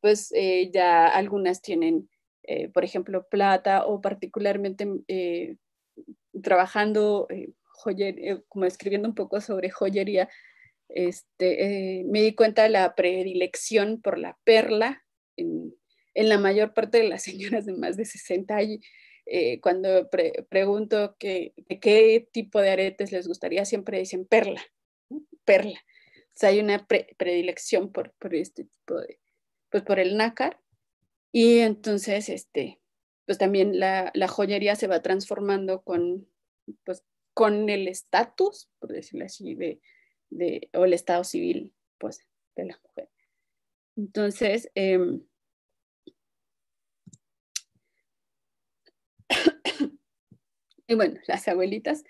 [0.02, 2.10] pues eh, ya algunas tienen,
[2.74, 4.88] por ejemplo, plata o particularmente
[6.42, 7.28] trabajando,
[8.48, 10.30] como escribiendo un poco sobre joyería,
[10.90, 15.04] este, me di cuenta de la predilección por la perla
[15.38, 15.76] en,
[16.16, 18.80] la mayor parte de las señoras de más de 60 años
[19.32, 20.10] eh, cuando
[20.50, 24.62] pregunto que, qué tipo de aretes les gustaría, siempre dicen perla,
[25.46, 25.80] perla.
[26.42, 29.20] O hay una predilección por, por, este tipo de,
[29.70, 30.60] pues por el nácar.
[31.32, 32.80] Y entonces, este,
[33.26, 36.28] pues también la, joyería se va transformando con,
[36.84, 37.04] pues,
[37.34, 39.80] con el estatus, por decirlo así, de,
[40.30, 43.10] de, o el estado civil, pues, de la mujer.
[43.96, 45.20] Entonces, eh,
[50.88, 52.04] Y bueno, las abuelitas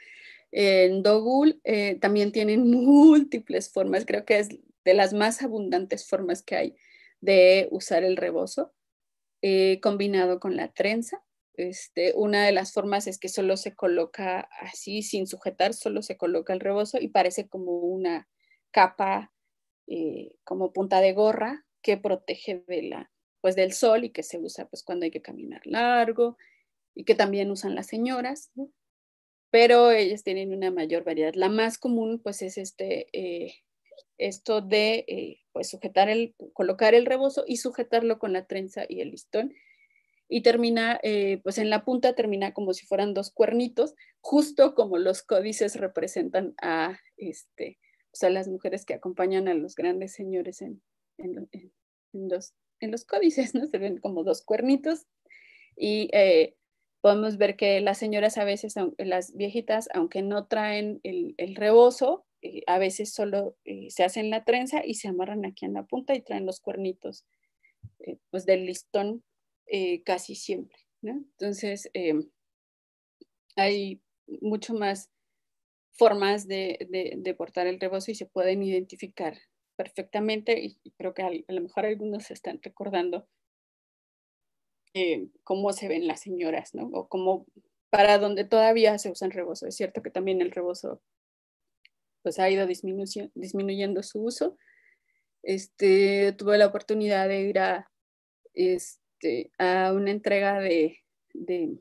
[0.51, 4.49] en Dogul eh, también tienen múltiples formas, creo que es
[4.86, 6.76] de las más abundantes formas que hay
[7.22, 8.74] de usar el rebozo
[9.41, 11.24] eh, combinado con la trenza.
[11.55, 16.17] Este, una de las formas es que solo se coloca así, sin sujetar, solo se
[16.17, 18.30] coloca el rebozo y parece como una
[18.72, 19.34] capa,
[19.88, 23.11] eh, como punta de gorra que protege de la,
[23.41, 26.38] pues, del sol y que se usa pues, cuando hay que caminar largo
[26.95, 28.51] y que también usan las señoras,
[29.51, 31.34] pero ellas tienen una mayor variedad.
[31.36, 33.53] La más común pues es este, eh,
[34.20, 39.01] esto de eh, pues sujetar el, colocar el rebozo y sujetarlo con la trenza y
[39.01, 39.53] el listón
[40.28, 44.99] y termina, eh, pues en la punta termina como si fueran dos cuernitos, justo como
[44.99, 47.80] los códices representan a, este,
[48.11, 50.82] o sea, las mujeres que acompañan a los grandes señores en,
[52.13, 53.65] los, en los códices, ¿no?
[53.65, 55.07] Se ven como dos cuernitos
[55.76, 56.55] y eh,
[57.01, 62.64] podemos ver que las señoras a veces, las viejitas, aunque no traen el rebozo, eh,
[62.68, 66.16] a veces solo eh, se hacen la trenza y se amarran aquí en la punta
[66.16, 67.26] y traen los cuernitos
[68.32, 69.24] pues del listón
[70.04, 70.80] casi siempre.
[71.04, 71.90] Entonces,
[73.56, 74.02] hay
[74.42, 75.12] mucho más
[75.92, 79.38] formas de, de, portar el rebozo y se pueden identificar
[79.76, 83.28] perfectamente y, creo que a, lo mejor algunos se están recordando
[84.94, 86.90] eh, cómo se ven las señoras, ¿no?
[86.94, 87.46] O cómo,
[87.90, 89.68] para donde todavía se usan rebozo.
[89.68, 91.02] Es cierto que también el rebozo
[92.22, 94.57] pues ha ido disminuyendo su uso.
[95.43, 97.89] Este, tuve la oportunidad de ir a,
[98.53, 100.99] este, a una entrega de,
[101.34, 101.78] de,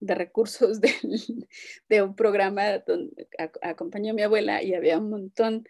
[0.00, 0.80] recursos
[1.88, 3.28] de, un programa donde
[3.62, 5.64] acompañó a mi abuela y había un montón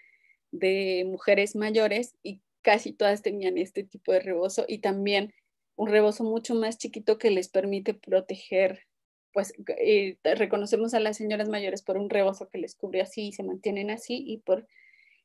[0.53, 5.33] de mujeres mayores y casi todas tenían este tipo de rebozo y también
[5.77, 8.87] un rebozo mucho más chiquito que les permite proteger,
[9.33, 13.33] pues eh, reconocemos a las señoras mayores por un rebozo que les cubre así y
[13.33, 14.67] se mantienen así y por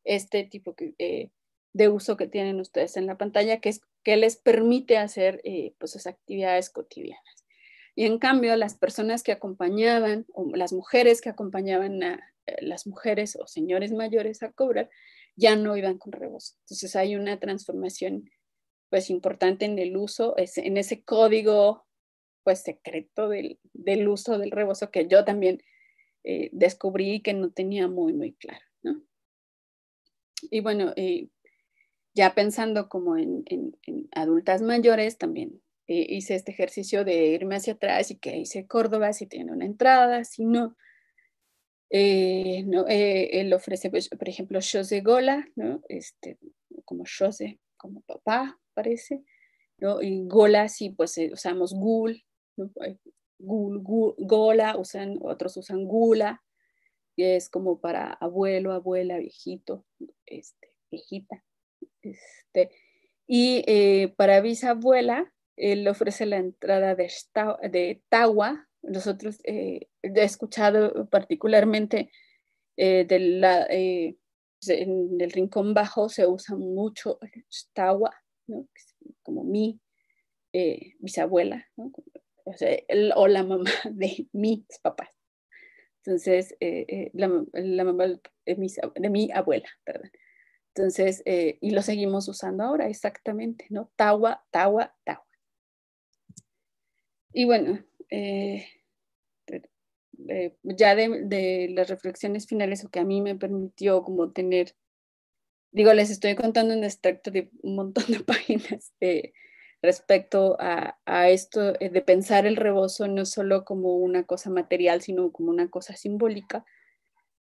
[0.04, 1.30] este tipo eh,
[1.74, 5.74] de uso que tienen ustedes en la pantalla, que, es, que les permite hacer eh,
[5.80, 7.46] pues sus actividades cotidianas.
[7.96, 12.20] Y en cambio, las personas que acompañaban, o las mujeres que acompañaban a
[12.62, 14.90] las mujeres o señores mayores a cobrar,
[15.36, 16.56] ya no iban con rebozo.
[16.62, 18.30] Entonces hay una transformación
[18.90, 21.85] pues importante en el uso, en ese código
[22.46, 25.62] pues secreto del, del, uso del rebozo que yo también
[26.24, 28.64] eh, descubrí que no tenía muy, muy claro.
[28.84, 29.02] ¿no?
[30.52, 31.28] Y bueno, eh,
[32.14, 33.76] ya pensando como en, en,
[34.12, 39.12] adultas mayores, también eh, hice este ejercicio de irme hacia atrás y que hice Córdoba
[39.12, 40.78] si tiene una entrada, si no.
[41.92, 45.82] no él ofrece, pues, por ejemplo, José Gola, ¿no?
[45.90, 46.38] este,
[46.86, 49.24] como José, como papá, parece,
[49.78, 50.02] ¿no?
[50.02, 52.24] Y gola, sí, pues eh, usamos gul,
[52.58, 52.98] eh,
[53.38, 56.44] gola, usan, otros usan gula,
[57.16, 59.86] que es como para abuelo, abuela, viejito,
[60.26, 61.44] este, viejita.
[62.02, 62.72] Este,
[63.28, 67.12] y eh, para bisabuela, él ofrece la entrada de,
[67.72, 68.68] de Tawa.
[68.82, 72.12] Nosotros he escuchado particularmente
[72.78, 73.66] de la,
[74.74, 77.20] en el rincón bajo se usa mucho
[77.74, 78.14] Tawa,
[79.24, 79.80] como mi
[80.54, 81.68] eh, bisabuela,
[82.46, 85.10] o, la mamá de mis papás.
[86.04, 87.28] Entonces, eh, eh, la,
[87.84, 88.06] mamá
[88.46, 90.12] de mi, abuela, perdón.
[90.76, 93.90] Entonces, y lo seguimos usando ahora exactamente, ¿no?
[93.96, 95.26] Tawa, tawa, tawa.
[97.32, 97.80] Y bueno,
[100.64, 104.76] ya de, de, las reflexiones finales o que a mí me permitió como tener
[105.76, 108.94] digo, les estoy contando un extracto de un montón de páginas
[109.86, 110.98] respecto a,
[111.30, 115.70] esto eh, de pensar el rebozo no solo como una cosa material, sino como una
[115.70, 116.66] cosa simbólica,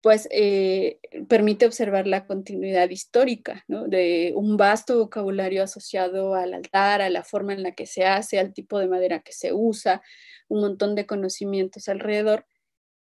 [0.01, 7.09] pues eh, permite observar la continuidad histórica de un vasto vocabulario asociado al altar, a
[7.09, 10.03] la forma en la que se hace, al tipo de madera que se usa,
[10.47, 12.45] un montón de conocimientos alrededor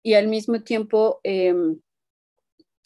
[0.03, 1.79] y al mismo tiempo em,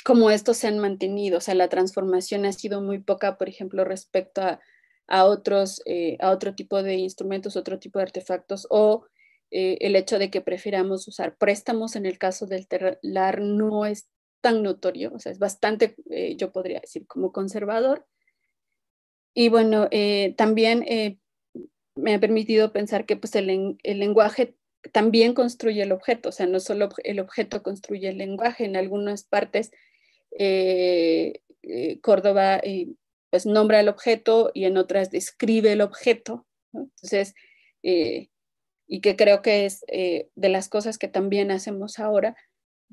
[0.03, 1.39] cómo estos se han mantenido.
[1.39, 4.59] O sea, la transformación ha sido muy poca, por ejemplo, respecto a,
[5.07, 9.05] otros, eh, a otro tipo de instrumentos, otro tipo de artefactos, o
[9.51, 14.07] eh, el hecho de que prefiramos usar préstamos en el caso del telar no es
[14.41, 18.05] tan notorio, o sea, es bastante, eh, yo podría decir, como conservador.
[19.35, 19.89] Y bueno,
[20.37, 20.85] también
[21.95, 24.55] me ha permitido pensar que pues, el, el lenguaje
[24.91, 29.23] también construye el objeto, o sea, no solo el objeto construye el lenguaje, en algunas
[29.23, 29.71] partes
[32.01, 32.89] Córdoba eh,
[33.33, 36.45] pues nombra el objeto y en otras describe el objeto.
[36.71, 37.33] Entonces,
[37.81, 42.35] y que creo que es de las cosas que también hacemos ahora.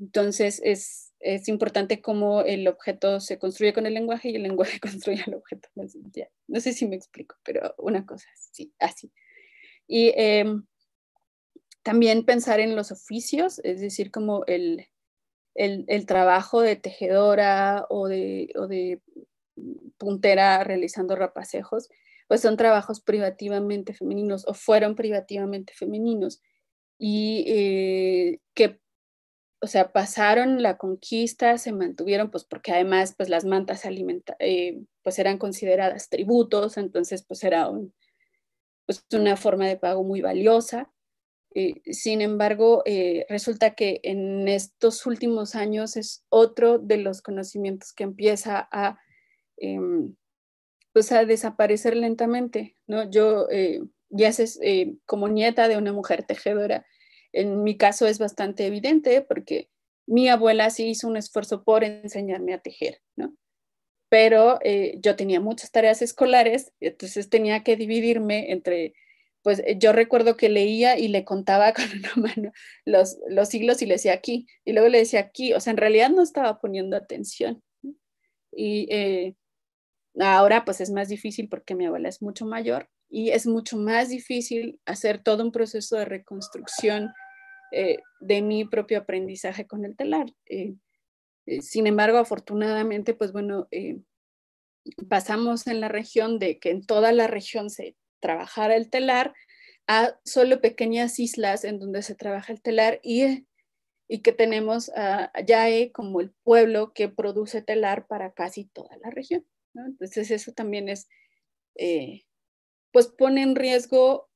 [0.01, 4.81] Entonces, es, es, importante cómo el objeto se construye con el lenguaje y el lenguaje
[4.81, 5.69] construye el objeto.
[6.49, 9.13] No sé, si me explico, pero una cosa sí, así.
[9.87, 10.65] Y em,
[11.83, 14.87] también pensar en los oficios, es decir, como el,
[15.55, 19.03] el, trabajo de tejedora o de, o de
[19.99, 21.89] puntera realizando rapacejos,
[22.31, 26.41] pues son trabajos privativamente femeninos o fueron privativamente femeninos.
[26.97, 28.79] Y eh, que,
[29.61, 34.81] o sea, pasaron la conquista, se mantuvieron, pues porque además, pues las mantas alimenta eh,
[35.03, 37.69] pues eran consideradas tributos, entonces pues era
[38.87, 40.89] pues, una forma de pago muy valiosa.
[41.53, 42.85] Eh, sin embargo,
[43.29, 49.01] resulta que en estos últimos años es otro de los conocimientos que empieza a,
[49.61, 50.15] em,
[50.93, 53.09] pues a desaparecer lentamente, ¿no?
[53.11, 56.87] Yo, eh, ya sé, eh, como nieta de una mujer tejedora,
[57.33, 59.71] en mi caso es bastante evidente porque
[60.07, 63.37] mi abuela sí hizo un esfuerzo por enseñarme a tejer, ¿no?
[64.09, 68.95] Pero eh, yo tenía muchas tareas escolares, entonces tenía que dividirme entre,
[69.43, 72.53] pues yo recuerdo que leía y le contaba con una mano
[72.85, 75.77] los, los siglos y le decía aquí, y luego le decía aquí, o sea, en
[75.77, 77.63] realidad no estaba poniendo atención.
[78.53, 79.37] Y eh,
[80.19, 84.09] ahora pues es más difícil porque mi abuela es mucho mayor y es mucho más
[84.09, 87.13] difícil hacer todo un proceso de reconstrucción
[87.73, 90.27] eh, de mi propio aprendizaje con el telar.
[90.47, 90.75] Eh,
[91.47, 93.69] eh, sin embargo, afortunadamente, pues bueno,
[95.09, 99.35] pasamos en la región de que en toda la región se trabajara el telar
[99.87, 103.47] a solo pequeñas islas en donde se trabaja el telar y,
[104.09, 109.11] y que tenemos a Yae como el pueblo que produce telar para casi toda la
[109.11, 109.45] región.
[109.75, 111.09] Entonces eso también es,
[112.93, 114.31] pues pone en riesgo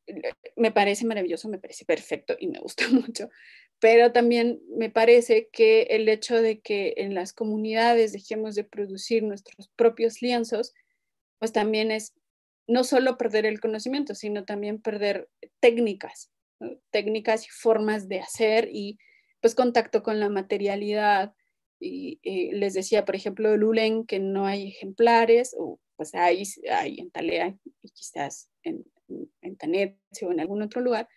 [0.56, 3.28] me parece maravilloso, me parece perfecto y me gusta mucho,
[3.80, 9.22] pero también me parece que el hecho de que en las comunidades dejemos de producir
[9.22, 10.74] nuestros propios lienzos,
[11.38, 12.14] pues también es
[12.66, 15.28] no solo perder el conocimiento, sino también perder
[15.60, 16.30] técnicas,
[16.90, 18.98] técnicas y formas de hacer y
[19.40, 21.34] pues contacto con la materialidad.
[21.84, 26.42] Y eh, les decía, por ejemplo, el Ulen, que no hay ejemplares, o pues hay,
[26.70, 28.84] hay en Talea y quizás en,
[29.42, 31.08] en o en algún otro lugar,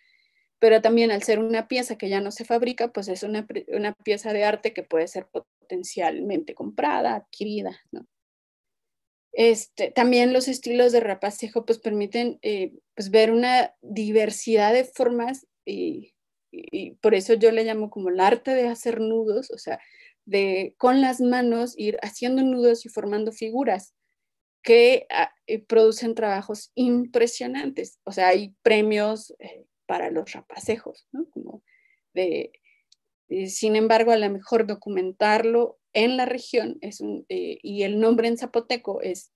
[0.58, 3.94] pero también al ser una pieza que ya no se fabrica, pues es una, una
[3.94, 7.80] pieza de arte que puede ser potencialmente comprada, adquirida.
[9.32, 15.46] Este, también los estilos de rapacejo pues permiten eh, pues ver una diversidad de formas
[15.64, 16.14] y,
[16.50, 19.78] y, por eso yo le llamo como el arte de hacer nudos, o sea,
[20.28, 23.94] de con las manos ir haciendo nudos y formando figuras
[24.62, 27.98] que ah, eh, producen trabajos impresionantes.
[28.04, 31.30] O sea, hay premios eh, para los rapacejos, ¿no?
[31.30, 31.62] Como
[32.12, 32.52] de,
[33.30, 38.28] eh, sin embargo, a lo mejor documentarlo en la región es un, y el nombre
[38.28, 39.32] en zapoteco es,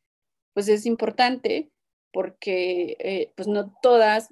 [0.52, 1.72] pues es importante
[2.12, 4.28] porque pues no todas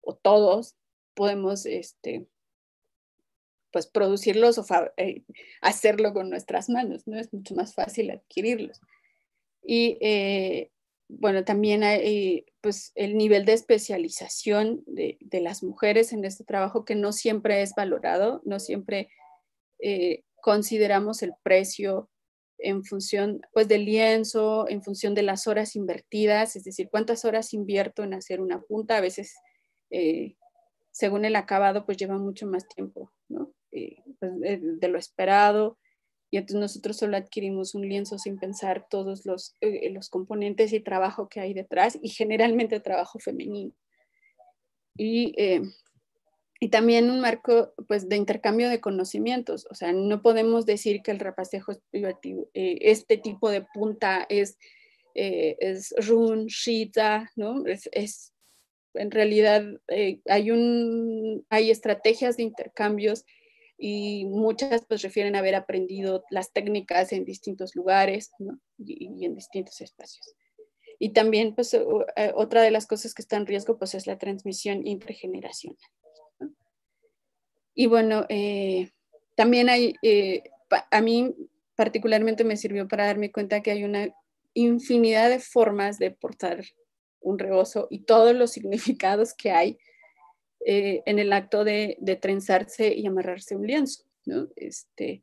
[0.00, 0.76] o todos
[1.14, 2.28] podemos este,
[3.72, 4.64] pues producirlos o
[5.60, 7.18] hacerlo con nuestras manos, ¿no?
[7.18, 8.80] Es mucho más fácil adquirirlos.
[9.64, 10.70] Y eh,
[11.08, 16.94] bueno, también hay pues el nivel de especialización de, las mujeres en este trabajo que
[16.94, 19.08] no siempre es valorado, no siempre
[19.80, 22.08] eh, consideramos el precio
[22.58, 27.52] en función pues del lienzo, en función de las horas invertidas, es decir, cuántas horas
[27.52, 29.34] invierto en hacer una punta, a veces
[29.90, 30.36] eh,
[30.92, 33.52] según el acabado pues lleva mucho más tiempo, ¿no?
[33.72, 35.78] Pues, de, lo esperado,
[36.30, 40.80] y entonces nosotros solo adquirimos un lienzo sin pensar todos los, eh, los componentes y
[40.80, 43.72] trabajo que hay detrás y generalmente trabajo femenino.
[44.94, 45.62] Y, eh,
[46.60, 51.10] y también un marco pues, de intercambio de conocimientos, o sea, no podemos decir que
[51.10, 54.58] el rapacejo es privativo, eh, este tipo de punta es,
[55.14, 57.64] es run, shita, ¿no?
[57.66, 58.32] Es
[58.94, 59.64] en realidad
[60.28, 63.24] hay, un, hay estrategias de intercambios
[63.84, 68.30] y muchas pues refieren a haber aprendido las técnicas en distintos lugares
[68.78, 70.36] y, en distintos espacios.
[71.00, 71.82] Y también pues eh,
[72.36, 75.76] otra de las cosas que está en riesgo pues es la transmisión intergeneracional.
[77.74, 78.92] Y bueno, eh,
[79.34, 80.44] también hay, eh,
[80.92, 81.34] a mí
[81.74, 84.14] particularmente me sirvió para darme cuenta que hay una
[84.54, 86.62] infinidad de formas de portar
[87.18, 89.76] un rebozo y todos los significados que hay
[90.64, 94.48] eh, en el acto de, trenzarse y amarrarse un lienzo, ¿no?
[94.56, 95.22] Este,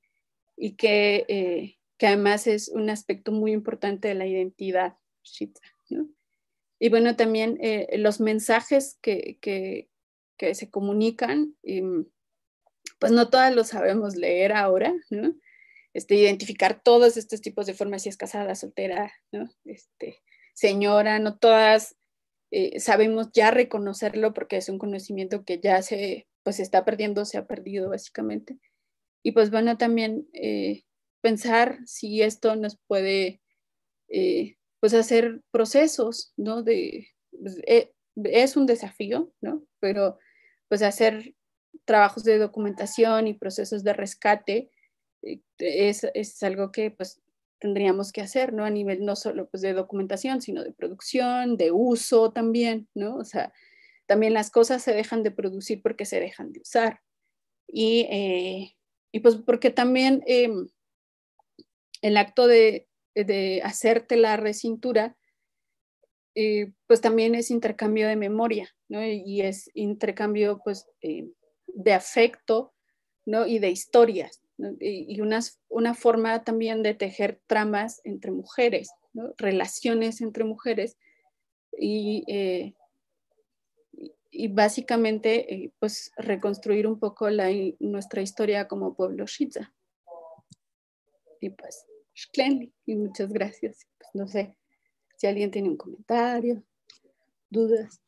[0.57, 6.09] y que, eh, que, además es un aspecto muy importante de la identidad shita, ¿no?
[6.79, 9.89] Y bueno, también eh, los mensajes que, que,
[10.37, 12.05] que, se comunican, em,
[12.99, 15.35] pues no todas los sabemos leer ahora, ¿no?
[15.93, 19.49] Este, identificar todos estos tipos de formas, si es casada, soltera, ¿no?
[19.65, 20.21] Este,
[20.53, 21.95] señora, no todas
[22.51, 27.37] eh, sabemos ya reconocerlo porque es un conocimiento que ya se pues está perdiendo, se
[27.37, 28.57] ha perdido básicamente.
[29.23, 30.83] Y pues bueno, también eh,
[31.21, 33.41] pensar si esto nos puede
[34.07, 36.63] eh, pues hacer procesos, ¿no?
[36.63, 37.57] De, pues,
[38.15, 39.63] es un desafío, ¿no?
[39.79, 40.17] Pero
[40.69, 41.35] pues hacer
[41.85, 44.71] trabajos de documentación y procesos de rescate
[45.57, 47.21] es, es, algo que pues
[47.59, 48.65] tendríamos que hacer, ¿no?
[48.65, 53.17] A nivel no solo pues, de documentación, sino de producción, de uso también, ¿no?
[53.17, 53.53] O sea,
[54.05, 57.01] también las cosas se dejan de producir porque se dejan de usar.
[57.67, 58.75] Y, eh,
[59.11, 60.67] y pues porque también em,
[62.01, 65.17] el acto de, de hacer telar de cintura,
[66.35, 69.05] eh, pues también es intercambio de memoria, ¿no?
[69.05, 71.29] Y es intercambio, pues, eh,
[71.67, 72.73] de afecto,
[73.25, 73.45] ¿no?
[73.45, 74.41] Y de historias,
[74.79, 75.21] Y,
[75.69, 78.89] una forma también de tejer tramas entre mujeres.
[79.37, 80.97] Relaciones entre mujeres
[81.77, 82.75] y, eh,
[84.31, 87.49] y básicamente, pues, reconstruir un poco la,
[87.79, 89.73] nuestra historia como pueblo Shiza.
[91.41, 91.85] Y pues,
[92.85, 93.87] y muchas gracias.
[93.97, 94.55] Pues, no sé
[95.17, 96.63] si alguien tiene un comentario,
[97.49, 98.01] dudas.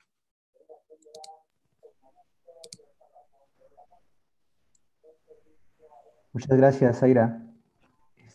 [6.34, 7.45] Muchas gracias, Aira.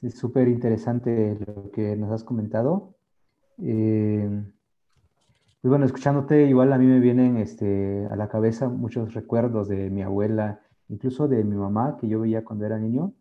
[0.03, 2.95] Es súper interesante lo que nos has comentado.
[3.59, 4.29] Eh,
[5.63, 9.89] pues bueno, escuchándote, igual a mí me vienen este, a la cabeza muchos recuerdos de
[9.89, 13.15] mi abuela, incluso de mi mamá, que yo veía cuando era niño,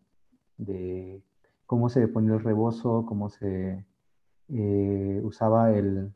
[0.58, 1.22] de
[1.64, 3.86] cómo se ponía el rebozo, cómo se
[4.48, 6.12] eh, usaba el,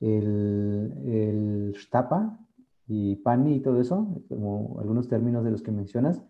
[0.00, 2.40] el, shtapa
[2.88, 6.20] y pani y todo eso, como algunos términos de los que mencionas,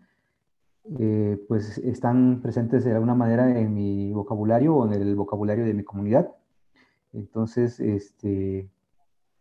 [0.99, 5.73] eh, pues están presentes de alguna manera en mi vocabulario o en el vocabulario de
[5.73, 6.31] mi comunidad.
[7.13, 8.69] Entonces, este,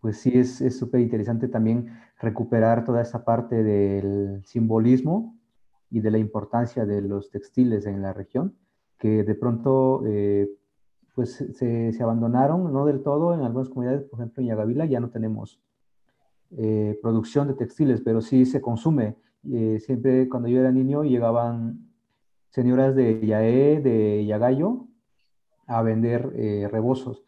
[0.01, 1.91] pues sí es súper interesante también
[2.21, 5.37] recuperar toda esa parte del simbolismo
[5.91, 8.57] y de la importancia de los textiles en la región,
[8.99, 10.51] que de pronto eh,
[11.15, 15.11] pues se, abandonaron, no del todo, en algunas comunidades, por ejemplo en Yagavila ya no
[15.11, 15.61] tenemos
[16.57, 19.17] eh, producción de textiles, pero sí se consume.
[19.53, 21.91] Eh, siempre cuando yo era niño llegaban
[22.51, 24.87] señoras de Yaé, de Yagayo,
[25.67, 27.25] a vender eh, rebozos.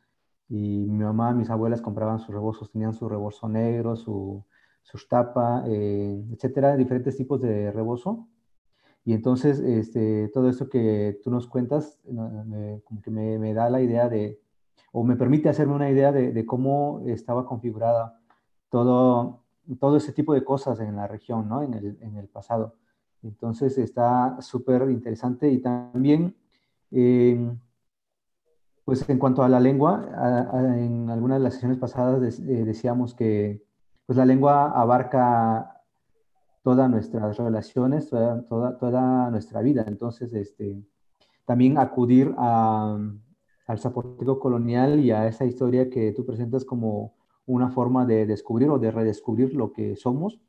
[0.48, 4.44] Y mi mamá, mis abuelas compraban sus rebozos, tenían su rebozo negro, su,
[4.82, 8.28] su tapa, etcétera, diferentes tipos de rebozo
[9.06, 14.08] y entonces, este, todo esto que tú nos cuentas, me, que me, da la idea
[14.08, 14.40] de,
[14.90, 18.20] o me permite hacerme una idea de, de, cómo estaba configurada
[18.68, 19.44] todo,
[19.78, 21.62] todo ese tipo de cosas en la región, ¿no?
[21.62, 22.74] En el, en el pasado.
[23.22, 26.36] Entonces, está súper interesante y también,
[26.92, 27.52] eh,
[28.84, 30.08] pues en cuanto a la lengua,
[30.78, 33.64] en algunas de las sesiones pasadas eh, decíamos que
[34.06, 35.82] pues la lengua abarca
[36.62, 39.84] todas nuestras relaciones, toda, toda, nuestra vida.
[39.88, 40.84] Entonces, este,
[41.44, 47.15] también acudir al zapoteco colonial y a esa historia que tú presentas como
[47.46, 50.40] una forma de descubrir o de redescubrir lo que somos,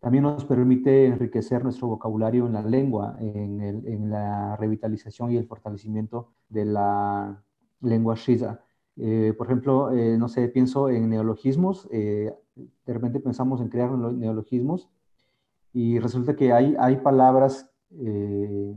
[0.00, 6.32] también nos permite enriquecer nuestro vocabulario en la lengua, en, la revitalización y el fortalecimiento
[6.48, 7.42] de la
[7.80, 8.60] lengua shiza.
[8.96, 13.92] Eh, por ejemplo, eh, no sé, pienso en neologismos, eh, de repente pensamos en crear
[13.92, 14.90] neologismos
[15.72, 17.70] y resulta que hay, hay palabras
[18.00, 18.74] eh,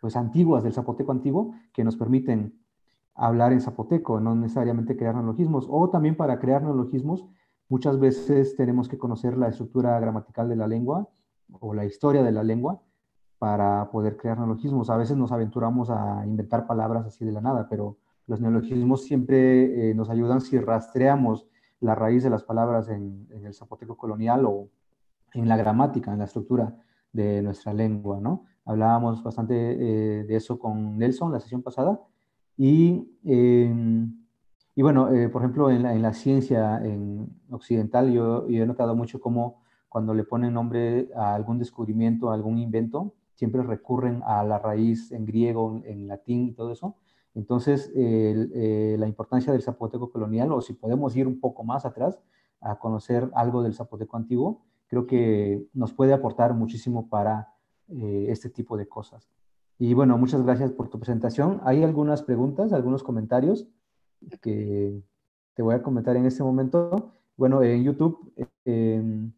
[0.00, 2.58] pues antiguas del zapoteco antiguo que nos permiten
[3.16, 5.66] hablar en zapoteco, no necesariamente crear neologismos.
[5.70, 7.26] O también para crear neologismos,
[7.68, 11.08] muchas veces tenemos que conocer la estructura gramatical de la lengua
[11.60, 12.82] o la historia de la lengua
[13.38, 14.90] para poder crear neologismos.
[14.90, 19.90] A veces nos aventuramos a inventar palabras así de la nada, pero los neologismos siempre
[19.90, 21.46] eh, nos ayudan si rastreamos
[21.80, 24.68] la raíz de las palabras en, el zapoteco colonial o,
[25.34, 26.74] en la gramática, en la estructura
[27.12, 28.44] de nuestra lengua, ¿no?
[28.64, 32.00] Hablábamos bastante eh, de eso con Nelson la sesión pasada.
[32.56, 34.26] Y, em,
[34.74, 38.94] y bueno, eh, por ejemplo, en la, en la ciencia en occidental yo, he notado
[38.94, 44.42] mucho cómo cuando le ponen nombre a algún descubrimiento, a algún invento, siempre recurren a
[44.44, 46.96] la raíz en griego, en latín y todo eso.
[47.34, 52.18] Entonces, eh, la importancia del zapoteco colonial, o si podemos ir un poco más atrás
[52.60, 57.54] a conocer algo del zapoteco antiguo, creo que nos puede aportar muchísimo para
[57.88, 59.28] eh, este tipo de cosas.
[59.78, 61.60] Y bueno, muchas gracias por tu presentación.
[61.64, 63.66] Hay algunas preguntas, algunos comentarios
[64.40, 65.02] que
[65.54, 67.12] te voy a comentar en este momento.
[67.36, 68.32] Bueno, en YouTube,
[68.64, 69.32] em,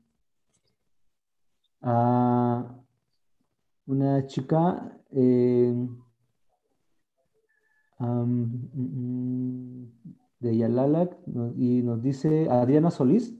[3.87, 5.89] una chica em,
[10.41, 11.17] de Yalalac
[11.57, 13.35] y nos dice Adriana Solís,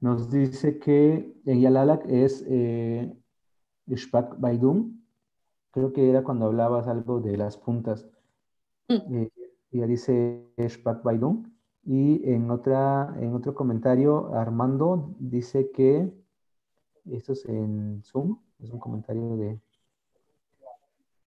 [0.00, 1.60] nos dice que en
[2.08, 3.16] es eh,
[4.38, 4.93] Baidum.
[5.74, 8.06] Creo que era cuando hablabas algo de las puntas.
[8.88, 9.14] Mm.
[9.16, 9.32] Eh,
[9.72, 11.50] ella dice Shpak Baidum.
[11.84, 16.10] Y en, otra, en otro comentario, Armando dice que,
[17.10, 19.60] esto es en Zoom, es un comentario de...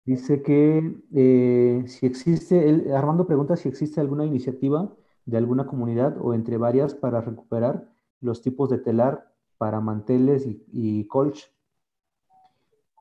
[0.05, 4.93] Dice que eh, si existe, Armando pregunta si existe alguna iniciativa
[5.25, 7.89] de alguna comunidad o entre varias para recuperar
[8.21, 11.49] los tipos de telar para manteles y, colch.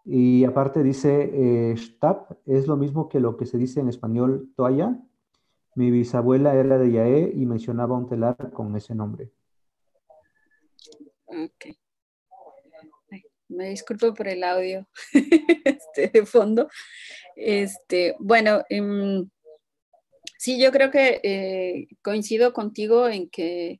[0.06, 1.76] Y aparte dice, eh,
[2.48, 5.00] es lo mismo que lo que se dice en español toalla,
[5.76, 9.32] Mi bisabuela era de Yaé y mencionaba un telar con ese nombre.
[11.28, 11.78] Ok.
[13.48, 14.88] me disculpo por el audio
[15.66, 16.68] este, de fondo.
[17.36, 19.30] Este, bueno, em,
[20.38, 23.80] sí, yo creo que eh, coincido contigo en que,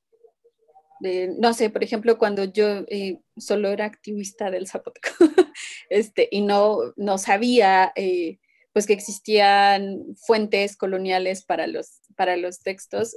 [1.40, 5.10] no sé, por ejemplo, cuando yo eh, solo era activista del zapoteco
[5.92, 8.40] este, y no, no sabía eh,
[8.74, 13.16] pues que existían fuentes coloniales para los, para los textos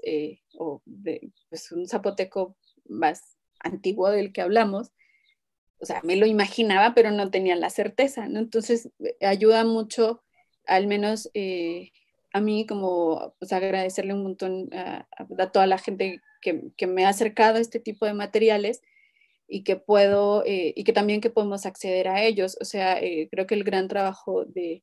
[0.58, 2.56] o de pues, un zapoteco
[2.86, 4.92] más antiguo del que hablamos,
[5.84, 8.24] o sea, me lo imaginaba, pero no tenía la certeza.
[8.24, 8.90] Entonces,
[9.20, 10.22] ayuda mucho,
[10.66, 11.90] al menos eh,
[12.32, 15.06] a mí, como pues, agradecerle un montón a,
[15.52, 18.80] toda la gente que, me ha acercado a este tipo de materiales
[19.48, 22.56] y que puedo, eh, y que también que podemos acceder a ellos.
[22.60, 24.82] O sea, eh, creo que el gran trabajo de,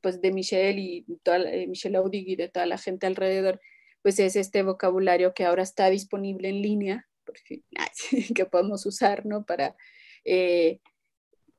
[0.00, 1.38] pues de Michelle y toda,
[1.68, 3.60] Michelle Audig y de toda la gente alrededor
[4.02, 7.08] pues es este vocabulario que ahora está disponible en línea,
[8.36, 9.44] que podemos usar, ¿no?
[9.44, 9.76] Para,
[10.24, 10.80] eh,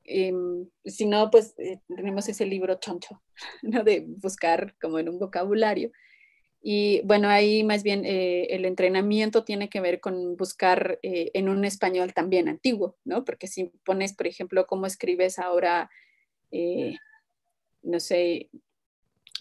[0.04, 3.22] em, si no, pues eh, tenemos ese libro choncho,
[3.62, 3.82] ¿no?
[3.82, 5.90] De buscar como en un vocabulario.
[6.66, 11.64] Y bueno, ahí más bien eh, el entrenamiento tiene que ver con buscar en un
[11.66, 13.24] español también antiguo, ¿no?
[13.24, 15.90] Porque si pones, por ejemplo, cómo escribes ahora,
[17.82, 18.48] no sé,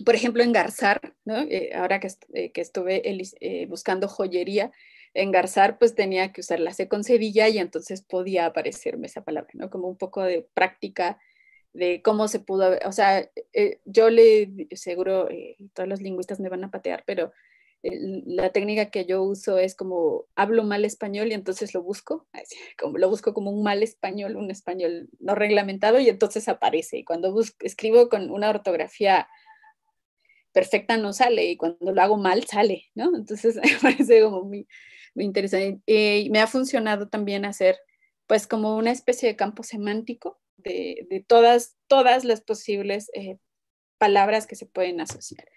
[0.06, 1.40] por ejemplo, engarzar, ¿no?
[1.42, 4.72] Eh, ahora que, eh, que estuve eh, buscando joyería,
[5.14, 9.52] engarzar, pues tenía que usar la C con cedilla y entonces podía aparecerme esa palabra,
[9.54, 9.70] ¿no?
[9.70, 11.20] Como un poco de práctica
[11.74, 13.30] de cómo se pudo, o sea,
[13.86, 15.28] yo le, seguro,
[15.74, 17.32] todos los lingüistas me van a patear, pero
[17.84, 22.28] la técnica que yo uso es como hablo mal español y entonces lo busco,
[22.80, 27.00] como, lo busco como un mal español, un español no reglamentado y entonces aparece.
[27.00, 29.28] Y cuando escribo con una ortografía
[30.54, 33.16] perfecta no sale y cuando lo hago mal sale, ¿no?
[33.18, 34.66] Entonces me parece como muy,
[35.14, 35.82] muy interesante.
[35.86, 37.78] Y me ha funcionado también hacer
[38.28, 43.38] pues como una especie de campo semántico de, todas, todas las posibles eh,
[43.98, 45.48] palabras que se pueden asociar.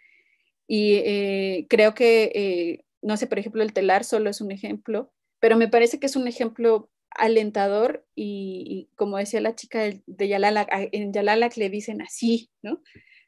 [0.67, 5.13] Y eh, creo que, eh, no sé, por ejemplo, el telar solo es un ejemplo,
[5.41, 10.89] pero me parece que es un ejemplo alentador y, como decía la chica de, de
[10.93, 12.83] en Yalala le dicen así, ¿no?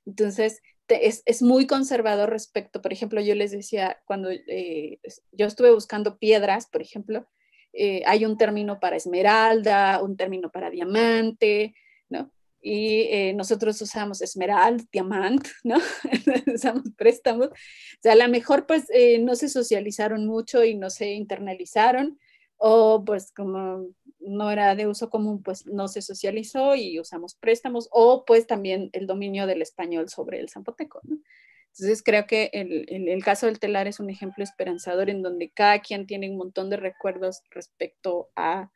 [0.05, 6.67] Entonces, es, muy conservador respecto, por ejemplo, yo les decía, cuando yo estuve buscando piedras,
[6.67, 7.29] por ejemplo,
[7.81, 11.75] eh, hay un término para esmeralda, un término para diamante,
[12.09, 12.33] ¿no?
[12.61, 15.77] Y eh, nosotros usamos esmeralda, diamante, ¿no?
[16.55, 17.49] usamos préstamos.
[17.49, 18.87] O sea, a lo mejor pues
[19.21, 22.19] no se socializaron mucho y no se internalizaron,
[22.57, 23.87] o pues como
[24.19, 28.91] no era de uso común, pues no se socializó y usamos préstamos, o pues también
[28.93, 31.01] el dominio del español sobre el zapoteco.
[31.05, 31.19] ¿no?
[31.79, 35.81] Entonces creo que el, el, caso del telar es un ejemplo esperanzador en donde cada
[35.81, 38.71] quien tiene un montón de recuerdos respecto a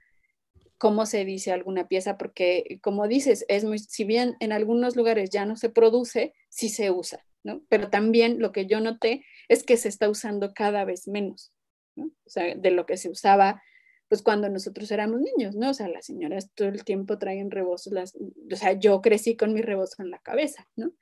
[0.79, 5.31] cómo se dice alguna pieza, porque como dices, es muy, si bien en algunos lugares
[5.31, 7.63] ya no se produce, sí se usa, ¿no?
[7.69, 11.53] Pero también lo que yo noté es que se está usando cada vez menos,
[11.97, 12.07] ¿no?
[12.07, 13.63] O sea, de lo que se usaba
[14.13, 15.71] pues cuando nosotros éramos niños, ¿no?
[15.71, 19.55] O sea, las señoras todo el tiempo traen rebozos, las, o sea, yo crecí con
[19.55, 20.93] mi rebozo en la cabeza, ¿no?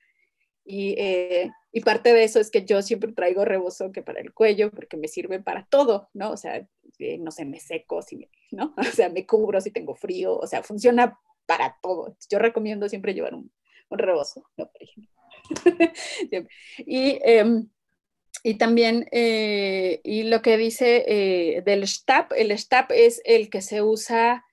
[0.70, 4.32] Y, eh, y, parte de eso es que yo siempre traigo rebozo que para el
[4.32, 6.30] cuello, porque me sirve para todo, ¿no?
[6.30, 6.64] O sea,
[7.00, 8.72] eh, no sé, me seco, si ¿no?
[8.78, 12.16] O sea, me cubro si tengo frío, o sea, funciona para todo.
[12.30, 13.50] Yo recomiendo siempre llevar un,
[13.90, 14.70] rebozo, ¿no?
[14.70, 15.10] Por ejemplo.
[16.78, 17.64] y eh,
[18.44, 23.82] y también, eh, y lo que dice del STAP, el STAP es el que se
[23.82, 24.46] usa,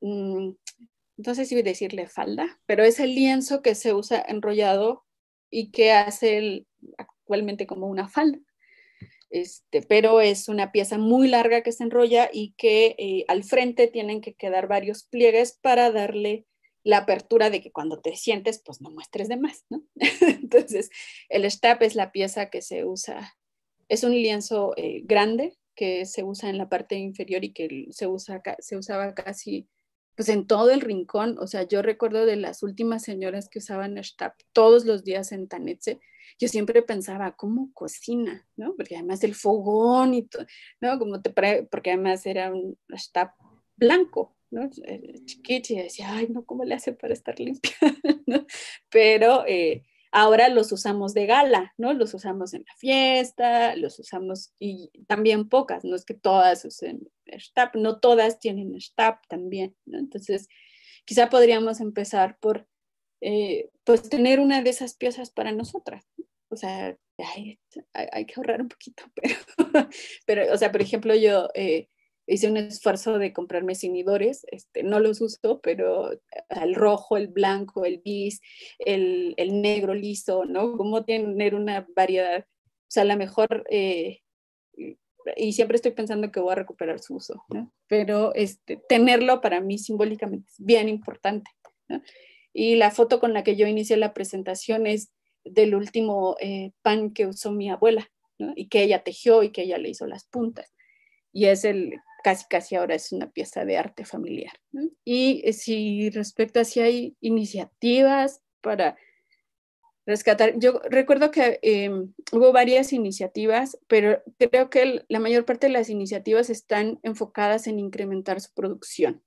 [0.00, 0.50] mm,
[1.16, 5.05] no sé si decirle falda, pero es el lienzo que se usa enrollado
[5.50, 6.66] y que hace
[6.98, 8.38] actualmente como una falda.
[9.30, 13.88] Este, pero es una pieza muy larga que se enrolla y que eh, al frente
[13.88, 16.46] tienen que quedar varios pliegues para darle
[16.84, 19.82] la apertura de que cuando te sientes, pues no muestres de más, ¿no?
[20.20, 20.90] Entonces,
[21.28, 23.36] el stap es la pieza que se usa,
[23.88, 28.06] es un lienzo eh, grande que se usa en la parte inferior y que se,
[28.06, 29.68] usa, se usaba casi
[30.16, 34.02] pues en todo el rincón, o sea, yo recuerdo de las últimas señoras que usaban
[34.02, 36.00] stap todos los días en Tanetse,
[36.38, 38.46] yo siempre pensaba, ¿cómo cocina?
[38.56, 38.74] ¿no?
[38.74, 40.46] Porque además el fogón y todo,
[40.80, 40.98] ¿no?
[40.98, 41.30] Como te
[41.70, 43.32] porque además era un stap
[43.76, 44.68] blanco, ¿no?
[45.24, 47.72] Chiquito y decía, ay, no, ¿cómo le hace para estar limpia?
[48.90, 49.84] Pero eh,
[50.16, 51.92] ahora los usamos de gala, ¿no?
[51.92, 57.06] Los usamos en la fiesta, los usamos y también pocas, no es que todas usen
[57.38, 59.98] Stab, no todas tienen Stab también, ¿no?
[59.98, 60.48] Entonces,
[61.04, 62.66] quizá podríamos empezar por,
[63.20, 66.06] eh, pues, tener una de esas piezas para nosotras,
[66.48, 67.60] O o sea, hay,
[67.92, 69.88] hay, que ahorrar un poquito, pero,
[70.24, 71.88] pero, o sea, por ejemplo, yo eh,
[72.26, 76.10] hice un esfuerzo de comprarme cinidores, este, no los uso, pero
[76.48, 78.40] el rojo, el blanco, el bis,
[78.78, 80.76] el, el negro liso, ¿no?
[80.76, 84.20] Como tener una variedad, o sea, a lo mejor, eh,
[85.36, 87.72] y siempre estoy pensando que voy a recuperar su uso, ¿no?
[87.86, 91.50] Pero este, tenerlo para mí simbólicamente es bien importante.
[92.52, 95.12] Y la foto con la que yo inicié la presentación es
[95.44, 98.08] del último eh, pan que usó mi abuela,
[98.38, 98.52] ¿no?
[98.56, 100.72] Y que ella tejió y que ella le hizo las puntas.
[101.32, 101.92] Y es el,
[102.26, 104.58] casi casi ahora es una pieza de arte familiar.
[105.04, 108.96] Y eh, si respecto a si hay iniciativas para
[110.06, 115.74] rescatar, yo recuerdo que em, hubo varias iniciativas, pero creo que la mayor parte de
[115.74, 119.22] las iniciativas están enfocadas en incrementar su producción.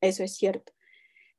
[0.00, 0.72] Eso es cierto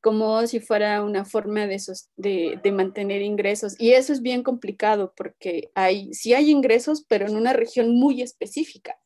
[0.01, 3.75] como si fuera una forma de, de, mantener ingresos.
[3.77, 8.21] Y eso es bien complicado porque hay, sí hay ingresos, pero en una región muy
[8.21, 8.97] específica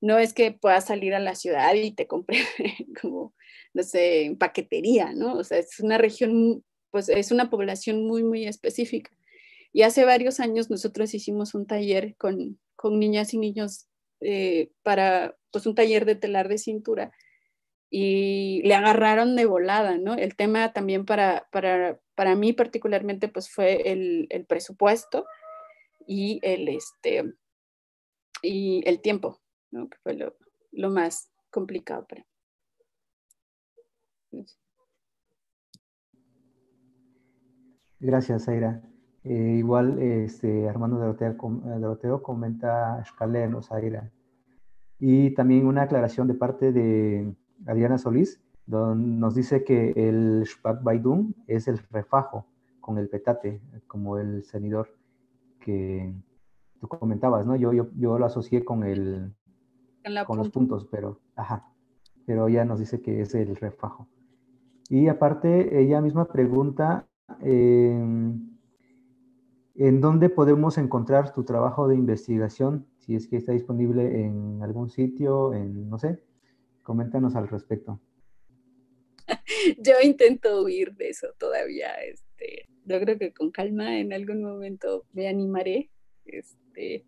[0.00, 2.38] no es que puedas salir a la ciudad y te compre
[3.00, 3.34] como,
[3.74, 5.34] no sé, en paquetería, ¿no?
[5.34, 9.10] O sea, es una región, pues es una población muy, muy específica.
[9.72, 13.88] Y hace varios años nosotros hicimos un taller con, con niñas y niños
[14.20, 17.12] eh, para, pues un taller de telar de cintura
[17.90, 20.14] y le agarraron de volada, ¿no?
[20.14, 25.24] El tema también para, para, para mí particularmente, pues fue el, el presupuesto
[26.06, 27.32] y el, este,
[28.42, 29.40] y el tiempo,
[29.70, 29.88] ¿no?
[29.88, 30.34] que fue lo,
[30.72, 32.24] lo más complicado para.
[38.00, 38.82] Gracias, Zaira.
[39.24, 44.10] Eh, igual este, Armando Doroteo, eh, Doroteo comenta Escaleno, Zaira.
[44.98, 47.34] Y también una aclaración de parte de
[47.66, 52.46] Adriana Solís, donde nos dice que el Shpak Baidun es el refajo
[52.80, 54.96] con el petate, como el cenidor
[55.60, 56.14] que
[56.80, 57.56] tú comentabas, ¿no?
[57.56, 59.34] Yo, yo, yo lo asocié con el,
[60.26, 61.72] con los puntos, pero, ajá,
[62.26, 64.08] pero ella nos dice que es el refajo.
[64.88, 67.06] Y aparte, ella misma pregunta,
[67.40, 68.50] ¿en
[69.74, 72.86] dónde podemos encontrar tu trabajo de investigación?
[72.98, 76.22] Si es que está disponible en algún sitio, en, no sé,
[76.82, 78.00] coméntanos al respecto.
[79.78, 85.04] Yo intento huir de eso todavía, este, yo creo que con calma en algún momento
[85.12, 85.90] me animaré,
[86.24, 87.04] este,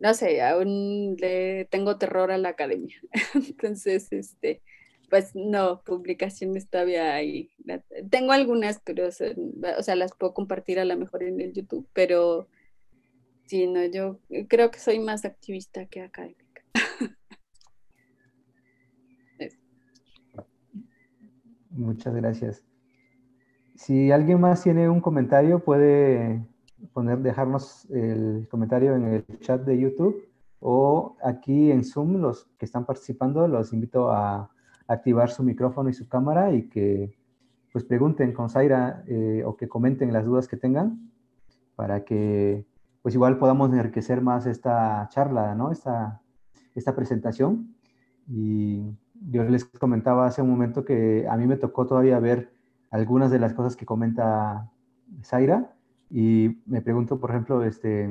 [0.00, 2.96] no sé, aún le tengo terror a la academia.
[3.34, 4.62] Entonces, este,
[5.10, 7.50] pues no, publicaciones todavía hay.
[8.10, 9.12] Tengo algunas, pero, o
[9.82, 12.48] sea, las puedo compartir a lo mejor en el YouTube, pero
[13.44, 14.18] sí, no, yo
[14.48, 16.62] creo que soy más activista que académica.
[21.70, 22.64] Muchas gracias.
[23.76, 26.40] Si alguien más tiene un comentario, puede
[26.92, 30.28] poner, dejarnos el comentario en el chat de YouTube
[30.60, 34.50] o aquí en Zoom, los que están participando, los invito a
[34.86, 37.16] activar su micrófono y su cámara y que
[37.72, 41.10] pues pregunten con Zaira eh, o que comenten las dudas que tengan
[41.76, 42.66] para que
[43.00, 45.70] pues igual podamos enriquecer más esta charla, ¿no?
[45.70, 46.20] Esta,
[46.74, 47.74] esta presentación.
[48.28, 48.82] Y
[49.30, 52.52] yo les comentaba hace un momento que a mí me tocó todavía ver
[52.90, 54.70] algunas de las cosas que comenta
[55.22, 55.74] Zaira
[56.10, 58.10] y me pregunto, por ejemplo, este,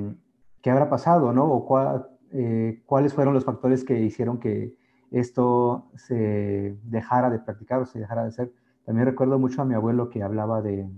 [0.62, 1.46] ¿qué habrá pasado, no?
[1.46, 4.78] O eh, cuáles fueron los factores que hicieron que
[5.12, 8.54] esto se dejara de practicar o se dejara de hacer.
[8.86, 10.90] También recuerdo mucho a mi abuelo que hablaba de,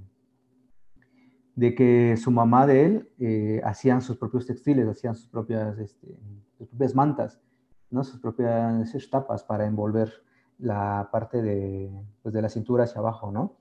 [1.56, 6.19] de que su mamá de él eh, hacían sus propios textiles, hacían sus propias, este,
[6.57, 7.41] sus propias mantas,
[7.90, 8.03] ¿no?
[8.03, 10.11] sus propias tapas para envolver
[10.60, 11.90] la parte de,
[12.22, 13.57] pues, de la cintura hacia abajo, ¿no?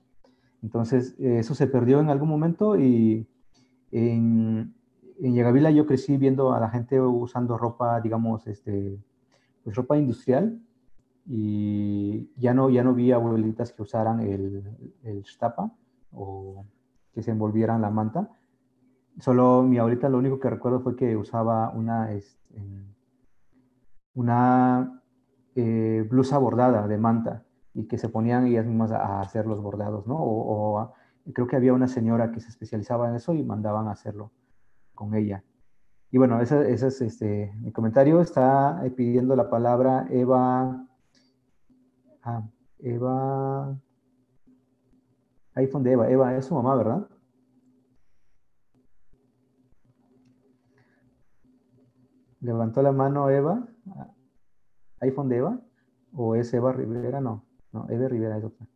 [0.61, 3.27] Entonces, eso se perdió en algún momento y
[3.91, 4.73] en,
[5.19, 8.99] en Yagavila yo crecí viendo a la gente usando ropa, digamos, este,
[9.63, 10.59] pues ropa industrial
[11.25, 14.63] y ya no, ya no vi abuelitas que usaran el,
[15.03, 15.71] el stapa
[16.11, 16.65] o
[17.13, 18.29] que se envolvieran la manta.
[19.19, 22.61] Solo mi abuelita lo único que recuerdo fue que usaba una, este,
[24.13, 25.01] una
[25.55, 27.43] eh, blusa bordada de manta
[27.73, 30.15] y que se ponían ellas mismas a, hacer los bordados, ¿no?
[30.17, 30.93] O,
[31.33, 34.31] creo que había una señora que se especializaba en eso y mandaban a hacerlo
[34.95, 35.43] con ella.
[36.11, 38.19] Y bueno, ese, es este, mi comentario.
[38.21, 40.85] Está eh, pidiendo la palabra Eva.
[42.21, 42.43] Ah,
[42.79, 43.79] Eva.
[45.55, 46.09] iPhone de Eva.
[46.09, 47.07] Eva es su mamá, ¿verdad?
[52.41, 53.65] Levantó la mano Eva.
[54.99, 55.61] iPhone de Eva.
[56.13, 57.21] ¿O es Eva Rivera?
[57.21, 57.45] No.
[57.71, 58.67] No, Eve Rivera es otra.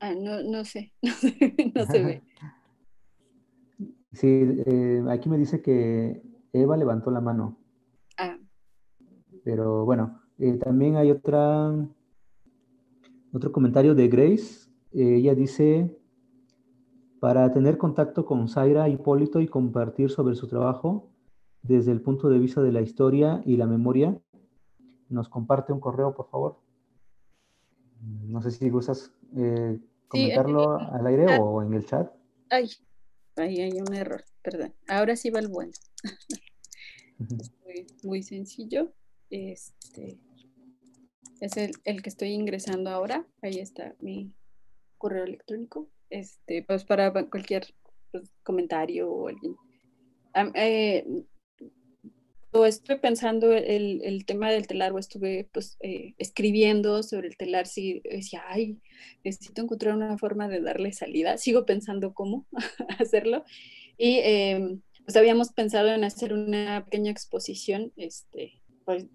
[0.00, 2.22] Ah, no, no sé, no, se ve.
[4.12, 6.22] Sí, eh, aquí me dice que
[6.54, 7.58] Eva levantó la mano.
[8.16, 8.38] Ah.
[9.44, 11.74] Pero bueno, eh, también hay otra,
[13.30, 14.70] otro comentario de Grace.
[14.92, 15.94] Eh, ella dice,
[17.20, 21.10] para tener contacto con Zaira Hipólito y compartir sobre su trabajo
[21.60, 24.18] desde el punto de vista de la historia y la memoria,
[25.10, 26.65] nos comparte un correo, por favor.
[28.02, 29.78] No sé si gustas eh,
[30.08, 31.40] comentarlo al aire ah.
[31.40, 32.12] o en el chat.
[32.50, 32.70] Ay,
[33.36, 34.74] ahí hay un error, perdón.
[34.88, 35.72] Ahora sí va el bueno.
[38.02, 38.92] muy, sencillo.
[39.30, 40.18] Este
[41.40, 43.26] es el, que estoy ingresando ahora.
[43.42, 44.32] Ahí está mi
[44.98, 45.88] correo electrónico.
[46.10, 47.66] Este, pues para cualquier
[48.12, 49.56] pues, comentario o alguien.
[50.54, 51.24] Eh,
[52.64, 57.66] estuve pensando el, el, tema del telar o estuve pues, eh, escribiendo sobre el telar,
[57.66, 58.78] sí, decía, ay,
[59.24, 61.36] necesito encontrar una forma de darle salida.
[61.36, 62.46] Sigo pensando cómo
[62.98, 63.44] hacerlo.
[63.98, 69.06] Y em, pues habíamos pensado en hacer una pequeña exposición este, pues,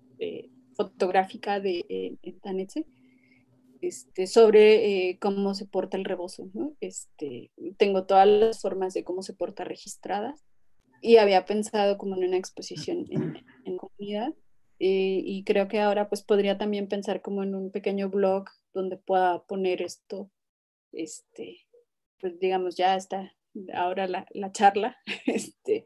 [0.75, 2.39] fotográfica de, en
[3.81, 6.49] este, sobre eh, cómo se porta el rebozo.
[6.53, 6.75] ¿no?
[6.81, 10.43] Este, tengo todas las formas de cómo se porta registradas
[11.01, 14.33] y había pensado como en una exposición en, en comunidad
[14.79, 18.97] eh, y creo que ahora pues podría también pensar como en un pequeño blog donde
[18.97, 20.31] pueda poner esto,
[20.91, 21.67] este,
[22.19, 23.31] pues digamos ya está
[23.73, 24.97] ahora la, la charla,
[25.27, 25.85] este,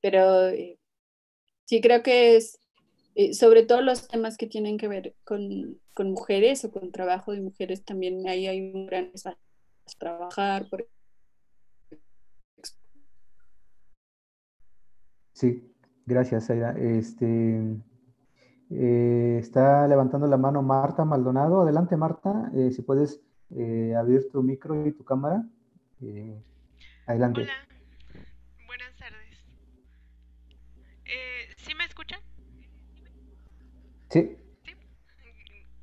[0.00, 0.78] pero eh,
[1.64, 2.60] sí creo que es
[3.16, 7.32] eh, sobre todo los temas que tienen que ver con, con, mujeres o con trabajo
[7.32, 9.42] de mujeres también ahí hay un gran espacio
[9.98, 10.86] trabajar, por
[15.38, 15.72] Sí,
[16.04, 16.74] gracias, Aida.
[16.76, 17.60] Este,
[18.70, 21.60] eh, está levantando la mano Marta Maldonado.
[21.62, 23.20] Adelante, Marta, eh, si puedes
[23.56, 25.44] eh, abrir tu micro y tu cámara.
[27.06, 27.42] adelante.
[27.42, 27.68] Hola,
[28.66, 29.46] buenas tardes.
[31.58, 32.18] ¿Sí me escuchan?
[34.10, 34.36] Sí.
[34.64, 34.74] Sí,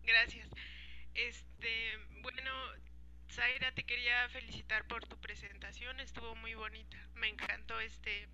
[0.04, 0.50] gracias.
[1.14, 1.70] Este,
[2.24, 2.52] bueno,
[3.30, 6.98] Zaira, te quería felicitar por tu presentación, estuvo muy bonita.
[7.16, 8.28] Me encantó este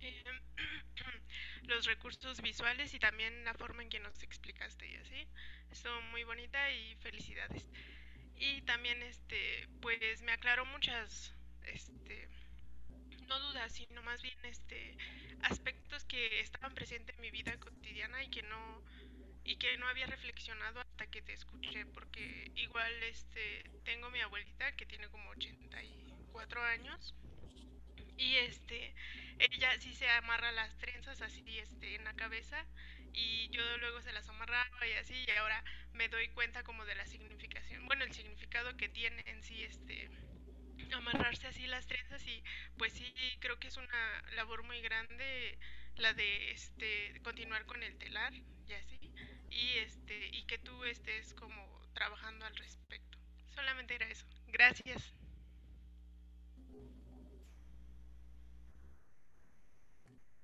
[0.00, 0.24] eh,
[1.62, 5.26] los recursos visuales y también la forma en que nos explicaste y así.
[5.70, 7.66] Estuvo muy bonita y felicidades.
[8.36, 11.34] Y también este pues me aclaró muchas
[11.66, 12.28] este
[13.28, 14.96] no dudas, sino más bien este
[15.42, 18.82] aspectos que estaban presentes en mi vida cotidiana y que no
[19.44, 24.72] y que no había reflexionado hasta que te escuché porque igual este tengo mi abuelita
[24.76, 27.14] que tiene como 84 años
[28.16, 28.94] y este
[29.40, 32.64] ella sí se amarra las trenzas así este en la cabeza
[33.12, 36.94] y yo luego se las amarraba y así y ahora me doy cuenta como de
[36.94, 40.10] la significación bueno el significado que tiene en sí este
[40.92, 42.42] amarrarse así las trenzas y
[42.76, 45.58] pues sí creo que es una labor muy grande
[45.96, 49.12] la de este continuar con el telar y así
[49.50, 53.18] y este y que tú estés como trabajando al respecto.
[53.54, 54.26] Solamente era eso.
[54.46, 55.19] Gracias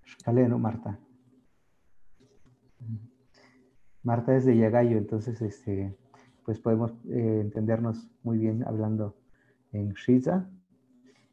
[0.06, 0.98] Escaleno, Marta.
[4.02, 5.96] Marta es de Yagayo, entonces este,
[6.44, 9.16] pues podemos eh, entendernos muy bien hablando
[9.72, 10.48] en Shiza.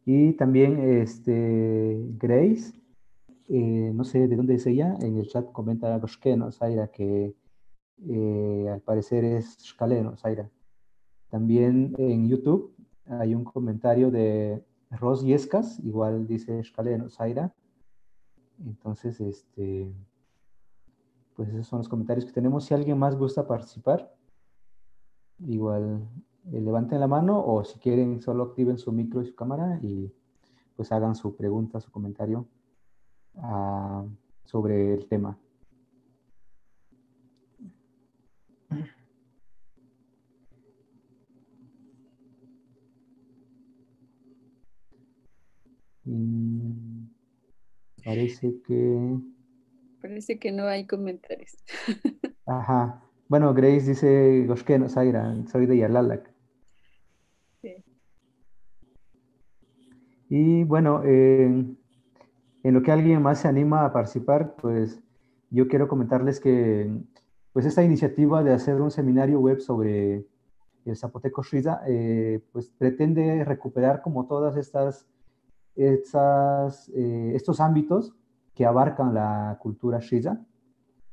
[0.05, 2.73] Y también este, Grace,
[3.47, 7.35] eh, no sé de dónde es ella, en el chat comenta Goshkeno, Zaira, que
[8.09, 10.49] eh, al parecer es Shkaleno, Zaira.
[11.29, 12.75] También en YouTube
[13.05, 17.53] hay un comentario de Ros Yescas, igual dice Shkaleno, Zaira.
[18.65, 19.91] Entonces, este,
[21.35, 22.65] pues esos son los comentarios que tenemos.
[22.65, 24.13] Si alguien más gusta participar,
[25.39, 26.07] igual
[26.51, 30.11] eh, levanten la mano o si quieren solo activen su micro y su cámara y
[30.75, 32.47] pues hagan su pregunta, su comentario
[33.37, 34.05] ah,
[34.43, 35.37] sobre el tema.
[48.03, 49.17] Parece que...
[50.01, 51.55] Parece que no hay comentarios.
[52.45, 53.01] Ajá.
[53.29, 56.29] Bueno, Grace dice, Goshken, Zaira, soy de Yalalac.
[57.61, 57.83] Sí.
[60.29, 61.77] Y bueno, en
[62.63, 65.01] lo que alguien más se anima a participar, pues
[65.49, 66.89] yo quiero comentarles que
[67.53, 70.25] pues esta iniciativa de hacer un seminario web sobre
[70.85, 75.07] el zapoteco Shriza, eh, pues pretende recuperar como todas estas
[75.75, 78.13] eh, estos ámbitos
[78.53, 80.39] que abarcan la cultura Shiza,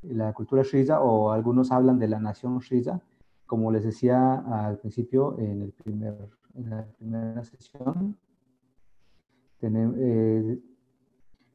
[0.03, 3.01] la cultura Shiza o algunos hablan de la nación Shiza,
[3.47, 8.17] como les decía al principio en el primer en la primera sesión.
[9.59, 10.59] Tenemos, eh,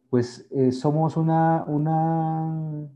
[0.10, 2.88] pues eh, somos una, una,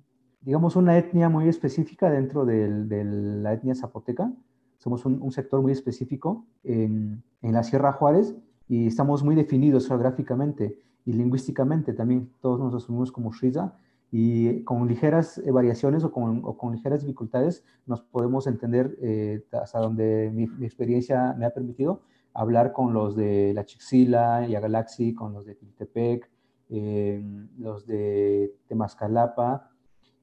[0.41, 4.31] digamos, una etnia muy específica dentro de la etnia zapoteca.
[4.77, 8.35] Somos un, sector muy específico en, en, la Sierra Juárez
[8.69, 12.31] y estamos muy definidos geográficamente y lingüísticamente también.
[12.39, 13.73] Todos nos asumimos como Shiza
[14.11, 19.43] y con ligeras eh, variaciones o con, o con, ligeras dificultades nos podemos entender eh,
[19.51, 25.13] hasta donde mi, experiencia me ha permitido hablar con los de La Chixila y Galaxy,
[25.15, 26.29] con los de Tiltepec,
[26.69, 27.23] eh,
[27.57, 29.71] los de Temascalapa,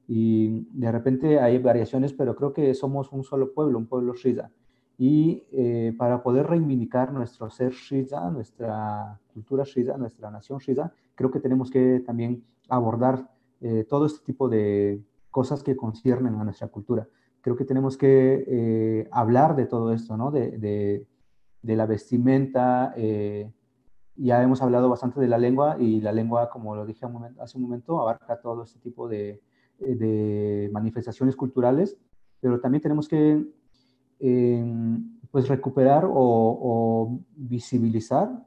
[0.07, 4.51] y de repente hay variaciones, pero creo que somos un solo pueblo, un pueblo Shiza.
[4.97, 5.43] Y
[5.97, 11.69] para poder reivindicar nuestro ser Shiza, nuestra cultura Shiza, nuestra nación Shiza, creo que tenemos
[11.69, 13.29] que también abordar
[13.59, 17.07] eh, todo este tipo de cosas que conciernen a nuestra cultura.
[17.41, 20.31] Creo que tenemos que eh, hablar de todo esto, ¿no?
[20.31, 22.93] De, de, la vestimenta.
[22.95, 23.51] Eh,
[24.15, 27.05] ya hemos hablado bastante de la lengua y la lengua, como lo dije
[27.39, 29.41] hace un momento, abarca todo este tipo de,
[29.79, 31.97] de manifestaciones culturales,
[32.39, 33.45] pero también tenemos que
[34.19, 38.45] pues recuperar o, visibilizar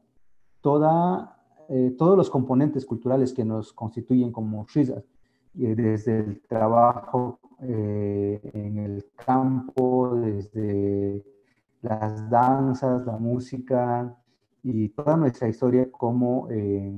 [0.60, 1.36] toda
[1.68, 5.04] eh, todos los componentes culturales que nos constituyen como Shizas,
[5.52, 11.24] desde el trabajo eh, en el campo, desde
[11.82, 14.16] las danzas, la música
[14.62, 16.92] y toda nuestra historia como eh,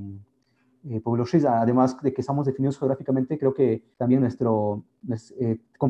[1.03, 1.61] pueblo Shiza.
[1.61, 4.83] Además de que estamos definidos geográficamente, creo que también nuestro,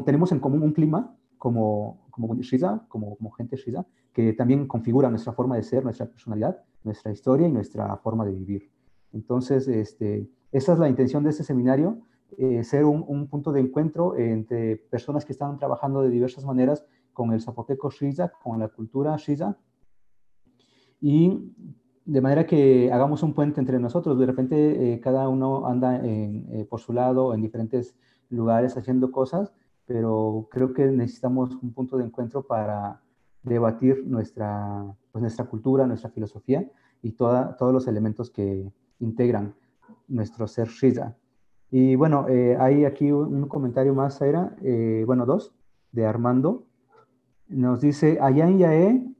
[0.06, 5.10] tenemos en común un clima como, como Shiza, como, como gente Shiza, que también configura
[5.10, 8.72] nuestra forma de ser, nuestra personalidad, nuestra historia y nuestra forma de vivir.
[9.12, 12.00] Entonces, este, esa es la intención de este seminario,
[12.38, 17.34] eh, ser un, punto de encuentro entre personas que están trabajando de diversas maneras con
[17.34, 19.58] el zapoteco Shiza, con la cultura Shiza,
[21.02, 21.52] y
[22.06, 24.18] de manera que hagamos un puente entre nosotros.
[24.18, 27.98] De repente eh, cada uno anda eh, por su lado en diferentes
[28.30, 29.54] lugares haciendo cosas,
[29.86, 33.02] pero creo que necesitamos un punto de encuentro para
[33.44, 36.70] debatir nuestra, pues, nuestra cultura, nuestra filosofía
[37.02, 39.54] y toda, todos los elementos que, integran
[40.08, 41.16] nuestro ser Shiza.
[41.70, 45.54] Y bueno, eh, hay aquí un, comentario más, eh, bueno, dos,
[45.92, 46.66] de Armando.
[47.48, 49.14] Nos dice, allá en Yaé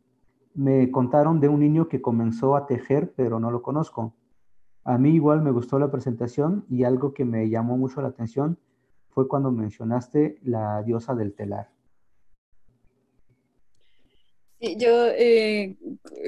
[0.54, 4.14] me contaron de un niño que comenzó a tejer, pero no lo conozco.
[4.84, 8.58] A mí igual me gustó la presentación y algo que me llamó mucho la atención
[9.14, 11.70] fue cuando mencionaste la diosa del telar.
[14.78, 15.76] Yo eh,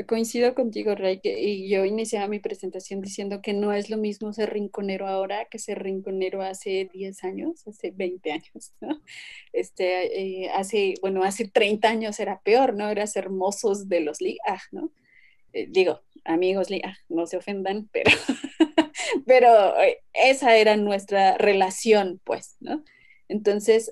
[0.07, 4.51] coincido contigo, Ray, y yo iniciaba mi presentación diciendo que no es lo mismo ser
[4.51, 8.73] rinconero ahora que ser rinconero hace 10 años, hace 20 años.
[9.53, 12.89] Este, eh, hace, bueno, hace 30 años era peor, ¿no?
[12.89, 14.91] Era ser mozos de los ligas, ¿no?
[15.53, 18.11] Eh, digo, amigos ligas, no se ofendan, pero,
[19.25, 19.73] pero
[20.13, 22.83] esa era nuestra relación, pues, ¿no?
[23.27, 23.91] Entonces,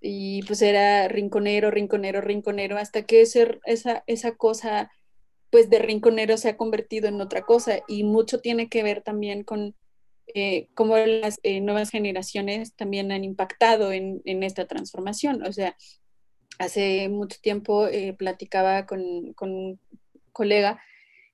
[0.00, 4.90] y pues era rinconero, rinconero, rinconero, hasta que esa, esa cosa
[5.50, 9.42] pues de rinconero se ha convertido en otra cosa y mucho tiene que ver también
[9.42, 9.74] con
[10.34, 15.44] eh, cómo las eh, nuevas generaciones también han impactado en, esta transformación.
[15.46, 15.76] O sea,
[16.58, 19.80] hace mucho tiempo eh, platicaba con, con, un
[20.32, 20.80] colega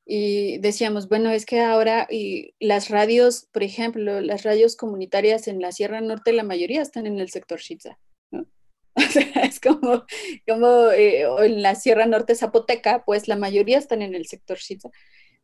[0.04, 5.60] y decíamos, bueno, es que ahora y las radios, por ejemplo, las radios comunitarias en
[5.60, 7.98] la Sierra Norte, la mayoría están en el sector Shitza.
[8.94, 10.04] O sea, es como,
[10.46, 14.90] como eh, en la Sierra Norte Zapoteca, pues la mayoría están en el sector Shiza.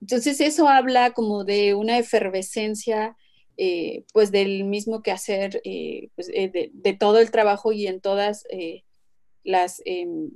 [0.03, 3.17] Entonces eso habla como de una efervescencia,
[3.57, 8.03] eh, pues del mismo que hacer, eh, pues, de, de, todo el trabajo y en
[8.03, 8.45] todas
[9.45, 10.31] las, em,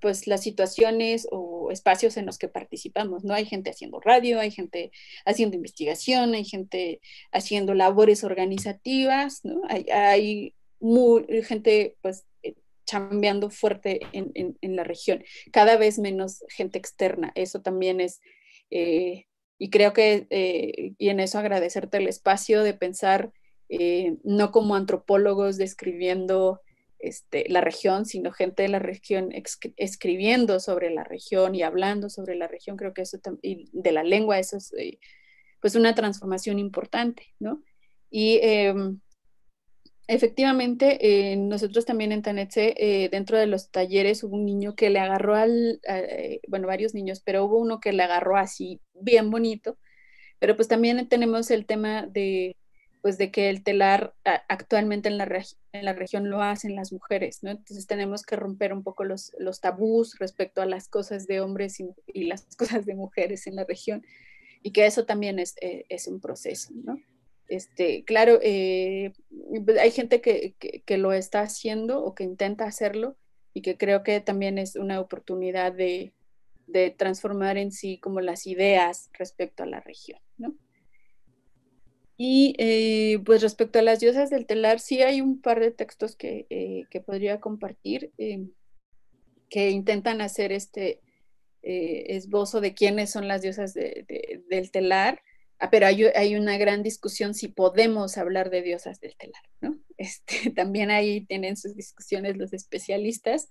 [0.00, 3.34] pues, las situaciones o espacios en los que participamos, ¿no?
[3.34, 4.90] Hay gente haciendo radio, hay gente
[5.24, 7.00] haciendo investigación, hay gente
[7.32, 9.62] haciendo labores organizativas, ¿no?
[9.68, 10.54] Hay,
[11.44, 12.54] gente pues eh,
[12.86, 18.20] chambeando fuerte en, en, la región, cada vez menos gente externa, eso también es,
[18.70, 19.26] eh,
[19.58, 23.32] y creo que, eh, y en eso agradecerte el espacio de pensar
[24.24, 26.62] no como antropólogos describiendo
[26.98, 29.30] este, la región, sino gente de la región
[29.76, 34.02] escribiendo sobre la región y hablando sobre la región, creo que eso, y de la
[34.02, 34.72] lengua, eso es
[35.60, 37.62] pues una transformación importante, ¿no?
[38.10, 39.00] Y em,
[40.10, 44.88] Efectivamente, eh, nosotros también en Tanetse, eh, dentro de los talleres, hubo un niño que
[44.88, 49.30] le agarró al, eh, bueno, varios niños, pero hubo uno que le agarró así bien
[49.30, 49.78] bonito.
[50.38, 52.56] Pero pues también tenemos el tema de,
[53.08, 54.12] pues de que el telar
[54.48, 55.24] actualmente en la,
[55.94, 57.50] región lo hacen las mujeres, ¿no?
[57.50, 59.32] Entonces tenemos que romper un poco los,
[59.62, 64.04] tabús respecto a las cosas de hombres y, las cosas de mujeres en la región
[64.62, 66.70] y que eso también es, eh, un proceso.
[67.46, 69.14] Este, claro, eh,
[69.64, 70.54] pues, hay gente que,
[70.84, 73.16] que, lo está haciendo o que intenta hacerlo
[73.54, 76.12] y que creo que también es una oportunidad de,
[76.66, 80.54] de transformar en sí como las ideas respecto a la región, ¿no?
[82.20, 86.16] Y eh, pues respecto a las diosas del telar, sí hay un par de textos
[86.16, 88.48] que, eh, que podría compartir eh,
[89.48, 91.00] que intentan hacer este
[91.62, 95.20] esbozo de quiénes son las diosas de, del telar,
[95.58, 99.78] ah, pero hay, hay, una gran discusión si podemos hablar de diosas del telar, ¿no?
[99.98, 103.48] Este, también ahí tienen sus discusiones los especialistas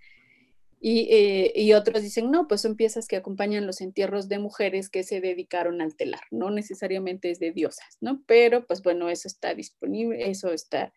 [0.80, 5.04] eh, y, otros dicen, no, pues son piezas que acompañan los entierros de mujeres que
[5.04, 8.24] se dedicaron al telar, no necesariamente es de diosas, ¿no?
[8.28, 10.94] Pero pues bueno, eso está disponible, eso está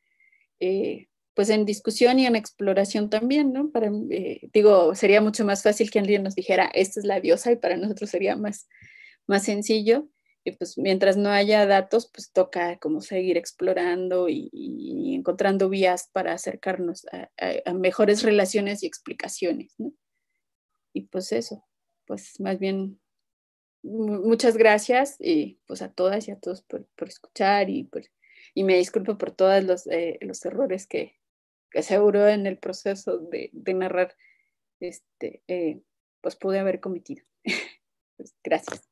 [0.61, 3.70] eh, pues en discusión y en exploración también, ¿no?
[3.70, 7.52] Para, eh, digo, sería mucho más fácil que alguien nos dijera, esta es la diosa
[7.52, 8.69] y para nosotros sería más,
[9.27, 10.09] más sencillo
[10.45, 16.33] y pues mientras no haya datos, pues toca como seguir explorando y, encontrando vías para
[16.33, 19.93] acercarnos a, mejores relaciones y explicaciones, ¿no?
[20.95, 21.65] Y pues eso,
[22.07, 23.01] pues más bien
[23.83, 27.89] muchas gracias y pues a todas y a todos por, escuchar y,
[28.55, 31.19] y me disculpo por todos los, eh, los errores que,
[31.71, 34.17] que, seguro en el proceso de, narrar
[34.81, 35.83] este, eh,
[36.23, 37.25] pues pude haber cometido.
[38.17, 38.90] pues, gracias.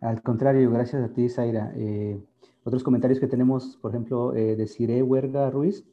[0.00, 1.72] Al contrario, gracias a ti, Zaira.
[1.74, 2.20] Eh,
[2.62, 5.84] otros comentarios que tenemos, por ejemplo, eh, de Cire Huerga Ruiz,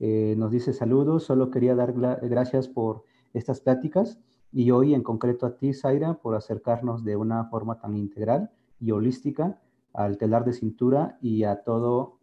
[0.00, 4.18] eh, nos dice saludos, solo quería dar gracias por estas pláticas
[4.52, 8.50] y hoy en concreto a ti, Zaira, por acercarnos de una forma tan integral
[8.80, 9.58] y holística
[9.94, 12.18] al telar de cintura y a todo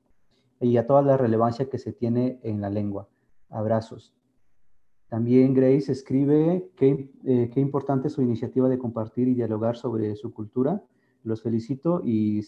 [0.62, 3.10] y a toda la relevancia que se tiene en la lengua.
[3.50, 4.14] Abrazos.
[5.10, 10.82] También Grace escribe qué, qué importante su iniciativa de compartir y dialogar sobre su cultura
[11.26, 12.46] los felicito y,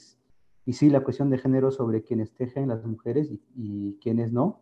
[0.66, 4.62] y sí, la cuestión de género sobre quienes tejen las mujeres y, quienes no.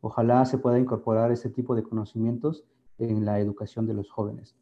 [0.00, 2.64] Ojalá se pueda incorporar ese tipo de conocimientos
[2.98, 4.56] en la educación de los jóvenes.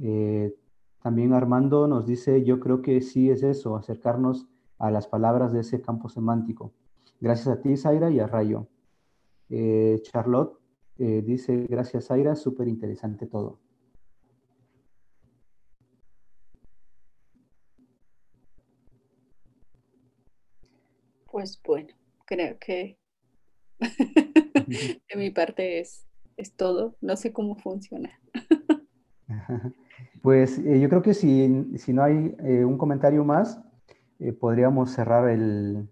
[0.00, 0.54] Eh,
[1.02, 4.46] también Armando nos dice, yo creo que sí es eso, acercarnos
[4.78, 6.72] a las palabras de ese campo semántico.
[7.20, 8.66] Gracias a ti, Zaira, y a Rayo.
[9.48, 10.58] Eh, Charlotte
[10.98, 13.58] eh, dice, gracias, Zaira, súper interesante todo.
[21.44, 21.88] Pues bueno,
[22.24, 22.96] creo que
[23.78, 26.06] de mi parte es,
[26.38, 26.96] es todo.
[27.02, 28.18] No sé cómo funciona.
[30.22, 33.60] Pues eh, yo creo que si, no hay eh, un comentario más,
[34.20, 35.86] eh, podríamos cerrar el,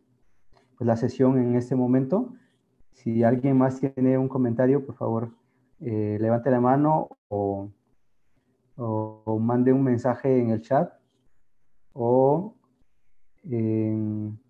[0.79, 2.33] pues, la sesión en este momento.
[2.93, 5.35] Si alguien más tiene un comentario, por favor,
[5.81, 7.69] levante la mano o,
[8.77, 10.95] o, mande un mensaje en el chat
[11.93, 12.55] o
[13.45, 14.42] en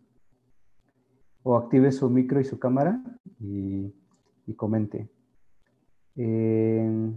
[1.43, 3.02] o active su micro y su cámara
[3.40, 3.93] y,
[4.56, 5.09] comente.
[6.16, 7.10] Eh,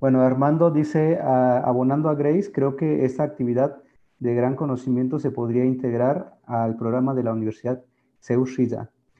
[0.00, 3.82] bueno, Armando dice, abonando a Grace, creo que esta actividad
[4.18, 7.84] de gran conocimiento se podría integrar al programa de la Universidad
[8.22, 8.56] Zeus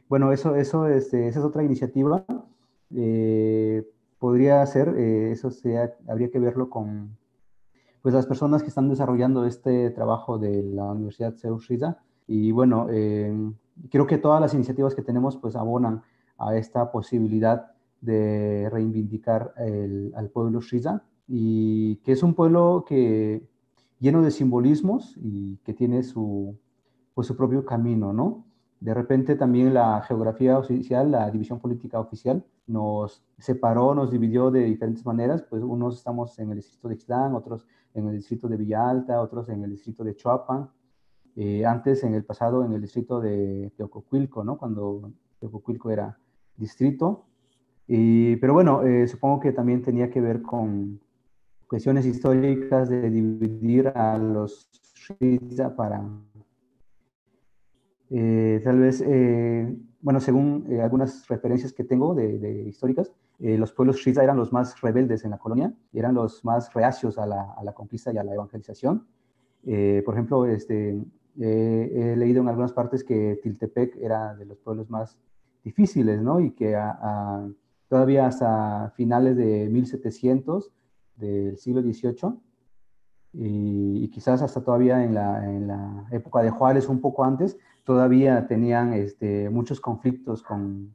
[0.09, 2.25] Bueno, eso, eso este, esa es otra iniciativa.
[2.95, 3.87] Eh,
[4.19, 7.17] podría ser, eh, eso sea, habría que verlo con
[8.03, 11.69] pues, las personas que están desarrollando este trabajo de la Universidad Zeus
[12.27, 12.89] Y bueno,
[13.91, 16.03] creo que todas las iniciativas que tenemos pues abonan
[16.39, 19.55] a esta posibilidad de reivindicar
[20.15, 23.47] al pueblo Shiza y que es un pueblo que
[23.99, 26.59] lleno de simbolismos y que tiene su,
[27.15, 28.47] pues, su propio camino, ¿no?
[28.81, 34.65] De repente también la geografía oficial, la división política oficial, nos separó, nos dividió de
[34.65, 38.57] diferentes maneras, pues unos estamos en el distrito de Ixtlán, otros en el distrito de
[38.57, 40.71] Villa Alta, otros en el distrito de Chuapan,
[41.37, 44.59] eh, antes en el pasado en el distrito de Teococuilco, ¿no?
[44.59, 46.19] Cuando Teococuilco era
[46.57, 47.25] distrito.
[47.87, 51.01] pero bueno, eh, supongo que también tenía que ver con
[51.69, 56.03] cuestiones históricas de dividir a los Shiza para,
[58.11, 59.03] eh, tal vez,
[60.03, 65.25] bueno, según algunas referencias que tengo de, históricas, los pueblos Shiza eran los más rebeldes
[65.25, 69.07] en la colonia, eran los más reacios a la conquista y a la evangelización.
[70.05, 71.01] por ejemplo, este,
[71.39, 75.19] he leído en algunas partes que Tiltepec era de los pueblos más
[75.65, 76.41] difíciles, ¿no?
[76.41, 76.77] Y que
[77.89, 80.73] todavía hasta finales de 1700
[81.17, 82.39] del siglo XVIII
[83.33, 88.47] y, quizás hasta todavía en la, en la, época de Juárez, un poco antes, todavía
[88.47, 90.95] tenían este, muchos conflictos con,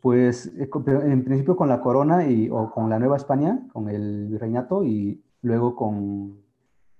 [0.00, 4.28] pues eh, en principio con la corona y, o con la Nueva España, con el
[4.28, 6.42] virreinato y luego con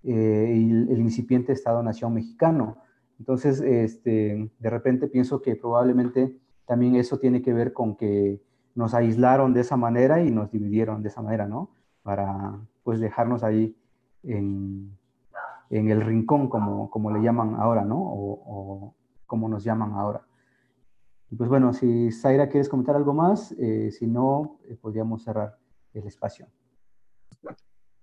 [0.05, 2.79] eh, el, incipiente Estado-Nación mexicano.
[3.19, 8.41] Entonces, este, de repente pienso que probablemente también eso tiene que ver con que
[8.75, 11.71] nos aislaron de esa manera y nos dividieron de esa manera, ¿no?
[12.03, 13.77] Para pues dejarnos ahí
[14.23, 14.97] en,
[15.71, 17.99] en el rincón, como, como le llaman ahora, ¿no?
[17.99, 18.95] O,
[19.27, 20.23] como nos llaman ahora.
[21.37, 25.59] Pues bueno, si Zaira quieres comentar algo más, eh, si no, eh, podríamos cerrar
[25.93, 26.47] el espacio.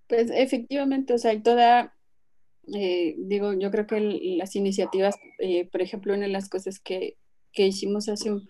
[0.07, 1.94] Pues efectivamente, o sea, hay toda,
[2.73, 3.99] eh, digo, yo creo que
[4.38, 5.15] las iniciativas,
[5.72, 7.18] por ejemplo, una de las cosas que,
[7.52, 8.48] que hicimos hace un,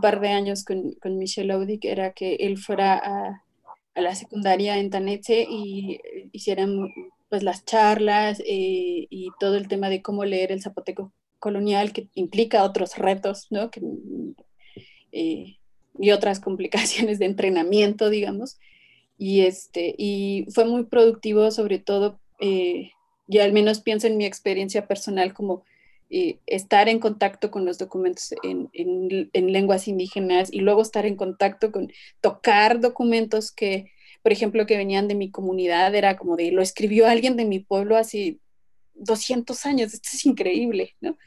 [0.00, 3.44] par de años con, con Michel Audic era que él fuera a,
[3.94, 6.00] a la secundaria en Tanetse y
[6.32, 6.92] hicieran
[7.28, 12.62] pues las charlas y todo el tema de cómo leer el zapoteco colonial que implica
[12.62, 13.70] otros retos, ¿no?
[15.10, 15.56] Eh,
[15.98, 18.58] y otras complicaciones de entrenamiento, digamos.
[19.20, 22.92] Y, este, y fue muy productivo, sobre todo, eh,
[23.26, 25.62] yo al menos pienso en mi experiencia personal como
[26.08, 31.16] eh, estar en contacto con los documentos en, en, lenguas indígenas y luego estar en
[31.16, 31.92] contacto con
[32.22, 33.92] tocar documentos que,
[34.22, 37.58] por ejemplo, que venían de mi comunidad, era como de, lo escribió alguien de mi
[37.58, 38.38] pueblo hace
[38.94, 41.18] 200 años, esto es increíble, ¿no?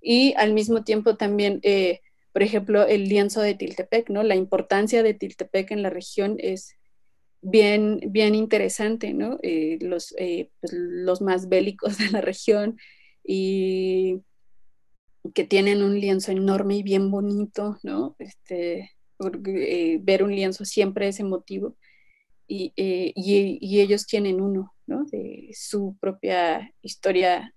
[0.00, 2.00] Y al mismo tiempo también, eh,
[2.32, 4.24] por ejemplo, el lienzo de Tiltepec, ¿no?
[4.24, 6.75] La importancia de Tiltepec en la región es
[7.50, 9.38] bien, bien interesante, ¿no?
[9.42, 12.78] Eh, los, eh, pues, los más bélicos de la región
[13.24, 14.22] y
[15.34, 18.16] que tienen un lienzo enorme y bien bonito, ¿no?
[18.18, 18.92] Este,
[20.00, 21.76] ver un lienzo siempre es emotivo.
[22.48, 25.04] Y, y, ellos tienen uno, ¿no?
[25.04, 27.52] De su propia historia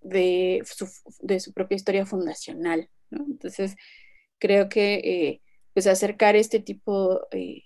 [0.00, 0.88] de su,
[1.20, 2.88] de su propia historia fundacional.
[3.10, 3.24] ¿no?
[3.26, 3.76] Entonces,
[4.38, 5.42] creo que eh,
[5.72, 7.62] pues acercar este tipo, eh,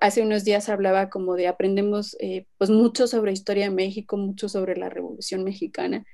[0.00, 4.48] hace unos días hablaba como de aprendemos eh, pues mucho sobre historia de México, mucho
[4.48, 6.04] sobre la Revolución Mexicana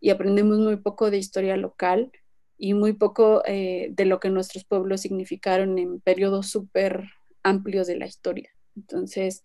[0.00, 2.10] y aprendemos muy poco de historia local
[2.56, 7.10] y muy poco de lo que nuestros pueblos significaron en periodos súper
[7.42, 8.50] amplios de la historia.
[8.76, 9.42] Entonces,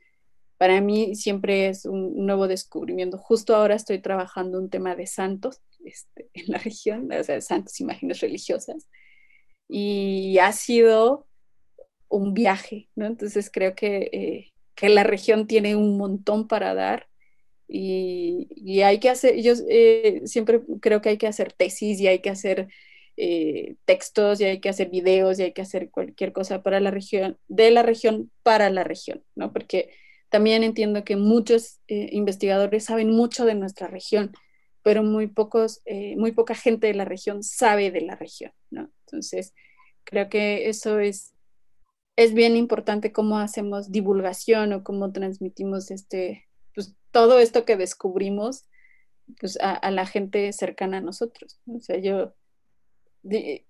[0.60, 3.18] para mí siempre es un nuevo descubrimiento.
[3.18, 7.80] Justo ahora estoy trabajando un tema de santos este, en la región, o sea, santos,
[7.80, 8.90] imágenes religiosas,
[9.70, 11.28] y ha sido
[12.10, 13.06] un viaje, ¿no?
[13.06, 17.08] Entonces creo que, eh, que la región tiene un montón para dar
[17.68, 22.08] y, y hay que hacer, yo eh, siempre creo que hay que hacer tesis y
[22.08, 22.68] hay que hacer
[23.16, 26.92] eh, textos y hay que hacer videos y hay que hacer cualquier cosa para la
[26.92, 29.54] región, de la región para la región, ¿no?
[29.54, 29.92] Porque
[30.30, 34.32] también entiendo que muchos investigadores saben mucho de nuestra región,
[34.84, 35.82] pero muy, pocos,
[36.18, 38.92] muy poca gente de la región sabe de la región, ¿no?
[39.08, 39.56] Entonces,
[40.04, 41.34] creo que eso es,
[42.20, 48.66] es bien importante cómo hacemos divulgación o cómo transmitimos este, pues, todo esto que descubrimos
[49.40, 51.62] pues, a, la gente cercana a nosotros.
[51.66, 52.34] O sea, yo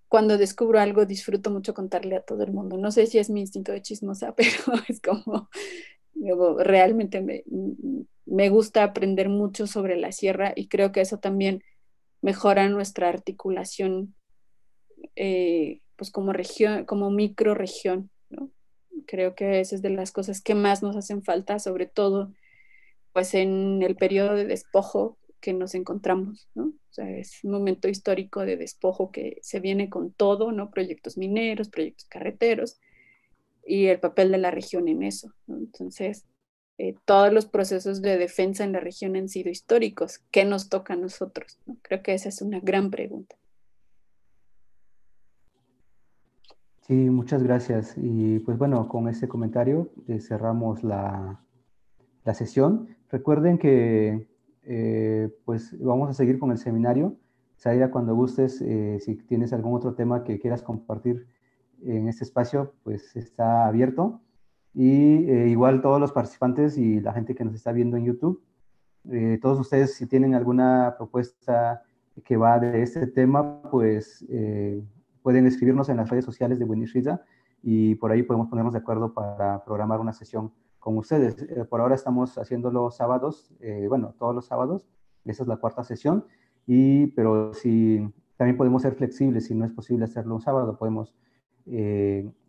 [0.07, 2.75] cuando descubro algo disfruto mucho contarle a todo el mundo.
[2.75, 4.49] No sé si es mi instinto de chismosa, pero
[4.87, 5.47] es como
[6.57, 7.21] realmente
[8.25, 11.61] me, gusta aprender mucho sobre la sierra y creo que eso también
[12.21, 14.15] mejora nuestra articulación
[15.15, 18.09] eh, pues como región, como microregión.
[19.09, 22.31] Creo que esa es de las cosas que más nos hacen falta, sobre todo
[23.11, 26.65] pues en el periodo de despojo que nos encontramos, ¿no?
[26.65, 30.69] O sea, es un momento histórico de despojo que se viene con todo, ¿no?
[30.69, 32.79] Proyectos mineros, proyectos carreteros,
[33.65, 35.33] y el papel de la región en eso.
[35.47, 36.25] Entonces,
[36.77, 40.19] eh, todos los procesos de defensa en la región han sido históricos.
[40.29, 41.57] ¿Qué nos toca a nosotros?
[41.81, 43.38] Creo que esa es una gran pregunta.
[46.89, 47.93] Sí, muchas gracias.
[47.97, 51.39] Y pues bueno, con este comentario eh, cerramos la,
[52.25, 52.89] la, sesión.
[53.09, 54.27] Recuerden que
[54.63, 57.15] eh, pues vamos a seguir con el seminario.
[57.55, 61.27] Saida, cuando gustes, si tienes algún otro tema que quieras compartir
[61.83, 64.21] en este espacio pues está abierto
[64.73, 68.41] y eh, igual todos los participantes y la gente que nos está viendo en YouTube,
[69.11, 71.83] eh, todos ustedes si tienen alguna propuesta
[72.23, 74.83] que va de este tema, pues eh,
[75.29, 76.89] pueden escribirnos en las redes sociales de Winnie
[77.61, 81.35] y por ahí podemos ponernos de acuerdo para programar una sesión con ustedes.
[81.69, 83.53] por ahora estamos haciendo los sábados,
[83.87, 84.87] bueno, todos los sábados,
[85.25, 86.25] esa es la cuarta sesión,
[86.65, 91.13] y, pero si también podemos ser flexibles, si no es posible hacerlo un sábado, podemos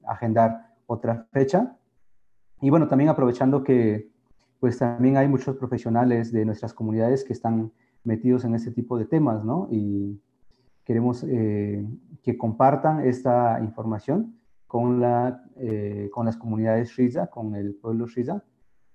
[0.07, 1.77] agendar otra fecha.
[2.63, 4.11] Y bueno, también aprovechando que
[4.59, 7.73] pues también hay muchos profesionales de nuestras comunidades que están
[8.05, 9.69] metidos en este tipo de temas, ¿no?
[9.71, 10.19] Y
[10.91, 11.87] queremos eh,
[12.21, 14.35] que compartan esta información
[14.67, 18.43] con, la, eh, con las comunidades Shiza, con el pueblo Shiza.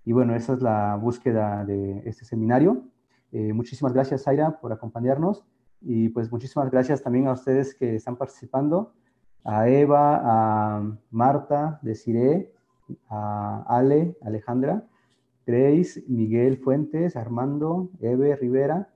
[0.03, 2.83] Y bueno, esa es la búsqueda de este seminario.
[3.31, 5.45] Eh, muchísimas gracias, Zaira, por acompañarnos.
[5.79, 8.91] Y pues muchísimas gracias también a ustedes que están participando,
[9.45, 12.51] a Eva, a Marta, Desiree,
[13.07, 14.85] a Ale, Alejandra,
[15.47, 18.89] Grace, Miguel Fuentes, Armando, Eve Rivera,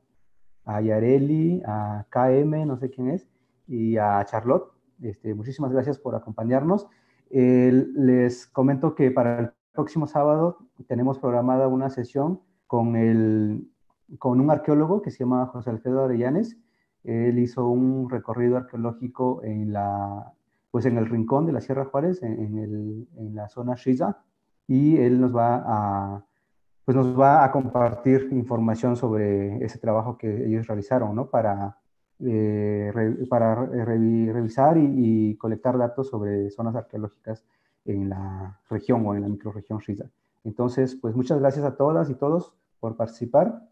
[0.70, 3.28] a Yareli, a KM, no sé quién es,
[3.68, 4.72] y a Charlotte.
[5.02, 6.88] Este, muchísimas gracias por acompañarnos.
[7.32, 13.68] les comento que para el próximo sábado tenemos programada una sesión con, el,
[14.20, 16.58] con un arqueólogo que se llama José Alfredo Arellanes.
[17.04, 20.34] Él hizo un recorrido arqueológico en, la,
[20.70, 24.22] pues en el rincón de la Sierra Juárez, en, el, en la zona Shiza,
[24.68, 26.26] y él nos va a
[26.90, 31.30] pues nos va a compartir información sobre ese trabajo que ellos realizaron, ¿no?
[31.30, 31.78] Para,
[32.20, 32.92] eh,
[33.30, 37.46] para revisar y, colectar datos sobre zonas arqueológicas
[37.86, 40.06] en la región o en la microrregión Riza.
[40.44, 43.70] Entonces, pues muchas gracias a todas y todos por participar.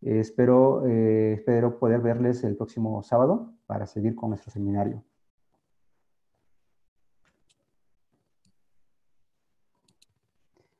[0.00, 5.02] espero, eh, espero poder verles el próximo sábado para seguir con nuestro seminario.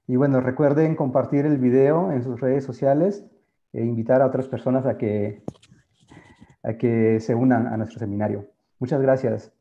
[0.08, 3.24] Y bueno, recuerden compartir el video en sus redes sociales
[3.72, 5.42] e invitar a otras personas a que,
[6.62, 8.46] a que se unan a nuestro seminario.
[8.78, 9.52] Muchas gracias.